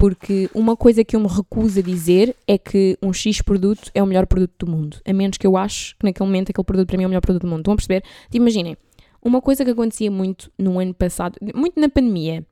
porque 0.00 0.48
uma 0.54 0.74
coisa 0.74 1.04
que 1.04 1.14
eu 1.14 1.20
me 1.20 1.28
recuso 1.28 1.78
a 1.78 1.82
dizer 1.82 2.34
é 2.46 2.56
que 2.56 2.96
um 3.02 3.12
X 3.12 3.42
produto 3.42 3.90
é 3.94 4.02
o 4.02 4.06
melhor 4.06 4.26
produto 4.26 4.64
do 4.64 4.70
mundo, 4.70 4.96
a 5.06 5.12
menos 5.12 5.36
que 5.36 5.46
eu 5.46 5.58
acho 5.58 5.94
que 5.98 6.06
naquele 6.06 6.26
momento 6.26 6.48
aquele 6.48 6.64
produto 6.64 6.88
para 6.88 6.96
mim 6.96 7.04
é 7.04 7.06
o 7.06 7.10
melhor 7.10 7.20
produto 7.20 7.42
do 7.42 7.48
mundo. 7.48 7.58
Estão 7.58 7.74
a 7.74 7.76
perceber? 7.76 8.02
Imaginem, 8.32 8.78
uma 9.22 9.42
coisa 9.42 9.62
que 9.62 9.70
acontecia 9.70 10.10
muito 10.10 10.50
no 10.58 10.80
ano 10.80 10.94
passado, 10.94 11.36
muito 11.54 11.78
na 11.78 11.90
pandemia, 11.90 12.46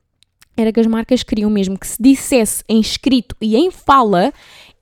era 0.55 0.71
que 0.71 0.79
as 0.79 0.87
marcas 0.87 1.23
queriam 1.23 1.49
mesmo 1.49 1.79
que 1.79 1.87
se 1.87 1.97
dissesse 2.03 2.63
em 2.69 2.81
escrito 2.81 3.35
e 3.41 3.57
em 3.57 3.71
fala 3.71 4.31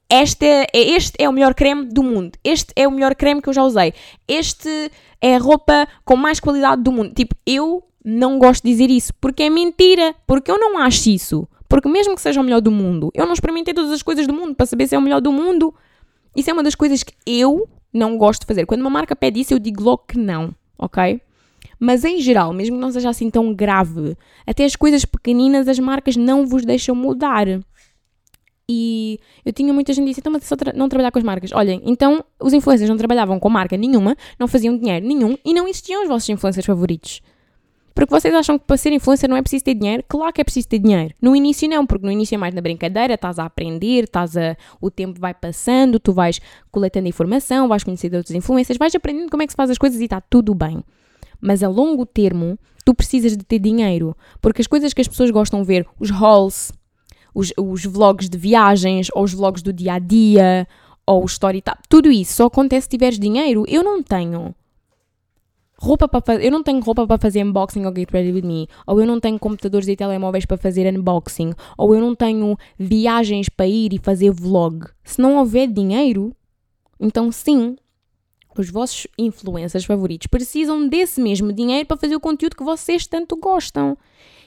este 0.08 0.46
é, 0.46 0.66
este 0.72 1.14
é 1.18 1.28
o 1.28 1.32
melhor 1.32 1.54
creme 1.54 1.86
do 1.86 2.02
mundo. 2.02 2.38
Este 2.44 2.72
é 2.76 2.86
o 2.86 2.90
melhor 2.90 3.14
creme 3.14 3.42
que 3.42 3.48
eu 3.48 3.52
já 3.52 3.62
usei. 3.62 3.92
Este 4.28 4.90
é 5.20 5.36
a 5.36 5.38
roupa 5.38 5.88
com 6.04 6.16
mais 6.16 6.38
qualidade 6.38 6.82
do 6.82 6.92
mundo. 6.92 7.12
Tipo, 7.12 7.34
eu 7.44 7.82
não 8.04 8.38
gosto 8.38 8.62
de 8.62 8.70
dizer 8.70 8.90
isso 8.90 9.12
porque 9.20 9.42
é 9.42 9.50
mentira. 9.50 10.14
Porque 10.26 10.50
eu 10.50 10.58
não 10.58 10.78
acho 10.78 11.10
isso. 11.10 11.48
Porque 11.68 11.88
mesmo 11.88 12.14
que 12.14 12.20
seja 12.20 12.40
o 12.40 12.44
melhor 12.44 12.60
do 12.60 12.70
mundo, 12.70 13.10
eu 13.14 13.26
não 13.26 13.32
experimentei 13.32 13.74
todas 13.74 13.90
as 13.90 14.02
coisas 14.02 14.26
do 14.26 14.32
mundo 14.32 14.54
para 14.54 14.66
saber 14.66 14.86
se 14.86 14.94
é 14.94 14.98
o 14.98 15.02
melhor 15.02 15.20
do 15.20 15.32
mundo. 15.32 15.74
Isso 16.36 16.50
é 16.50 16.52
uma 16.52 16.62
das 16.62 16.74
coisas 16.74 17.02
que 17.02 17.12
eu 17.26 17.68
não 17.92 18.16
gosto 18.16 18.42
de 18.42 18.46
fazer. 18.46 18.66
Quando 18.66 18.82
uma 18.82 18.90
marca 18.90 19.16
pede 19.16 19.40
isso, 19.40 19.54
eu 19.54 19.58
digo 19.58 19.82
logo 19.82 20.04
que 20.06 20.18
não, 20.18 20.54
ok? 20.78 21.20
Mas 21.78 22.04
em 22.04 22.20
geral, 22.20 22.52
mesmo 22.52 22.76
que 22.76 22.80
não 22.80 22.92
seja 22.92 23.10
assim 23.10 23.28
tão 23.28 23.52
grave, 23.52 24.16
até 24.46 24.64
as 24.64 24.76
coisas 24.76 25.04
pequeninas 25.04 25.68
as 25.68 25.78
marcas 25.78 26.16
não 26.16 26.46
vos 26.46 26.64
deixam 26.64 26.94
mudar. 26.94 27.46
E 28.68 29.20
eu 29.44 29.52
tinha 29.52 29.72
muita 29.72 29.92
gente 29.92 30.04
que 30.04 30.10
disse, 30.10 30.20
então 30.20 30.32
mas 30.32 30.44
só 30.44 30.56
tra 30.56 30.72
não 30.72 30.88
trabalhar 30.88 31.12
com 31.12 31.18
as 31.18 31.24
marcas. 31.24 31.52
Olhem, 31.52 31.80
então 31.84 32.24
os 32.40 32.52
influencers 32.52 32.90
não 32.90 32.96
trabalhavam 32.96 33.38
com 33.38 33.48
marca 33.48 33.76
nenhuma, 33.76 34.16
não 34.38 34.48
faziam 34.48 34.76
dinheiro 34.76 35.06
nenhum 35.06 35.36
e 35.44 35.54
não 35.54 35.68
existiam 35.68 36.02
os 36.02 36.08
vossos 36.08 36.28
influencers 36.28 36.66
favoritos. 36.66 37.22
Porque 37.94 38.10
vocês 38.10 38.34
acham 38.34 38.58
que 38.58 38.66
para 38.66 38.76
ser 38.76 38.92
influencer 38.92 39.30
não 39.30 39.36
é 39.36 39.40
preciso 39.40 39.64
ter 39.64 39.74
dinheiro? 39.74 40.04
Claro 40.06 40.32
que 40.32 40.40
é 40.40 40.44
preciso 40.44 40.68
ter 40.68 40.80
dinheiro. 40.80 41.14
No 41.22 41.34
início 41.34 41.66
não, 41.66 41.86
porque 41.86 42.04
no 42.04 42.12
início 42.12 42.34
é 42.34 42.38
mais 42.38 42.52
na 42.52 42.60
brincadeira, 42.60 43.14
estás 43.14 43.38
a 43.38 43.46
aprender, 43.46 44.04
estás 44.04 44.36
a, 44.36 44.54
o 44.80 44.90
tempo 44.90 45.18
vai 45.18 45.32
passando, 45.32 45.98
tu 45.98 46.12
vais 46.12 46.38
coletando 46.70 47.08
informação, 47.08 47.68
vais 47.68 47.84
conhecer 47.84 48.12
outros 48.14 48.34
influencers, 48.34 48.76
vais 48.76 48.94
aprendendo 48.94 49.30
como 49.30 49.42
é 49.42 49.46
que 49.46 49.52
se 49.52 49.56
faz 49.56 49.70
as 49.70 49.78
coisas 49.78 49.98
e 50.00 50.04
está 50.04 50.20
tudo 50.20 50.54
bem. 50.54 50.84
Mas 51.40 51.62
a 51.62 51.68
longo 51.68 52.04
termo, 52.04 52.58
tu 52.84 52.92
precisas 52.92 53.34
de 53.36 53.44
ter 53.44 53.60
dinheiro, 53.60 54.14
porque 54.42 54.60
as 54.60 54.66
coisas 54.66 54.92
que 54.92 55.00
as 55.00 55.08
pessoas 55.08 55.30
gostam 55.30 55.62
de 55.62 55.66
ver, 55.66 55.86
os 55.98 56.10
hauls, 56.10 56.72
os, 57.36 57.52
os 57.58 57.84
vlogs 57.84 58.30
de 58.30 58.38
viagens, 58.38 59.08
ou 59.14 59.22
os 59.22 59.34
vlogs 59.34 59.62
do 59.62 59.70
dia 59.70 59.94
a 59.94 59.98
dia, 59.98 60.66
ou 61.06 61.22
o 61.22 61.26
story 61.26 61.62
tudo 61.86 62.10
isso 62.10 62.36
só 62.36 62.46
acontece 62.46 62.84
se 62.84 62.88
tiveres 62.88 63.18
dinheiro. 63.18 63.64
Eu 63.68 63.84
não 63.84 64.02
tenho 64.02 64.54
roupa 65.78 66.08
para 66.08 66.22
fazer, 66.22 66.46
eu 66.46 66.50
não 66.50 66.62
tenho 66.62 66.80
roupa 66.80 67.06
para 67.06 67.18
fazer 67.18 67.44
unboxing 67.44 67.84
ou 67.84 67.94
get 67.94 68.10
ready 68.10 68.32
with 68.32 68.42
me, 68.42 68.66
ou 68.86 68.98
eu 68.98 69.06
não 69.06 69.20
tenho 69.20 69.38
computadores 69.38 69.86
e 69.86 69.94
telemóveis 69.94 70.46
para 70.46 70.56
fazer 70.56 70.90
unboxing, 70.90 71.52
ou 71.76 71.94
eu 71.94 72.00
não 72.00 72.14
tenho 72.14 72.56
viagens 72.78 73.50
para 73.50 73.66
ir 73.66 73.92
e 73.92 73.98
fazer 73.98 74.30
vlog. 74.30 74.86
Se 75.04 75.20
não 75.20 75.36
houver 75.36 75.68
dinheiro, 75.68 76.34
então 76.98 77.30
sim, 77.30 77.76
os 78.56 78.70
vossos 78.70 79.06
influencers 79.18 79.84
favoritos 79.84 80.26
precisam 80.28 80.88
desse 80.88 81.20
mesmo 81.20 81.52
dinheiro 81.52 81.86
para 81.86 81.98
fazer 81.98 82.16
o 82.16 82.20
conteúdo 82.20 82.56
que 82.56 82.64
vocês 82.64 83.06
tanto 83.06 83.36
gostam. 83.36 83.98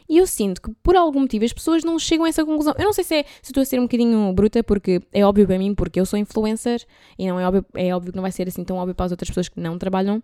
E 0.09 0.17
eu 0.17 0.25
sinto 0.25 0.59
que, 0.59 0.71
por 0.81 0.95
algum 0.95 1.19
motivo, 1.19 1.45
as 1.45 1.53
pessoas 1.53 1.83
não 1.83 1.99
chegam 1.99 2.25
a 2.25 2.29
essa 2.29 2.43
conclusão. 2.43 2.73
Eu 2.79 2.85
não 2.85 2.93
sei 2.93 3.03
se, 3.03 3.15
é, 3.15 3.23
se 3.43 3.51
estou 3.51 3.61
a 3.61 3.65
ser 3.65 3.79
um 3.79 3.83
bocadinho 3.83 4.33
bruta, 4.33 4.63
porque 4.63 4.99
é 5.13 5.23
óbvio 5.23 5.45
para 5.45 5.59
mim, 5.59 5.75
porque 5.75 5.99
eu 5.99 6.05
sou 6.05 6.17
influencer, 6.17 6.83
e 7.17 7.27
não 7.27 7.39
é 7.39 7.45
óbvio, 7.47 7.63
é 7.75 7.95
óbvio 7.95 8.11
que 8.11 8.15
não 8.15 8.23
vai 8.23 8.31
ser 8.31 8.47
assim 8.47 8.63
tão 8.63 8.77
óbvio 8.77 8.95
para 8.95 9.05
as 9.05 9.11
outras 9.11 9.29
pessoas 9.29 9.47
que 9.47 9.59
não 9.59 9.77
trabalham 9.77 10.23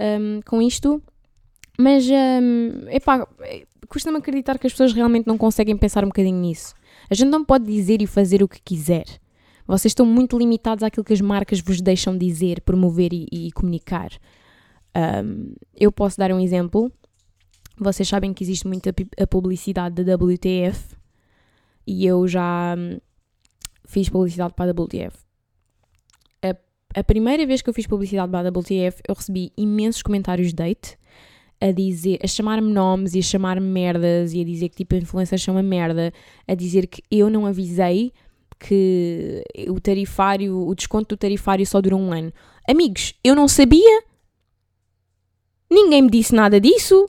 um, 0.00 0.40
com 0.44 0.60
isto. 0.60 1.00
Mas, 1.78 2.04
um, 2.10 2.88
epá, 2.88 3.24
custa-me 3.88 4.18
acreditar 4.18 4.58
que 4.58 4.66
as 4.66 4.72
pessoas 4.72 4.92
realmente 4.92 5.28
não 5.28 5.38
conseguem 5.38 5.76
pensar 5.76 6.04
um 6.04 6.08
bocadinho 6.08 6.40
nisso. 6.40 6.74
A 7.08 7.14
gente 7.14 7.28
não 7.28 7.44
pode 7.44 7.64
dizer 7.66 8.02
e 8.02 8.08
fazer 8.08 8.42
o 8.42 8.48
que 8.48 8.60
quiser. 8.60 9.04
Vocês 9.64 9.92
estão 9.92 10.04
muito 10.04 10.36
limitados 10.36 10.82
àquilo 10.82 11.04
que 11.04 11.12
as 11.12 11.20
marcas 11.20 11.60
vos 11.60 11.80
deixam 11.80 12.18
dizer, 12.18 12.62
promover 12.62 13.12
e, 13.12 13.28
e 13.30 13.52
comunicar. 13.52 14.10
Um, 15.24 15.54
eu 15.76 15.92
posso 15.92 16.18
dar 16.18 16.32
um 16.32 16.40
exemplo. 16.40 16.90
Vocês 17.80 18.06
sabem 18.06 18.34
que 18.34 18.44
existe 18.44 18.66
muita 18.66 18.94
a 19.18 19.26
publicidade 19.26 20.04
da 20.04 20.14
WTF 20.14 20.96
e 21.86 22.04
eu 22.04 22.28
já 22.28 22.76
hum, 22.78 22.98
fiz 23.86 24.10
publicidade 24.10 24.52
para 24.54 24.70
a 24.70 24.74
WTF. 24.74 25.16
A, 26.42 27.00
a 27.00 27.02
primeira 27.04 27.46
vez 27.46 27.62
que 27.62 27.70
eu 27.70 27.74
fiz 27.74 27.86
publicidade 27.86 28.30
para 28.30 28.48
a 28.48 28.50
WTF, 28.50 29.00
eu 29.08 29.14
recebi 29.14 29.50
imensos 29.56 30.02
comentários 30.02 30.48
de 30.48 30.56
date 30.56 30.98
a 31.58 31.72
dizer, 31.72 32.18
a 32.22 32.26
chamar-me 32.26 32.70
nomes 32.70 33.14
e 33.14 33.18
a 33.18 33.22
chamar-me 33.22 33.66
merdas 33.66 34.34
e 34.34 34.42
a 34.42 34.44
dizer 34.44 34.68
que 34.68 34.76
tipo 34.76 34.94
influencers 34.94 35.42
são 35.42 35.54
uma 35.54 35.62
merda, 35.62 36.12
a 36.46 36.54
dizer 36.54 36.86
que 36.86 37.02
eu 37.10 37.30
não 37.30 37.46
avisei 37.46 38.12
que 38.58 39.42
o 39.68 39.80
tarifário, 39.80 40.66
o 40.68 40.74
desconto 40.74 41.14
do 41.14 41.18
tarifário 41.18 41.66
só 41.66 41.80
dura 41.80 41.96
um 41.96 42.12
ano. 42.12 42.30
Amigos, 42.68 43.14
eu 43.24 43.34
não 43.34 43.48
sabia. 43.48 44.02
Ninguém 45.70 46.02
me 46.02 46.10
disse 46.10 46.34
nada 46.34 46.60
disso. 46.60 47.08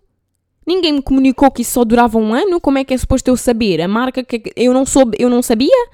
Ninguém 0.71 0.93
me 0.93 1.01
comunicou 1.01 1.51
que 1.51 1.63
isso 1.63 1.73
só 1.73 1.83
durava 1.83 2.17
um 2.17 2.33
ano. 2.33 2.61
Como 2.61 2.77
é 2.77 2.85
que 2.85 2.93
é 2.93 2.97
suposto 2.97 3.29
eu 3.29 3.35
saber? 3.35 3.81
A 3.81 3.89
marca 3.89 4.23
que 4.23 4.53
eu 4.55 4.73
não 4.73 4.85
soube, 4.85 5.17
eu 5.19 5.29
não 5.29 5.41
sabia. 5.41 5.89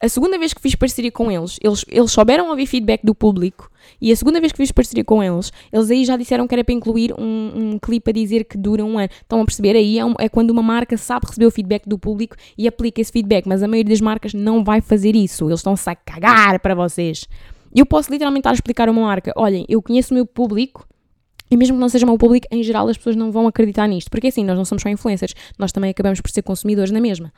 A 0.00 0.08
segunda 0.08 0.38
vez 0.38 0.54
que 0.54 0.60
fiz 0.62 0.74
parceria 0.74 1.12
com 1.12 1.30
eles, 1.30 1.58
eles, 1.62 1.84
eles 1.88 2.10
souberam 2.10 2.48
ouvir 2.48 2.64
feedback 2.64 3.04
do 3.04 3.14
público. 3.14 3.70
E 4.00 4.10
a 4.10 4.16
segunda 4.16 4.40
vez 4.40 4.52
que 4.52 4.56
fiz 4.56 4.72
parceria 4.72 5.04
com 5.04 5.22
eles, 5.22 5.52
eles 5.70 5.90
aí 5.90 6.02
já 6.06 6.16
disseram 6.16 6.46
que 6.46 6.54
era 6.54 6.64
para 6.64 6.72
incluir 6.72 7.12
um, 7.18 7.74
um 7.74 7.78
clipe 7.78 8.10
a 8.10 8.12
dizer 8.14 8.44
que 8.44 8.56
dura 8.56 8.82
um 8.82 8.98
ano. 8.98 9.10
Estão 9.20 9.42
a 9.42 9.44
perceber? 9.44 9.76
Aí 9.76 9.98
é, 9.98 10.04
um, 10.04 10.14
é, 10.18 10.30
quando 10.30 10.50
uma 10.50 10.62
marca 10.62 10.96
sabe 10.96 11.26
receber 11.26 11.44
o 11.44 11.50
feedback 11.50 11.86
do 11.86 11.98
público 11.98 12.36
e 12.56 12.66
aplica 12.66 13.02
esse 13.02 13.12
feedback. 13.12 13.46
Mas 13.46 13.62
a 13.62 13.68
maioria 13.68 13.90
das 13.90 14.00
marcas 14.00 14.32
não 14.32 14.64
vai 14.64 14.80
fazer 14.80 15.14
isso. 15.14 15.46
Eles 15.46 15.60
estão-se 15.60 15.90
a 15.90 15.94
cagar 15.94 16.58
para 16.58 16.74
vocês. 16.74 17.28
Eu 17.74 17.84
posso 17.84 18.10
literalmente 18.10 18.40
estar 18.40 18.50
a 18.50 18.54
explicar 18.54 18.88
a 18.88 18.92
uma 18.92 19.02
marca: 19.02 19.30
olhem, 19.36 19.66
eu 19.68 19.82
conheço 19.82 20.14
o 20.14 20.14
meu 20.14 20.24
público. 20.24 20.86
E 21.50 21.56
mesmo 21.56 21.76
que 21.76 21.80
não 21.80 21.88
seja 21.88 22.06
o 22.06 22.08
meu 22.08 22.18
público, 22.18 22.46
em 22.50 22.62
geral 22.62 22.88
as 22.88 22.96
pessoas 22.96 23.16
não 23.16 23.30
vão 23.30 23.46
acreditar 23.46 23.86
nisto. 23.86 24.10
Porque 24.10 24.28
assim, 24.28 24.44
nós 24.44 24.56
não 24.56 24.64
somos 24.64 24.82
só 24.82 24.88
influencers, 24.88 25.34
nós 25.58 25.72
também 25.72 25.90
acabamos 25.90 26.20
por 26.20 26.30
ser 26.30 26.42
consumidores 26.42 26.90
na 26.90 27.00
mesma. 27.00 27.32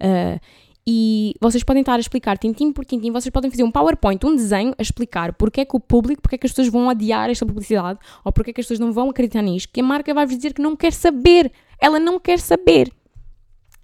Uh, 0.00 0.40
e 0.86 1.34
vocês 1.40 1.62
podem 1.62 1.80
estar 1.80 1.94
a 1.94 2.00
explicar 2.00 2.36
tintim 2.36 2.72
por 2.72 2.84
tintim, 2.84 3.12
vocês 3.12 3.30
podem 3.30 3.48
fazer 3.50 3.62
um 3.62 3.70
PowerPoint, 3.70 4.26
um 4.26 4.34
desenho 4.34 4.74
a 4.76 4.82
explicar 4.82 5.32
porque 5.34 5.60
é 5.60 5.64
que 5.64 5.76
o 5.76 5.80
público, 5.80 6.20
porque 6.20 6.34
é 6.34 6.38
que 6.38 6.46
as 6.46 6.50
pessoas 6.50 6.68
vão 6.68 6.90
adiar 6.90 7.30
esta 7.30 7.46
publicidade 7.46 8.00
ou 8.24 8.32
porque 8.32 8.50
é 8.50 8.52
que 8.52 8.60
as 8.60 8.66
pessoas 8.66 8.80
não 8.80 8.92
vão 8.92 9.10
acreditar 9.10 9.42
nisto, 9.42 9.70
que 9.72 9.80
a 9.80 9.84
marca 9.84 10.12
vai-vos 10.12 10.34
dizer 10.34 10.52
que 10.52 10.60
não 10.60 10.74
quer 10.74 10.92
saber. 10.92 11.52
Ela 11.80 12.00
não 12.00 12.18
quer 12.18 12.38
saber. 12.40 12.92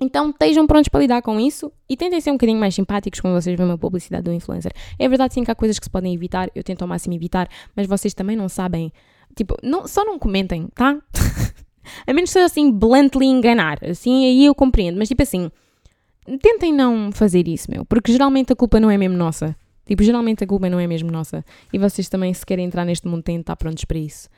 Então 0.01 0.31
estejam 0.31 0.67
prontos 0.67 0.89
para 0.89 1.01
lidar 1.01 1.23
com 1.23 1.39
isso 1.41 1.73
e 1.89 1.97
tentem 1.97 2.21
ser 2.21 2.31
um 2.31 2.35
bocadinho 2.35 2.59
mais 2.59 2.75
simpáticos 2.75 3.21
quando 3.21 3.35
vocês 3.41 3.57
veem 3.57 3.69
uma 3.69 3.79
publicidade 3.79 4.25
do 4.25 4.33
influencer. 4.33 4.73
É 4.99 5.09
verdade 5.09 5.35
sim 5.35 5.45
que 5.45 5.51
há 5.51 5.55
coisas 5.55 5.79
que 5.79 5.85
se 5.85 5.91
podem 5.91 6.15
evitar, 6.15 6.51
eu 6.55 6.63
tento 6.63 6.83
ao 6.83 6.89
máximo 6.89 7.15
evitar, 7.15 7.49
mas 7.77 7.87
vocês 7.87 8.15
também 8.15 8.37
não 8.37 8.49
sabem. 8.49 8.93
Tipo, 9.39 9.57
não, 9.63 9.87
só 9.87 10.05
não 10.05 10.19
comentem, 10.19 10.67
tá? 10.75 10.99
a 12.07 12.13
menos 12.13 12.31
que 12.31 12.35
seja 12.35 12.47
assim, 12.47 12.73
bluntly 12.73 13.27
enganar. 13.27 13.79
Assim 13.85 14.27
aí 14.27 14.45
eu 14.45 14.55
compreendo, 14.55 14.99
mas 14.99 15.09
tipo 15.09 15.23
assim 15.23 15.51
tentem 16.43 16.75
não 16.75 17.11
fazer 17.11 17.49
isso, 17.49 17.71
meu, 17.71 17.87
porque 17.87 18.13
geralmente 18.13 18.53
a 18.53 18.57
culpa 18.57 18.79
não 18.79 18.91
é 18.91 18.99
mesmo 18.99 19.17
nossa. 19.17 19.57
Tipo, 19.87 20.03
geralmente 20.03 20.45
a 20.45 20.47
culpa 20.47 20.69
não 20.69 20.79
é 20.79 20.87
mesmo 20.87 21.11
nossa. 21.11 21.43
E 21.73 21.79
vocês 21.79 22.11
também, 22.11 22.35
se 22.35 22.45
querem 22.45 22.67
entrar 22.67 22.85
neste 22.85 23.09
mundo, 23.09 23.23
têm 23.23 23.37
de 23.37 23.41
estar 23.41 23.57
prontos 23.57 23.87
para 23.87 23.97
isso. 23.97 24.29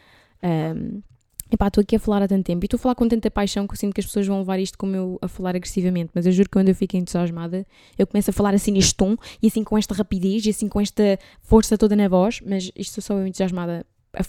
Um, 0.41 1.03
epá, 1.51 1.67
estou 1.67 1.83
aqui 1.83 1.97
a 1.97 1.99
falar 1.99 2.23
há 2.23 2.29
tanto 2.29 2.47
tempo 2.47 2.65
e 2.65 2.67
estou 2.67 2.79
a 2.79 2.81
falar 2.81 2.95
com 2.95 3.09
tanta 3.09 3.29
paixão 3.29 3.67
que 3.67 3.73
eu 3.75 3.77
sinto 3.77 3.93
que 3.93 4.01
as 4.01 4.07
pessoas 4.07 4.29
vão 4.29 4.39
levar 4.39 4.61
isto 4.61 4.79
como 4.79 4.95
eu 4.95 5.19
a 5.21 5.27
falar 5.27 5.57
agressivamente. 5.57 6.13
Mas 6.15 6.25
eu 6.25 6.31
juro 6.31 6.49
que 6.49 6.53
quando 6.53 6.69
eu 6.69 6.75
fico 6.75 6.97
entusiasmada, 6.97 7.67
eu 7.99 8.07
começo 8.07 8.31
a 8.31 8.33
falar 8.33 8.55
assim 8.55 8.71
neste 8.71 8.95
tom 8.95 9.17
e 9.43 9.49
assim 9.49 9.65
com 9.65 9.77
esta 9.77 9.93
rapidez 9.93 10.47
e 10.47 10.51
assim 10.51 10.69
com 10.69 10.81
esta 10.81 11.19
força 11.43 11.77
toda 11.77 11.97
na 11.97 12.07
voz. 12.07 12.41
Mas 12.47 12.71
isto 12.77 13.03
sou 13.03 13.19
eu 13.19 13.27
entusiasmada 13.27 13.85
a, 14.15 14.23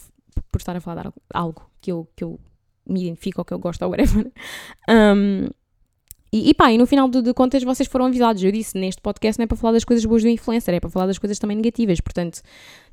por 0.52 0.60
estar 0.60 0.76
a 0.76 0.82
falar 0.82 1.04
de 1.04 1.14
algo 1.34 1.70
que 1.80 1.92
eu, 1.92 2.08
que 2.16 2.24
eu 2.24 2.40
me 2.86 3.06
identifico 3.06 3.42
ou 3.42 3.46
que 3.46 3.54
eu 3.54 3.60
gosto 3.60 3.82
ou 3.84 3.92
whatever. 3.92 4.32
Um, 4.90 5.48
e, 6.34 6.50
e 6.50 6.54
pá, 6.54 6.72
e 6.72 6.78
no 6.78 6.88
final 6.88 7.10
de, 7.10 7.22
de, 7.22 7.34
contas 7.34 7.62
vocês 7.62 7.90
foram 7.90 8.06
avisados. 8.06 8.42
Eu 8.42 8.52
disse, 8.52 8.78
neste 8.78 9.02
podcast 9.02 9.38
não 9.38 9.44
é 9.44 9.48
para 9.48 9.58
falar 9.58 9.74
das 9.74 9.84
coisas 9.84 10.06
boas 10.06 10.24
do 10.24 10.30
influencer, 10.30 10.74
é 10.74 10.80
para 10.80 10.90
falar 10.90 11.06
das 11.06 11.18
coisas 11.18 11.38
também 11.38 11.58
negativas. 11.58 12.00
Portanto, 12.00 12.42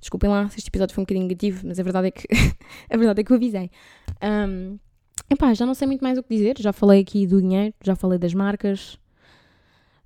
desculpem 0.00 0.28
lá 0.28 0.48
se 0.48 0.58
este 0.58 0.68
episódio 0.68 0.92
foi 0.92 1.02
um 1.02 1.04
bocadinho 1.04 1.26
negativo, 1.26 1.66
mas 1.66 1.78
a 1.78 1.82
verdade 1.84 2.08
é 2.08 2.10
que, 2.10 2.26
a 2.90 2.96
verdade 2.96 3.20
é 3.20 3.24
que 3.24 3.30
eu 3.30 3.36
avisei. 3.36 3.70
Um, 4.20 4.78
epá, 5.30 5.54
já 5.54 5.64
não 5.64 5.74
sei 5.74 5.86
muito 5.86 6.02
mais 6.02 6.18
o 6.18 6.22
que 6.22 6.34
dizer. 6.34 6.56
Já 6.58 6.72
falei 6.72 7.00
aqui 7.00 7.28
do 7.28 7.40
dinheiro, 7.40 7.72
já 7.80 7.94
falei 7.94 8.18
das 8.18 8.34
marcas, 8.34 8.98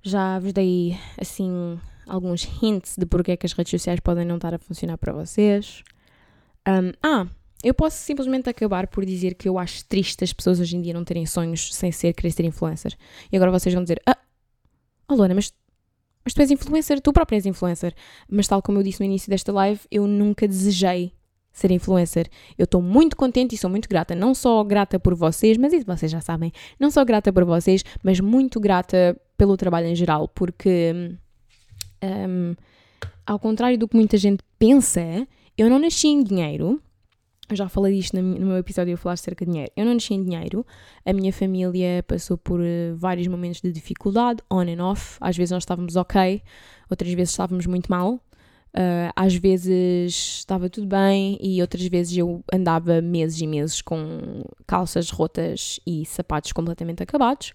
já 0.03 0.37
vos 0.37 0.53
dei, 0.53 0.95
assim, 1.19 1.79
alguns 2.05 2.47
hints 2.61 2.95
de 2.97 3.05
porque 3.07 3.31
é 3.31 3.37
que 3.37 3.47
as 3.47 3.53
redes 3.53 3.71
sociais 3.71 3.99
podem 3.99 4.25
não 4.25 4.35
estar 4.35 4.53
a 4.53 4.59
funcionar 4.59 4.97
para 4.99 5.11
vocês. 5.11 5.83
Um, 6.67 6.91
ah, 7.01 7.25
eu 7.63 7.73
posso 7.73 7.97
simplesmente 7.97 8.49
acabar 8.49 8.87
por 8.87 9.05
dizer 9.05 9.35
que 9.35 9.47
eu 9.47 9.57
acho 9.57 9.85
triste 9.85 10.23
as 10.23 10.33
pessoas 10.33 10.59
hoje 10.59 10.75
em 10.75 10.81
dia 10.81 10.93
não 10.93 11.03
terem 11.03 11.25
sonhos 11.25 11.73
sem 11.73 11.91
ser 11.91 12.13
querer 12.13 12.31
ser 12.31 12.45
influencer. 12.45 12.93
E 13.31 13.35
agora 13.35 13.51
vocês 13.51 13.73
vão 13.73 13.83
dizer: 13.83 14.01
Ah, 14.05 14.17
oh 15.09 15.15
Luana, 15.15 15.33
mas, 15.33 15.53
mas 16.25 16.33
tu 16.33 16.41
és 16.41 16.51
influencer, 16.51 16.99
tu 16.99 17.13
própria 17.13 17.37
és 17.37 17.45
influencer. 17.45 17.95
Mas 18.29 18.47
tal 18.47 18.61
como 18.61 18.79
eu 18.79 18.83
disse 18.83 18.99
no 18.99 19.05
início 19.05 19.29
desta 19.29 19.51
live, 19.53 19.79
eu 19.89 20.05
nunca 20.05 20.47
desejei 20.47 21.13
ser 21.53 21.71
influencer. 21.71 22.27
Eu 22.57 22.65
estou 22.65 22.81
muito 22.81 23.15
contente 23.15 23.55
e 23.55 23.57
sou 23.57 23.69
muito 23.69 23.87
grata. 23.87 24.13
Não 24.13 24.35
só 24.35 24.63
grata 24.63 24.99
por 24.99 25.15
vocês, 25.15 25.55
mas 25.57 25.71
isso 25.71 25.85
vocês 25.85 26.11
já 26.11 26.19
sabem. 26.19 26.51
Não 26.79 26.91
só 26.91 27.05
grata 27.05 27.31
por 27.31 27.45
vocês, 27.45 27.85
mas 28.03 28.19
muito 28.19 28.59
grata 28.59 29.15
pelo 29.37 29.55
trabalho 29.55 29.87
em 29.87 29.95
geral, 29.95 30.27
porque. 30.27 31.15
Um, 32.03 32.55
ao 33.25 33.39
contrário 33.39 33.77
do 33.77 33.87
que 33.87 33.95
muita 33.95 34.17
gente 34.17 34.43
pensa, 34.59 35.25
eu 35.57 35.69
não 35.69 35.79
nasci 35.79 36.07
em 36.07 36.23
dinheiro. 36.23 36.81
Eu 37.53 37.57
já 37.57 37.69
falei 37.69 37.95
disto 37.95 38.19
no 38.19 38.47
meu 38.47 38.57
episódio, 38.57 38.93
eu 38.93 38.97
falar 38.97 39.13
acerca 39.13 39.45
de 39.45 39.51
dinheiro. 39.51 39.71
Eu 39.77 39.85
não 39.85 39.93
nasci 39.93 40.15
em 40.15 40.23
dinheiro. 40.23 40.65
A 41.05 41.13
minha 41.13 41.31
família 41.31 42.03
passou 42.07 42.35
por 42.35 42.59
uh, 42.59 42.97
vários 42.97 43.27
momentos 43.27 43.61
de 43.61 43.71
dificuldade, 43.71 44.41
on 44.49 44.61
and 44.61 44.83
off. 44.83 45.17
Às 45.21 45.37
vezes 45.37 45.51
nós 45.51 45.61
estávamos 45.61 45.95
ok, 45.95 46.41
outras 46.89 47.13
vezes 47.13 47.29
estávamos 47.29 47.67
muito 47.67 47.91
mal. 47.91 48.15
Uh, 48.15 49.13
às 49.15 49.35
vezes 49.35 50.39
estava 50.39 50.67
tudo 50.67 50.87
bem 50.87 51.37
e 51.39 51.61
outras 51.61 51.85
vezes 51.85 52.17
eu 52.17 52.43
andava 52.51 53.03
meses 53.03 53.39
e 53.39 53.45
meses 53.45 53.83
com 53.83 54.41
calças 54.65 55.11
rotas 55.11 55.79
e 55.85 56.03
sapatos 56.07 56.51
completamente 56.53 57.03
acabados. 57.03 57.53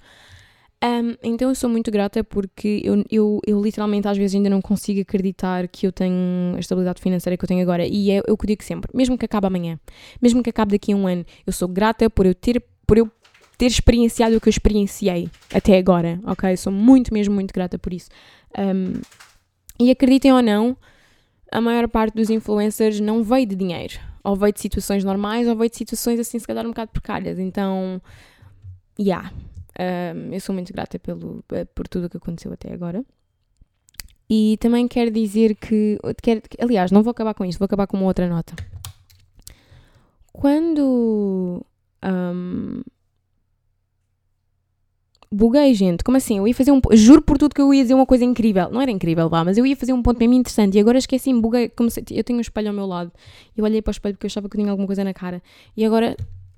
Um, 0.83 1.17
então 1.25 1.49
eu 1.49 1.55
sou 1.57 1.69
muito 1.69 1.91
grata 1.91 2.23
porque 2.23 2.81
eu, 2.85 3.05
eu, 3.11 3.41
eu, 3.45 3.61
literalmente 3.61 4.07
às 4.07 4.17
vezes 4.17 4.37
ainda 4.37 4.49
não 4.49 4.63
consigo 4.63 5.01
acreditar 5.01 5.67
que 5.67 5.85
eu 5.85 5.91
tenho 5.91 6.55
a 6.55 6.61
estabilidade 6.61 7.01
financeira 7.01 7.37
que 7.37 7.45
eu 7.45 7.49
tenho 7.49 7.63
agora. 7.63 7.85
E 7.85 8.13
é, 8.13 8.21
o 8.29 8.37
que 8.37 8.45
eu 8.45 8.49
digo 8.49 8.63
sempre, 8.63 8.91
mesmo 8.95 9.19
que 9.19 9.25
acabe 9.25 9.47
amanhã, 9.47 9.79
mesmo 10.23 10.43
que 10.43 10.51
acabe 10.51 10.73
daqui 10.73 10.93
a 10.93 10.97
um 10.97 11.07
ano, 11.07 11.25
eu 11.45 11.53
sou 11.53 11.67
grata 11.67 12.09
por 12.09 12.27
eu 12.27 12.35
ter, 12.35 12.63
por 12.87 12.97
eu 12.97 13.11
ter 13.57 13.67
experienciado 13.67 14.37
o 14.37 14.41
que 14.41 14.49
eu 14.49 14.53
experienciei 14.53 15.29
até 15.53 15.77
agora, 15.77 16.21
ok? 16.25 16.57
Sou 16.57 16.73
muito, 16.73 17.13
mesmo 17.13 17.35
muito 17.35 17.53
grata 17.53 17.77
por 17.77 17.93
isso. 17.93 18.09
Um, 18.57 19.01
e 19.81 19.91
acreditem 19.91 20.33
ou 20.33 20.43
não, 20.43 20.77
a 21.51 21.61
maior 21.61 21.89
parte 21.89 22.15
dos 22.15 22.31
influencers 22.31 23.01
não 23.01 23.25
veio 23.25 23.47
de 23.47 23.57
dinheiro. 23.57 23.99
Ou 24.23 24.37
veio 24.37 24.53
de 24.53 24.61
situações 24.61 25.03
normais, 25.03 25.49
ou 25.49 25.57
veio 25.57 25.71
de 25.71 25.77
situações 25.77 26.21
assim, 26.21 26.39
se 26.39 26.47
calhar 26.47 26.65
um 26.65 26.71
bocado 26.71 26.93
precárias. 26.93 27.39
Então, 27.39 28.01
yeah. 28.99 29.33
Um, 29.79 30.33
eu 30.33 30.41
sou 30.41 30.55
muito 30.55 30.73
grata 30.73 30.99
pelo, 30.99 31.45
eh, 31.53 31.65
por 31.65 31.87
tudo 31.87 32.07
o 32.07 32.11
que 32.11 32.17
aconteceu 32.17 32.53
até 32.53 32.73
agora. 32.73 33.05
E 34.29 34.59
também 34.61 34.87
quero 34.89 35.11
dizer 35.11 35.55
que, 35.55 35.99
quero, 36.23 36.43
aliás, 36.61 36.91
não 36.91 37.03
vou 37.03 37.13
acabar 37.13 37.33
com 37.35 37.45
isto, 37.45 37.59
vou 37.59 37.67
acabar 37.67 37.87
com 37.87 37.97
uma 37.97 38.07
outra 38.07 38.29
nota. 38.29 38.55
Quando 40.33 41.65
um, 42.05 42.83
buguei, 45.31 45.75
gente. 45.75 46.03
Como 46.05 46.17
assim? 46.17 46.39
Eu 46.39 46.49
ia 46.49 46.55
fazer 46.55 46.73
um. 46.73 46.81
Juro 46.93 47.23
por 47.23 47.39
tudo 47.39 47.55
que 47.55 47.61
eu 47.61 47.73
ia 47.73 47.83
dizer 47.83 47.95
uma 47.95 48.07
coisa 48.07 48.25
incrível. 48.25 48.71
Não 48.71 48.81
era 48.81 48.91
incrível, 48.91 49.29
vá, 49.29 49.45
mas 49.45 49.59
eu 49.59 49.67
ia 49.67 49.77
fazer 49.77 49.93
um 49.93 50.03
ponto 50.03 50.19
bem 50.19 50.33
interessante 50.35 50.77
e 50.77 50.81
agora 50.81 50.99
esqueci-me, 50.99 51.41
buguei. 51.41 51.69
Comecei, 51.69 52.05
eu 52.11 52.25
tenho 52.25 52.39
um 52.39 52.43
espelho 52.43 52.69
ao 52.69 52.75
meu 52.75 52.87
lado. 52.87 53.13
Eu 53.57 53.65
olhei 53.65 53.83
para 53.83 53.91
o 53.91 53.93
espelho 53.93 54.15
porque 54.15 54.27
eu 54.27 54.29
achava 54.29 54.49
que 54.49 54.57
eu 54.57 54.61
tinha 54.61 54.71
alguma 54.71 54.87
coisa 54.87 55.05
na 55.05 55.15
cara. 55.15 55.43
E 55.77 55.85
agora. 55.85 56.17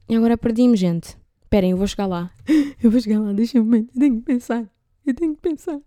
E 0.09 0.17
agora 0.17 0.37
perdi-me, 0.37 0.77
gente. 0.77 1.17
Esperem, 1.51 1.73
eu 1.73 1.77
vou 1.77 1.87
chegar 1.89 2.07
lá. 2.07 2.31
Eu 2.81 2.93
vou 2.93 3.01
chegar 3.01 3.19
lá, 3.19 3.33
deixa-me. 3.33 3.79
Eu 3.79 4.01
tenho 4.01 4.17
que 4.19 4.23
pensar. 4.23 4.71
Eu 5.05 5.13
tenho 5.13 5.35
que 5.35 5.41
pensar. 5.41 5.81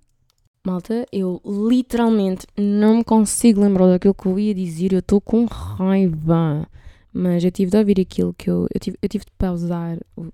Malta, 0.68 1.06
eu 1.10 1.42
literalmente 1.46 2.46
não 2.58 2.98
me 2.98 3.04
consigo 3.06 3.62
lembrar 3.62 3.88
daquilo 3.88 4.14
que 4.14 4.26
eu 4.26 4.38
ia 4.38 4.54
dizer. 4.54 4.92
Eu 4.92 5.00
estou 5.00 5.22
com 5.22 5.46
raiva. 5.46 6.68
Mas 7.14 7.46
eu 7.46 7.50
tive 7.50 7.72
de 7.72 7.78
ouvir 7.78 8.02
aquilo 8.02 8.34
que 8.34 8.50
eu. 8.50 8.68
Eu 8.74 8.80
tive, 8.80 8.98
eu 9.02 9.08
tive 9.08 9.24
de 9.24 9.32
pausar 9.38 9.98
o, 10.18 10.26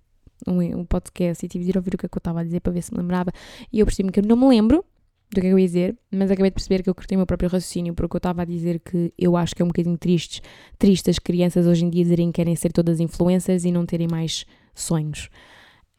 um 0.48 0.84
podcast 0.84 1.46
e 1.46 1.48
tive 1.48 1.64
de 1.64 1.70
ir 1.70 1.78
ouvir 1.78 1.94
o 1.94 1.98
que, 2.00 2.08
é 2.08 2.10
que 2.10 2.18
eu 2.18 2.20
estava 2.20 2.40
a 2.40 2.44
dizer 2.44 2.60
para 2.62 2.74
ver 2.74 2.82
se 2.82 2.92
me 2.92 2.98
lembrava. 2.98 3.32
E 3.72 3.80
eu 3.80 3.86
percebi-me 3.86 4.12
que 4.12 4.22
eu 4.22 4.26
não 4.26 4.36
me 4.36 4.50
lembro 4.50 4.84
do 5.30 5.42
que 5.42 5.46
é 5.46 5.50
que 5.50 5.54
eu 5.54 5.60
ia 5.60 5.66
dizer, 5.68 5.98
mas 6.12 6.32
acabei 6.32 6.50
de 6.50 6.56
perceber 6.56 6.82
que 6.82 6.90
eu 6.90 6.96
cortei 6.96 7.16
o 7.16 7.20
meu 7.20 7.28
próprio 7.28 7.52
raciocínio 7.52 7.94
porque 7.94 8.16
eu 8.16 8.18
estava 8.18 8.42
a 8.42 8.46
dizer 8.46 8.80
que 8.80 9.14
eu 9.16 9.38
acho 9.38 9.56
que 9.56 9.62
é 9.62 9.66
um 9.66 9.68
bocadinho 9.68 9.96
triste, 9.96 10.42
triste 10.80 11.08
as 11.08 11.20
crianças 11.20 11.68
hoje 11.68 11.86
em 11.86 11.90
dia 11.92 12.02
dizerem 12.02 12.32
que 12.32 12.38
querem 12.38 12.56
ser 12.56 12.72
todas 12.72 13.00
influências 13.00 13.64
e 13.64 13.72
não 13.72 13.86
terem 13.86 14.08
mais 14.08 14.44
sonhos. 14.74 15.30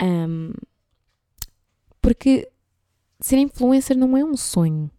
Um, 0.02 0.52
porque 2.00 2.48
ser 3.20 3.38
influencer 3.38 3.96
não 3.96 4.16
é 4.16 4.24
um 4.24 4.36
sonho, 4.36 4.90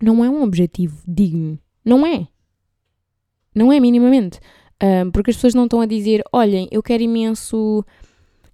não 0.00 0.24
é 0.24 0.28
um 0.28 0.42
objetivo 0.42 1.02
digno, 1.06 1.58
não 1.84 2.06
é. 2.06 2.26
Não 3.54 3.72
é 3.72 3.78
minimamente. 3.78 4.40
Um, 4.82 5.10
porque 5.10 5.30
as 5.30 5.36
pessoas 5.36 5.54
não 5.54 5.64
estão 5.64 5.80
a 5.80 5.86
dizer: 5.86 6.22
olhem, 6.32 6.68
eu 6.72 6.82
quero 6.82 7.02
imenso 7.02 7.84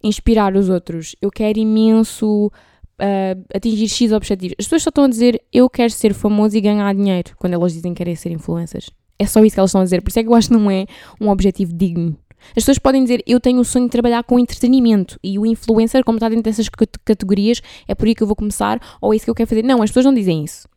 inspirar 0.02 0.54
os 0.54 0.68
outros, 0.68 1.16
eu 1.20 1.30
quero 1.30 1.58
imenso 1.58 2.50
uh, 2.98 3.44
atingir 3.54 3.88
X 3.88 4.12
objetivos. 4.12 4.56
As 4.58 4.66
pessoas 4.66 4.82
só 4.82 4.90
estão 4.90 5.04
a 5.04 5.08
dizer 5.08 5.42
eu 5.52 5.68
quero 5.70 5.90
ser 5.90 6.12
famoso 6.12 6.56
e 6.56 6.60
ganhar 6.60 6.94
dinheiro 6.94 7.34
quando 7.36 7.54
elas 7.54 7.72
dizem 7.72 7.94
que 7.94 7.98
querem 7.98 8.14
ser 8.14 8.30
influencers. 8.30 8.90
É 9.18 9.26
só 9.26 9.42
isso 9.42 9.54
que 9.54 9.60
elas 9.60 9.70
estão 9.70 9.80
a 9.80 9.84
dizer. 9.84 10.02
Por 10.02 10.10
isso 10.10 10.18
é 10.20 10.22
que 10.22 10.28
eu 10.28 10.34
acho 10.34 10.48
que 10.48 10.54
não 10.54 10.70
é 10.70 10.86
um 11.20 11.28
objetivo 11.28 11.72
digno. 11.72 12.16
As 12.48 12.54
pessoas 12.54 12.78
podem 12.78 13.02
dizer 13.02 13.22
eu 13.26 13.40
tenho 13.40 13.60
o 13.60 13.64
sonho 13.64 13.86
de 13.86 13.90
trabalhar 13.90 14.22
com 14.24 14.38
entretenimento 14.38 15.18
e 15.22 15.38
o 15.38 15.46
influencer, 15.46 16.04
como 16.04 16.16
está 16.16 16.28
dentro 16.28 16.44
dessas 16.44 16.68
categorias, 17.04 17.60
é 17.86 17.94
por 17.94 18.06
aí 18.06 18.14
que 18.14 18.22
eu 18.22 18.26
vou 18.26 18.36
começar 18.36 18.80
ou 19.00 19.12
é 19.12 19.16
isso 19.16 19.24
que 19.24 19.30
eu 19.30 19.34
quero 19.34 19.48
fazer. 19.48 19.62
Não, 19.62 19.82
as 19.82 19.90
pessoas 19.90 20.06
não 20.06 20.14
dizem 20.14 20.44
isso. 20.44 20.68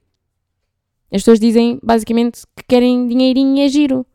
As 1.12 1.22
pessoas 1.22 1.40
dizem 1.40 1.80
basicamente 1.84 2.44
que 2.56 2.64
querem 2.68 3.08
dinheirinho 3.08 3.58
e 3.58 3.62
é 3.62 3.68
giro 3.68 4.06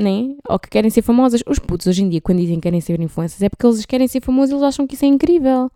né? 0.00 0.34
Ou 0.48 0.58
que 0.58 0.68
querem 0.68 0.90
ser 0.90 1.02
famosas. 1.02 1.42
Os 1.46 1.58
putos 1.58 1.86
hoje 1.86 2.02
em 2.02 2.08
dia, 2.08 2.20
quando 2.20 2.38
dizem 2.38 2.56
que 2.56 2.62
querem 2.62 2.80
ser 2.80 2.98
influencers, 3.00 3.42
é 3.42 3.48
porque 3.48 3.66
eles 3.66 3.84
querem 3.84 4.08
ser 4.08 4.22
famosos 4.22 4.50
e 4.50 4.54
eles 4.54 4.62
acham 4.64 4.86
que 4.86 4.94
isso 4.94 5.04
é 5.04 5.08
incrível. 5.08 5.70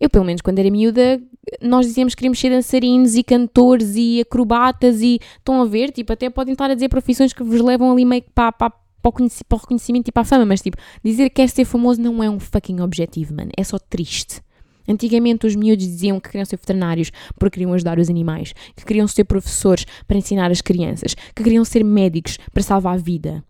Eu, 0.00 0.08
pelo 0.08 0.24
menos, 0.24 0.40
quando 0.40 0.58
era 0.58 0.70
miúda, 0.70 1.20
nós 1.60 1.86
dizíamos 1.86 2.14
que 2.14 2.18
queríamos 2.18 2.38
ser 2.38 2.50
dançarinos 2.50 3.16
e 3.16 3.22
cantores 3.22 3.94
e 3.96 4.20
acrobatas 4.20 5.00
e 5.00 5.20
estão 5.38 5.60
a 5.60 5.64
ver, 5.64 5.90
tipo, 5.90 6.12
até 6.12 6.30
podem 6.30 6.52
estar 6.52 6.70
a 6.70 6.74
dizer 6.74 6.88
profissões 6.88 7.32
que 7.32 7.42
vos 7.42 7.60
levam 7.60 7.92
ali 7.92 8.04
meio 8.04 8.22
que 8.22 8.30
para, 8.30 8.52
para, 8.52 8.72
para, 9.12 9.56
o, 9.56 9.60
reconhecimento 9.60 10.08
e 10.08 10.12
para 10.12 10.22
a 10.22 10.24
fama, 10.24 10.44
mas 10.44 10.60
tipo, 10.60 10.76
dizer 11.04 11.28
que 11.30 11.36
quer 11.36 11.48
ser 11.48 11.64
famoso 11.64 12.00
não 12.00 12.22
é 12.22 12.30
um 12.30 12.40
fucking 12.40 12.80
objetivo, 12.80 13.34
mano. 13.34 13.50
É 13.56 13.64
só 13.64 13.78
triste. 13.78 14.40
Antigamente 14.86 15.46
os 15.46 15.56
miúdos 15.56 15.86
diziam 15.86 16.20
que 16.20 16.28
queriam 16.28 16.44
ser 16.44 16.56
veterinários 16.56 17.10
porque 17.38 17.54
queriam 17.54 17.72
ajudar 17.72 17.98
os 17.98 18.10
animais, 18.10 18.52
que 18.76 18.84
queriam 18.84 19.08
ser 19.08 19.24
professores 19.24 19.86
para 20.06 20.16
ensinar 20.16 20.50
as 20.50 20.60
crianças, 20.60 21.14
que 21.34 21.42
queriam 21.42 21.64
ser 21.64 21.82
médicos 21.82 22.38
para 22.52 22.62
salvar 22.62 22.94
a 22.94 22.98
vida. 22.98 23.42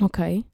Ok? 0.00 0.44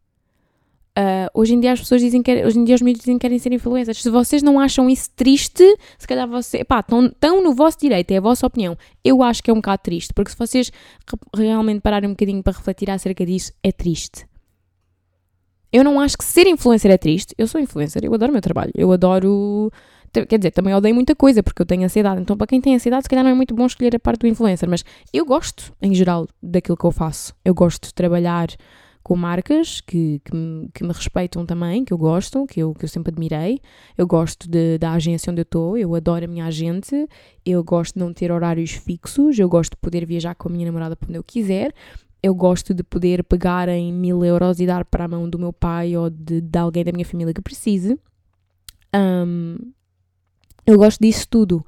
Hoje 1.37 1.53
em 1.53 1.59
dia 1.59 1.72
as 1.72 1.80
pessoas 1.80 2.01
dizem 2.01 2.22
que 2.22 2.45
hoje 2.45 2.57
em 2.57 2.64
dia 2.64 2.76
os 2.76 2.80
miúdos 2.80 3.01
dizem 3.01 3.18
que 3.18 3.22
querem 3.22 3.41
ser 3.41 3.53
influencers. 3.53 4.01
Se 4.01 4.09
vocês 4.09 4.41
não 4.41 4.61
acham 4.61 4.89
isso 4.89 5.11
triste, 5.16 5.64
se 5.99 6.07
calhar 6.07 6.28
vocês, 6.28 6.62
pá, 6.62 6.78
estão 6.78 7.43
no 7.43 7.53
vosso 7.53 7.76
direito, 7.80 8.12
é 8.12 8.18
a 8.18 8.20
vossa 8.20 8.47
opinião. 8.47 8.78
Eu 9.03 9.20
acho 9.20 9.43
que 9.43 9.51
é 9.51 9.53
um 9.53 9.57
bocado 9.57 9.82
triste, 9.82 10.14
porque 10.14 10.30
se 10.30 10.39
vocês 10.39 10.70
realmente 11.35 11.80
pararem 11.80 12.09
um 12.09 12.12
bocadinho 12.12 12.41
para 12.41 12.53
refletir 12.53 12.89
acerca 12.89 13.26
disso, 13.26 13.53
é 13.64 13.72
triste. 13.72 14.24
Eu 15.72 15.82
não 15.82 15.99
acho 15.99 16.16
que 16.16 16.24
ser 16.24 16.47
influencer 16.47 16.89
é 16.89 16.97
triste. 16.97 17.35
Eu 17.37 17.49
sou 17.49 17.61
influencer, 17.61 18.05
eu 18.05 18.14
adoro 18.14 18.30
o 18.30 18.32
meu 18.32 18.43
trabalho. 18.43 18.70
Eu 18.76 18.93
adoro 18.93 19.72
Quer 20.12 20.39
dizer, 20.39 20.53
também 20.53 20.72
odeio 20.72 20.95
muita 20.95 21.16
coisa 21.16 21.43
porque 21.43 21.61
eu 21.61 21.66
tenho 21.66 21.82
ansiedade. 21.82 22.20
Então, 22.20 22.37
para 22.37 22.47
quem 22.47 22.61
tem 22.61 22.76
ansiedade, 22.76 23.03
se 23.03 23.09
calhar 23.09 23.24
não 23.24 23.32
é 23.32 23.35
muito 23.35 23.53
bom 23.53 23.66
escolher 23.66 23.97
a 23.97 23.99
parte 23.99 24.20
do 24.20 24.28
influencer. 24.28 24.68
Mas 24.68 24.85
eu 25.12 25.26
gosto, 25.26 25.74
em 25.82 25.93
geral, 25.93 26.28
daquilo 26.41 26.76
que 26.76 26.85
eu 26.85 26.93
faço. 26.93 27.35
Eu 27.45 27.53
gosto 27.53 27.89
de 27.89 27.95
trabalhar 27.95 28.47
com 29.05 29.14
marcas 29.14 29.80
que, 29.80 30.20
que, 30.24 30.34
me, 30.34 30.68
que 30.74 30.82
me 30.82 30.92
respeitam 30.92 31.46
também, 31.46 31.84
que 31.84 31.92
eu 31.92 31.98
gosto, 31.98 32.46
que 32.46 32.61
eu, 32.61 32.74
que 32.74 32.86
eu 32.86 32.88
sempre 32.88 33.12
admirei. 33.12 33.61
Eu 33.96 34.07
gosto 34.07 34.50
de, 34.50 34.78
da 34.78 34.92
agência 34.92 35.30
onde 35.30 35.42
eu 35.42 35.44
estou, 35.44 35.78
eu 35.78 35.94
adoro 35.94 36.24
a 36.24 36.28
minha 36.28 36.46
agente. 36.46 37.07
Eu 37.44 37.62
gosto 37.62 37.94
de 37.94 38.00
não 38.00 38.12
ter 38.12 38.32
horários 38.32 38.72
fixos. 38.72 39.38
Eu 39.38 39.48
gosto 39.48 39.72
de 39.72 39.76
poder 39.76 40.05
viajar 40.07 40.34
com 40.34 40.48
a 40.48 40.52
minha 40.52 40.66
namorada 40.66 40.96
para 40.96 41.09
onde 41.09 41.18
eu 41.18 41.24
quiser 41.24 41.72
eu 42.22 42.34
gosto 42.34 42.72
de 42.72 42.82
poder 42.82 43.22
pegar 43.22 43.68
em 43.68 43.92
mil 43.92 44.24
euros 44.24 44.59
e 44.59 44.64
dar 44.64 44.82
para 44.86 45.05
a 45.05 45.09
mão 45.09 45.28
do 45.28 45.38
meu 45.38 45.52
pai 45.52 45.94
ou 45.94 46.09
de, 46.09 46.40
de 46.40 46.59
alguém 46.59 46.82
da 46.82 46.90
minha 46.90 47.05
família 47.05 47.34
que 47.34 47.42
precise. 47.42 48.00
Um, 48.94 49.59
eu 50.66 50.78
gosto 50.78 51.00
disso 51.02 51.28
tudo. 51.28 51.66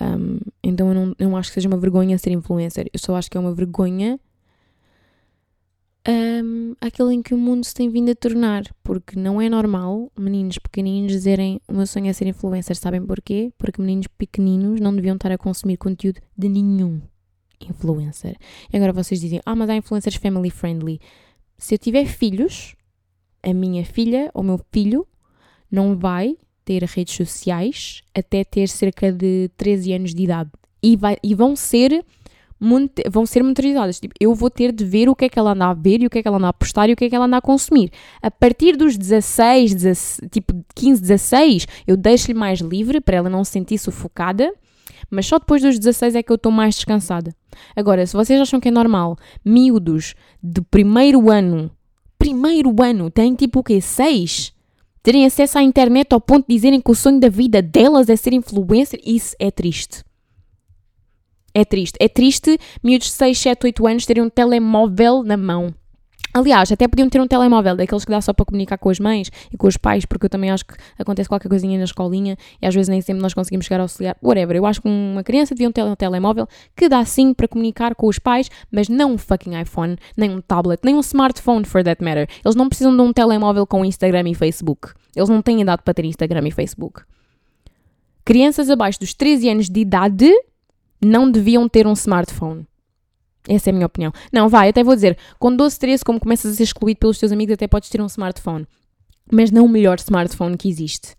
Um, 0.00 0.38
então 0.64 0.88
eu 0.88 0.94
não, 0.94 1.14
eu 1.18 1.28
não 1.28 1.36
acho 1.36 1.50
que 1.50 1.54
seja 1.56 1.68
uma 1.68 1.76
vergonha 1.76 2.16
ser 2.16 2.30
influencer. 2.30 2.88
Eu 2.90 2.98
só 2.98 3.14
acho 3.16 3.30
que 3.30 3.36
é 3.36 3.40
uma 3.40 3.52
vergonha 3.52 4.18
um, 6.08 6.74
aquilo 6.80 7.12
em 7.12 7.22
que 7.22 7.32
o 7.34 7.38
mundo 7.38 7.64
se 7.64 7.74
tem 7.74 7.88
vindo 7.88 8.10
a 8.10 8.14
tornar. 8.14 8.64
Porque 8.82 9.18
não 9.18 9.40
é 9.40 9.48
normal 9.48 10.10
meninos 10.18 10.58
pequeninos 10.58 11.12
dizerem 11.12 11.60
o 11.68 11.74
meu 11.74 11.86
sonho 11.86 12.08
é 12.08 12.12
ser 12.12 12.26
influencer. 12.26 12.76
Sabem 12.76 13.04
porquê? 13.04 13.52
Porque 13.56 13.80
meninos 13.80 14.06
pequeninos 14.06 14.80
não 14.80 14.94
deviam 14.94 15.16
estar 15.16 15.32
a 15.32 15.38
consumir 15.38 15.76
conteúdo 15.76 16.20
de 16.36 16.48
nenhum 16.48 17.00
influencer. 17.60 18.36
E 18.72 18.76
agora 18.76 18.92
vocês 18.92 19.20
dizem, 19.20 19.40
ah, 19.44 19.54
mas 19.54 19.70
há 19.70 19.76
influencers 19.76 20.16
family 20.16 20.50
friendly. 20.50 21.00
Se 21.56 21.74
eu 21.74 21.78
tiver 21.78 22.06
filhos, 22.06 22.74
a 23.42 23.52
minha 23.54 23.84
filha 23.84 24.30
ou 24.34 24.42
o 24.42 24.44
meu 24.44 24.60
filho 24.72 25.06
não 25.70 25.96
vai 25.96 26.36
ter 26.64 26.82
redes 26.84 27.14
sociais 27.14 28.02
até 28.14 28.44
ter 28.44 28.68
cerca 28.68 29.12
de 29.12 29.50
13 29.56 29.92
anos 29.92 30.14
de 30.14 30.22
idade. 30.22 30.50
E, 30.82 30.96
vai, 30.96 31.16
e 31.22 31.34
vão 31.34 31.54
ser 31.54 32.04
vão 33.10 33.26
ser 33.26 33.42
monitorizadas. 33.42 33.98
Tipo, 33.98 34.14
eu 34.20 34.34
vou 34.34 34.48
ter 34.48 34.72
de 34.72 34.84
ver 34.84 35.08
o 35.08 35.16
que 35.16 35.24
é 35.24 35.28
que 35.28 35.38
ela 35.38 35.52
anda 35.52 35.66
a 35.66 35.74
ver 35.74 36.02
e 36.02 36.06
o 36.06 36.10
que 36.10 36.18
é 36.18 36.22
que 36.22 36.28
ela 36.28 36.38
anda 36.38 36.48
a 36.48 36.52
postar 36.52 36.88
e 36.88 36.92
o 36.92 36.96
que 36.96 37.06
é 37.06 37.08
que 37.08 37.16
ela 37.16 37.26
anda 37.26 37.38
a 37.38 37.40
consumir. 37.40 37.90
A 38.22 38.30
partir 38.30 38.76
dos 38.76 38.96
16, 38.96 39.74
16 39.74 40.30
tipo 40.30 40.54
15, 40.74 41.00
16, 41.00 41.66
eu 41.86 41.96
deixo-lhe 41.96 42.34
mais 42.34 42.60
livre 42.60 43.00
para 43.00 43.16
ela 43.16 43.28
não 43.28 43.44
se 43.44 43.52
sentir 43.52 43.78
sufocada. 43.78 44.52
Mas 45.10 45.26
só 45.26 45.38
depois 45.38 45.60
dos 45.60 45.78
16 45.78 46.14
é 46.14 46.22
que 46.22 46.30
eu 46.30 46.36
estou 46.36 46.52
mais 46.52 46.76
descansada. 46.76 47.34
Agora, 47.76 48.06
se 48.06 48.14
vocês 48.14 48.40
acham 48.40 48.60
que 48.60 48.68
é 48.68 48.70
normal, 48.70 49.16
miúdos 49.44 50.14
de 50.42 50.62
primeiro 50.62 51.30
ano, 51.30 51.70
primeiro 52.18 52.74
ano, 52.82 53.10
têm 53.10 53.34
tipo 53.34 53.60
o 53.60 53.64
quê? 53.64 53.80
6? 53.80 54.54
Terem 55.02 55.26
acesso 55.26 55.58
à 55.58 55.62
internet 55.62 56.12
ao 56.12 56.20
ponto 56.20 56.46
de 56.46 56.54
dizerem 56.54 56.80
que 56.80 56.90
o 56.90 56.94
sonho 56.94 57.18
da 57.18 57.28
vida 57.28 57.60
delas 57.60 58.08
é 58.08 58.14
ser 58.14 58.32
influencer, 58.32 59.00
isso 59.04 59.34
é 59.38 59.50
triste. 59.50 60.04
É 61.54 61.64
triste. 61.64 61.96
É 62.00 62.08
triste 62.08 62.58
miúdos 62.82 63.08
de 63.08 63.14
6, 63.14 63.38
7, 63.38 63.66
8 63.66 63.86
anos 63.86 64.06
terem 64.06 64.22
um 64.22 64.30
telemóvel 64.30 65.22
na 65.22 65.36
mão. 65.36 65.74
Aliás, 66.34 66.72
até 66.72 66.88
podiam 66.88 67.10
ter 67.10 67.20
um 67.20 67.26
telemóvel 67.26 67.76
daqueles 67.76 68.06
que 68.06 68.10
dá 68.10 68.18
só 68.18 68.32
para 68.32 68.46
comunicar 68.46 68.78
com 68.78 68.88
as 68.88 68.98
mães 68.98 69.30
e 69.52 69.56
com 69.58 69.66
os 69.66 69.76
pais, 69.76 70.06
porque 70.06 70.24
eu 70.24 70.30
também 70.30 70.50
acho 70.50 70.64
que 70.64 70.74
acontece 70.98 71.28
qualquer 71.28 71.46
coisinha 71.46 71.76
na 71.76 71.84
escolinha 71.84 72.38
e 72.60 72.66
às 72.66 72.74
vezes 72.74 72.88
nem 72.88 73.02
sempre 73.02 73.20
nós 73.20 73.34
conseguimos 73.34 73.66
chegar 73.66 73.80
ao 73.80 73.84
auxiliar. 73.84 74.16
Whatever. 74.22 74.56
Eu 74.56 74.64
acho 74.64 74.80
que 74.80 74.88
uma 74.88 75.22
criança 75.22 75.54
devia 75.54 75.70
ter 75.70 75.82
um 75.82 75.94
telemóvel 75.94 76.48
que 76.74 76.88
dá 76.88 77.04
sim 77.04 77.34
para 77.34 77.46
comunicar 77.46 77.94
com 77.94 78.06
os 78.06 78.18
pais, 78.18 78.50
mas 78.70 78.88
não 78.88 79.12
um 79.12 79.18
fucking 79.18 79.60
iPhone, 79.60 79.98
nem 80.16 80.30
um 80.30 80.40
tablet, 80.40 80.80
nem 80.82 80.94
um 80.94 81.00
smartphone 81.00 81.66
for 81.66 81.84
that 81.84 82.02
matter. 82.02 82.26
Eles 82.42 82.56
não 82.56 82.66
precisam 82.66 82.96
de 82.96 83.02
um 83.02 83.12
telemóvel 83.12 83.66
com 83.66 83.84
Instagram 83.84 84.30
e 84.30 84.34
Facebook. 84.34 84.88
Eles 85.14 85.28
não 85.28 85.42
têm 85.42 85.60
idade 85.60 85.82
para 85.82 85.92
ter 85.92 86.06
Instagram 86.06 86.48
e 86.48 86.50
Facebook. 86.50 87.02
Crianças 88.24 88.70
abaixo 88.70 88.98
dos 88.98 89.12
13 89.12 89.50
anos 89.50 89.68
de 89.68 89.80
idade 89.80 90.32
não 91.02 91.30
deviam 91.30 91.68
ter 91.68 91.86
um 91.86 91.92
smartphone. 91.92 92.66
Essa 93.48 93.70
é 93.70 93.72
a 93.72 93.74
minha 93.74 93.86
opinião. 93.86 94.12
Não, 94.32 94.48
vai, 94.48 94.68
até 94.68 94.84
vou 94.84 94.94
dizer, 94.94 95.18
com 95.38 95.54
12, 95.54 95.78
13, 95.78 96.04
como 96.04 96.20
começas 96.20 96.52
a 96.52 96.56
ser 96.56 96.62
excluído 96.62 97.00
pelos 97.00 97.18
teus 97.18 97.32
amigos, 97.32 97.54
até 97.54 97.66
podes 97.66 97.88
ter 97.90 98.00
um 98.00 98.06
smartphone. 98.06 98.66
Mas 99.30 99.50
não 99.50 99.64
o 99.64 99.68
melhor 99.68 99.98
smartphone 99.98 100.56
que 100.56 100.68
existe. 100.68 101.16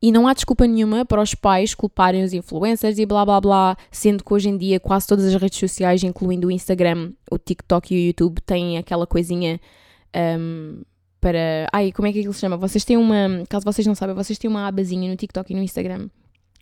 E 0.00 0.12
não 0.12 0.28
há 0.28 0.32
desculpa 0.32 0.64
nenhuma 0.64 1.04
para 1.04 1.20
os 1.20 1.34
pais 1.34 1.74
culparem 1.74 2.22
os 2.22 2.32
influencers 2.32 2.98
e 2.98 3.06
blá 3.06 3.24
blá 3.24 3.40
blá, 3.40 3.76
sendo 3.90 4.22
que 4.22 4.32
hoje 4.32 4.48
em 4.48 4.56
dia 4.56 4.78
quase 4.78 5.08
todas 5.08 5.24
as 5.24 5.34
redes 5.34 5.58
sociais, 5.58 6.04
incluindo 6.04 6.46
o 6.46 6.50
Instagram, 6.52 7.12
o 7.28 7.36
TikTok 7.36 7.92
e 7.92 7.98
o 7.98 8.06
YouTube, 8.06 8.40
têm 8.42 8.78
aquela 8.78 9.08
coisinha 9.08 9.60
um, 10.38 10.82
para. 11.20 11.66
Ai, 11.72 11.90
como 11.90 12.06
é 12.06 12.12
que 12.12 12.20
aquilo 12.20 12.32
se 12.32 12.38
chama? 12.38 12.56
Vocês 12.56 12.84
têm 12.84 12.96
uma. 12.96 13.42
Caso 13.48 13.64
vocês 13.64 13.84
não 13.88 13.94
saibam, 13.96 14.14
vocês 14.14 14.38
têm 14.38 14.48
uma 14.48 14.68
abazinha 14.68 15.10
no 15.10 15.16
TikTok 15.16 15.52
e 15.52 15.56
no 15.56 15.62
Instagram 15.62 16.08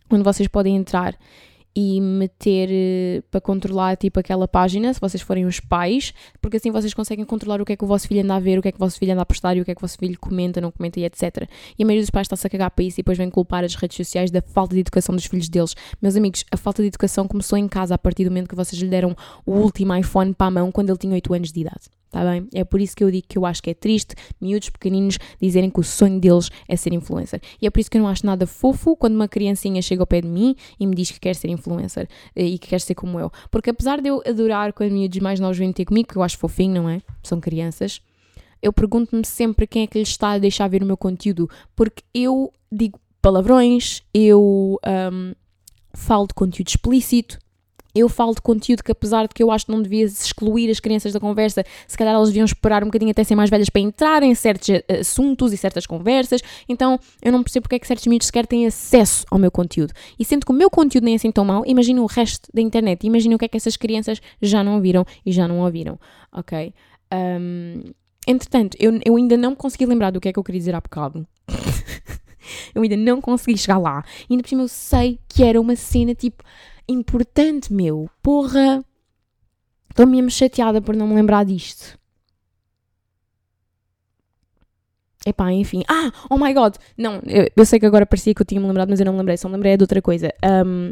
onde 0.09 0.23
vocês 0.23 0.47
podem 0.47 0.75
entrar 0.75 1.15
e 1.79 2.01
meter 2.01 2.69
eh, 2.71 3.21
para 3.29 3.39
controlar 3.39 3.95
tipo 3.97 4.19
aquela 4.19 4.47
página, 4.47 4.91
se 4.91 4.99
vocês 4.99 5.21
forem 5.21 5.45
os 5.45 5.59
pais, 5.59 6.11
porque 6.41 6.57
assim 6.57 6.71
vocês 6.71 6.91
conseguem 6.91 7.23
controlar 7.23 7.61
o 7.61 7.65
que 7.65 7.73
é 7.73 7.75
que 7.75 7.83
o 7.83 7.87
vosso 7.87 8.07
filho 8.07 8.23
anda 8.23 8.33
a 8.33 8.39
ver, 8.39 8.57
o 8.57 8.63
que 8.63 8.69
é 8.69 8.71
que 8.71 8.77
o 8.77 8.79
vosso 8.79 8.97
filho 8.97 9.13
anda 9.13 9.21
a 9.21 9.25
postar 9.27 9.55
e 9.55 9.61
o 9.61 9.65
que 9.65 9.69
é 9.69 9.75
que 9.75 9.79
o 9.79 9.85
vosso 9.85 9.95
filho 9.95 10.17
comenta, 10.19 10.59
não 10.59 10.71
comenta 10.71 10.99
e 10.99 11.05
etc. 11.05 11.47
E 11.77 11.83
a 11.83 11.85
maioria 11.85 12.01
dos 12.01 12.09
pais 12.09 12.25
está-se 12.25 12.47
a 12.47 12.49
cagar 12.49 12.71
para 12.71 12.83
isso 12.83 12.95
e 12.95 13.03
depois 13.03 13.15
vem 13.15 13.29
culpar 13.29 13.63
as 13.63 13.75
redes 13.75 13.95
sociais 13.95 14.31
da 14.31 14.41
falta 14.41 14.73
de 14.73 14.81
educação 14.81 15.13
dos 15.13 15.25
filhos 15.27 15.47
deles. 15.49 15.75
Meus 16.01 16.15
amigos, 16.15 16.43
a 16.51 16.57
falta 16.57 16.81
de 16.81 16.87
educação 16.87 17.27
começou 17.27 17.59
em 17.59 17.67
casa 17.67 17.93
a 17.93 17.97
partir 17.99 18.23
do 18.23 18.31
momento 18.31 18.49
que 18.49 18.55
vocês 18.55 18.81
lhe 18.81 18.89
deram 18.89 19.15
o 19.45 19.51
último 19.51 19.95
iPhone 19.95 20.33
para 20.33 20.47
a 20.47 20.51
mão 20.51 20.71
quando 20.71 20.89
ele 20.89 20.97
tinha 20.97 21.13
8 21.13 21.31
anos 21.31 21.51
de 21.51 21.59
idade. 21.59 21.91
Tá 22.09 22.23
bem? 22.23 22.47
É 22.53 22.63
por 22.63 22.79
isso 22.79 22.95
que 22.95 23.03
eu 23.03 23.11
digo 23.11 23.27
que 23.27 23.37
eu 23.37 23.45
acho 23.45 23.61
que 23.61 23.69
é 23.69 23.73
triste 23.73 24.15
miúdos 24.39 24.69
pequeninos 24.69 25.17
dizerem 25.41 25.69
que 25.69 25.79
o 25.79 25.83
sonho 25.83 26.19
deles 26.19 26.49
é 26.67 26.75
ser 26.75 26.93
influencer. 26.93 27.41
E 27.61 27.67
é 27.67 27.69
por 27.69 27.79
isso 27.79 27.91
que 27.91 27.97
eu 27.97 28.01
não 28.01 28.07
acho 28.07 28.25
nada 28.25 28.47
fofo 28.47 28.95
quando 28.95 29.15
uma 29.15 29.27
criancinha 29.27 29.81
chega 29.81 30.01
ao 30.01 30.07
pé 30.07 30.21
de 30.21 30.27
mim 30.27 30.55
e 30.79 30.87
me 30.87 30.95
diz 30.95 31.11
que 31.11 31.19
quer 31.19 31.35
ser 31.35 31.49
influencer 31.49 32.07
eh, 32.35 32.45
e 32.45 32.57
que 32.57 32.69
quer 32.69 32.79
ser 32.79 32.95
como 32.95 33.19
eu. 33.19 33.29
Porque 33.51 33.69
apesar 33.69 34.01
de 34.01 34.07
eu 34.07 34.21
adorar 34.25 34.71
quando 34.71 34.91
miúdos 34.91 35.19
mais 35.19 35.39
novos 35.39 35.57
vêm 35.57 35.73
ter 35.73 35.85
comigo, 35.85 36.07
que 36.07 36.17
eu 36.17 36.23
acho 36.23 36.37
fofinho, 36.37 36.81
não 36.81 36.89
é? 36.89 37.01
São 37.21 37.41
crianças. 37.41 38.01
Eu 38.61 38.71
pergunto-me 38.71 39.25
sempre 39.25 39.67
quem 39.67 39.83
é 39.83 39.87
que 39.87 39.99
lhes 39.99 40.09
está 40.09 40.31
a 40.31 40.37
deixar 40.37 40.67
ver 40.67 40.81
o 40.81 40.85
meu 40.85 40.97
conteúdo. 40.97 41.49
Porque 41.75 42.03
eu 42.13 42.51
digo 42.71 42.99
palavrões, 43.21 44.01
eu 44.13 44.79
um, 45.11 45.33
falo 45.93 46.27
de 46.27 46.33
conteúdo 46.33 46.69
explícito, 46.69 47.37
eu 47.97 48.09
falo 48.09 48.33
de 48.33 48.41
conteúdo 48.41 48.83
que, 48.83 48.91
apesar 48.91 49.27
de 49.27 49.33
que 49.33 49.41
eu 49.41 49.51
acho 49.51 49.65
que 49.65 49.71
não 49.71 49.81
devia 49.81 50.05
excluir 50.05 50.69
as 50.69 50.79
crianças 50.79 51.13
da 51.13 51.19
conversa, 51.19 51.63
se 51.87 51.97
calhar 51.97 52.13
elas 52.13 52.29
deviam 52.29 52.45
esperar 52.45 52.83
um 52.83 52.87
bocadinho 52.87 53.11
até 53.11 53.23
ser 53.23 53.35
mais 53.35 53.49
velhas 53.49 53.69
para 53.69 53.81
entrar 53.81 54.23
em 54.23 54.33
certos 54.35 54.69
eh, 54.69 54.83
assuntos 54.99 55.51
e 55.53 55.57
certas 55.57 55.85
conversas. 55.85 56.41
Então 56.67 56.99
eu 57.21 57.31
não 57.31 57.43
percebo 57.43 57.63
porque 57.63 57.75
é 57.75 57.79
que 57.79 57.87
certos 57.87 58.05
miúdos 58.07 58.27
sequer 58.27 58.45
têm 58.45 58.65
acesso 58.65 59.25
ao 59.31 59.39
meu 59.39 59.51
conteúdo. 59.51 59.93
E 60.19 60.25
sendo 60.25 60.45
que 60.45 60.51
o 60.51 60.55
meu 60.55 60.69
conteúdo 60.69 61.05
nem 61.05 61.13
é 61.13 61.17
assim 61.17 61.31
tão 61.31 61.45
mau, 61.45 61.63
imagina 61.65 62.01
o 62.01 62.05
resto 62.05 62.49
da 62.53 62.61
internet. 62.61 63.05
Imagina 63.05 63.35
o 63.35 63.39
que 63.39 63.45
é 63.45 63.47
que 63.47 63.57
essas 63.57 63.77
crianças 63.77 64.21
já 64.41 64.63
não 64.63 64.79
viram 64.81 65.05
e 65.25 65.31
já 65.31 65.47
não 65.47 65.59
ouviram. 65.59 65.99
Ok? 66.31 66.73
Um, 67.13 67.83
entretanto, 68.27 68.77
eu, 68.79 68.99
eu 69.05 69.15
ainda 69.15 69.37
não 69.37 69.55
consegui 69.55 69.85
lembrar 69.85 70.11
do 70.11 70.19
que 70.19 70.29
é 70.29 70.33
que 70.33 70.39
eu 70.39 70.43
queria 70.43 70.59
dizer 70.59 70.75
há 70.75 70.81
bocado. 70.81 71.25
eu 72.75 72.81
ainda 72.81 72.97
não 72.97 73.21
consegui 73.21 73.57
chegar 73.57 73.77
lá. 73.77 74.03
E 74.29 74.33
ainda 74.33 74.43
por 74.43 74.49
cima 74.49 74.63
eu 74.63 74.67
sei 74.67 75.19
que 75.27 75.43
era 75.43 75.59
uma 75.59 75.75
cena 75.75 76.13
tipo 76.13 76.43
importante, 76.87 77.71
meu. 77.73 78.09
Porra. 78.21 78.83
Estou 79.89 80.05
mesmo 80.05 80.29
chateada 80.29 80.81
por 80.81 80.95
não 80.95 81.07
me 81.07 81.15
lembrar 81.15 81.43
disto. 81.43 81.97
Epá, 85.25 85.51
enfim. 85.51 85.83
Ah, 85.89 86.11
oh 86.29 86.37
my 86.37 86.53
god! 86.53 86.75
Não, 86.97 87.19
eu, 87.25 87.49
eu, 87.53 87.65
sei 87.65 87.79
que 87.79 87.85
agora 87.85 88.05
parecia 88.05 88.33
que 88.33 88.41
eu 88.41 88.45
tinha 88.45 88.61
me 88.61 88.67
lembrado, 88.67 88.89
mas 88.89 88.99
eu 88.99 89.05
não 89.05 89.13
me 89.13 89.19
lembrei. 89.19 89.35
Só 89.35 89.49
me 89.49 89.55
lembrei 89.55 89.75
de 89.75 89.83
outra 89.83 90.01
coisa. 90.01 90.33
Um, 90.65 90.91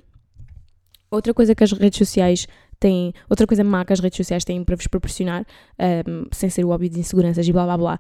outra 1.10 1.34
coisa 1.34 1.56
que 1.56 1.64
as 1.64 1.72
redes 1.72 1.98
sociais 1.98 2.48
têm. 2.80 3.14
Outra 3.30 3.48
coisa 3.48 3.64
má 3.64 3.86
que 3.86 3.94
as 3.94 4.00
redes 4.00 4.18
sociais 4.18 4.44
têm 4.44 4.64
para 4.64 4.76
vos 4.76 4.88
proporcionar, 4.88 5.46
um, 6.08 6.26
sem 6.32 6.50
ser 6.50 6.66
o 6.66 6.70
óbvio 6.70 6.90
de 6.90 7.00
inseguranças 7.00 7.48
e 7.48 7.54
blá 7.54 7.64
blá 7.64 7.78
blá, 7.78 8.00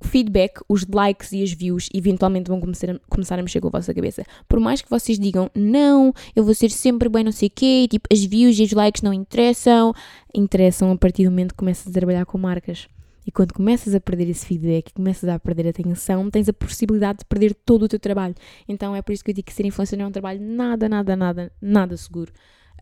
feedback, 0.00 0.60
os 0.68 0.86
likes 0.86 1.32
e 1.32 1.42
as 1.42 1.52
views 1.52 1.88
eventualmente 1.92 2.48
vão 2.48 2.60
começar 2.60 2.90
a, 2.90 2.98
começar 3.08 3.38
a 3.38 3.42
mexer 3.42 3.60
com 3.60 3.68
a 3.68 3.70
vossa 3.70 3.92
cabeça. 3.94 4.24
Por 4.48 4.60
mais 4.60 4.82
que 4.82 4.90
vocês 4.90 5.18
digam, 5.18 5.50
não, 5.54 6.12
eu 6.34 6.44
vou 6.44 6.54
ser 6.54 6.70
sempre 6.70 7.08
bem 7.08 7.24
não 7.24 7.32
sei 7.32 7.48
o 7.48 7.52
quê, 7.54 7.86
tipo, 7.90 8.06
as 8.12 8.24
views 8.24 8.58
e 8.58 8.64
os 8.64 8.72
likes 8.72 9.02
não 9.02 9.12
interessam, 9.12 9.92
interessam 10.34 10.90
a 10.92 10.96
partir 10.96 11.24
do 11.24 11.30
momento 11.30 11.52
que 11.52 11.58
começas 11.58 11.86
a 11.86 11.92
trabalhar 11.92 12.26
com 12.26 12.38
marcas. 12.38 12.88
E 13.26 13.32
quando 13.32 13.52
começas 13.52 13.92
a 13.92 14.00
perder 14.00 14.28
esse 14.30 14.46
feedback, 14.46 14.92
começas 14.92 15.28
a 15.28 15.36
perder 15.38 15.66
a 15.66 15.70
atenção, 15.70 16.30
tens 16.30 16.48
a 16.48 16.52
possibilidade 16.52 17.20
de 17.20 17.24
perder 17.24 17.54
todo 17.54 17.82
o 17.82 17.88
teu 17.88 17.98
trabalho. 17.98 18.36
Então 18.68 18.94
é 18.94 19.02
por 19.02 19.12
isso 19.12 19.24
que 19.24 19.32
eu 19.32 19.34
digo 19.34 19.46
que 19.46 19.52
ser 19.52 19.66
influencer 19.66 19.98
não 19.98 20.04
é 20.04 20.08
um 20.08 20.12
trabalho 20.12 20.40
nada, 20.40 20.88
nada, 20.88 21.16
nada, 21.16 21.52
nada 21.60 21.96
seguro. 21.96 22.32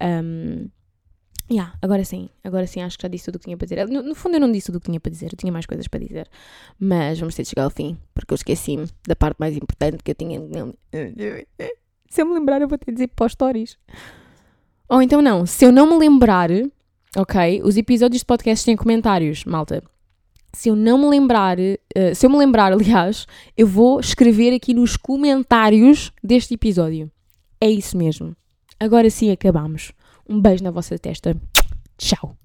Um, 0.03 0.69
Yeah, 1.51 1.75
agora 1.83 2.05
sim, 2.05 2.31
agora 2.43 2.67
sim 2.67 2.81
acho 2.81 2.97
que 2.97 3.03
já 3.03 3.09
disse 3.09 3.27
tudo 3.27 3.37
o 3.37 3.39
que 3.39 3.45
tinha 3.45 3.57
para 3.57 3.67
dizer. 3.67 3.87
No, 3.87 4.03
no, 4.03 4.15
fundo 4.15 4.37
eu 4.37 4.41
não 4.41 4.51
disse 4.51 4.67
tudo 4.67 4.77
o 4.77 4.81
que 4.81 4.87
tinha 4.87 4.99
para 4.99 5.11
dizer, 5.11 5.31
eu 5.31 5.37
tinha 5.37 5.53
mais 5.53 5.67
coisas 5.67 5.87
para 5.87 6.01
dizer. 6.01 6.29
Mas 6.81 7.19
vamos 7.19 7.35
ter 7.35 7.43
de 7.43 7.51
chegar 7.51 7.65
ao 7.65 7.71
fim, 7.71 7.99
porque 8.15 8.33
eu 8.33 8.37
esqueci-me 8.37 8.89
da 9.07 9.15
parte 9.15 9.37
mais 9.39 9.55
importante 9.55 10.03
que 10.03 10.11
eu 10.11 10.15
tinha. 10.15 10.41
Se 12.09 12.23
eu 12.23 12.27
me 12.27 12.35
lembrar, 12.35 12.63
eu 12.63 12.69
vou 12.69 12.79
ter 12.79 12.87
de 12.87 12.93
dizer 12.93 13.09
para 13.09 13.27
os 13.27 13.33
stories. 13.33 13.77
Ou 14.89 15.03
então 15.03 15.21
não, 15.21 15.45
se 15.45 15.65
eu 15.65 15.73
não 15.73 15.87
me 15.87 15.99
lembrar, 15.99 16.49
ok, 17.17 17.61
os 17.63 17.77
episódios 17.77 18.21
de 18.21 18.27
podcast 18.27 18.65
têm 18.65 18.77
comentários, 18.77 19.45
malta. 19.45 19.83
Se 20.53 20.69
eu 20.69 20.77
não 20.77 20.97
me 20.97 21.09
lembrar, 21.09 21.59
uh, 21.59 22.15
se 22.15 22.25
eu 22.25 22.31
me 22.31 22.39
lembrar, 22.39 22.73
aliás, 22.73 23.27
eu 23.57 23.67
vou 23.67 24.01
escrever 24.01 24.55
aqui 24.55 24.73
nos 24.73 24.97
comentários 24.97 26.13
deste 26.23 26.55
episódio. 26.55 27.11
É 27.61 27.69
isso 27.69 27.99
mesmo. 27.99 28.37
Agora 28.79 29.11
sim 29.11 29.31
acabamos. 29.31 29.93
Um 30.29 30.41
beijo 30.41 30.65
na 30.65 30.71
vossa 30.71 30.99
testa. 30.99 31.37
Tchau. 31.99 32.37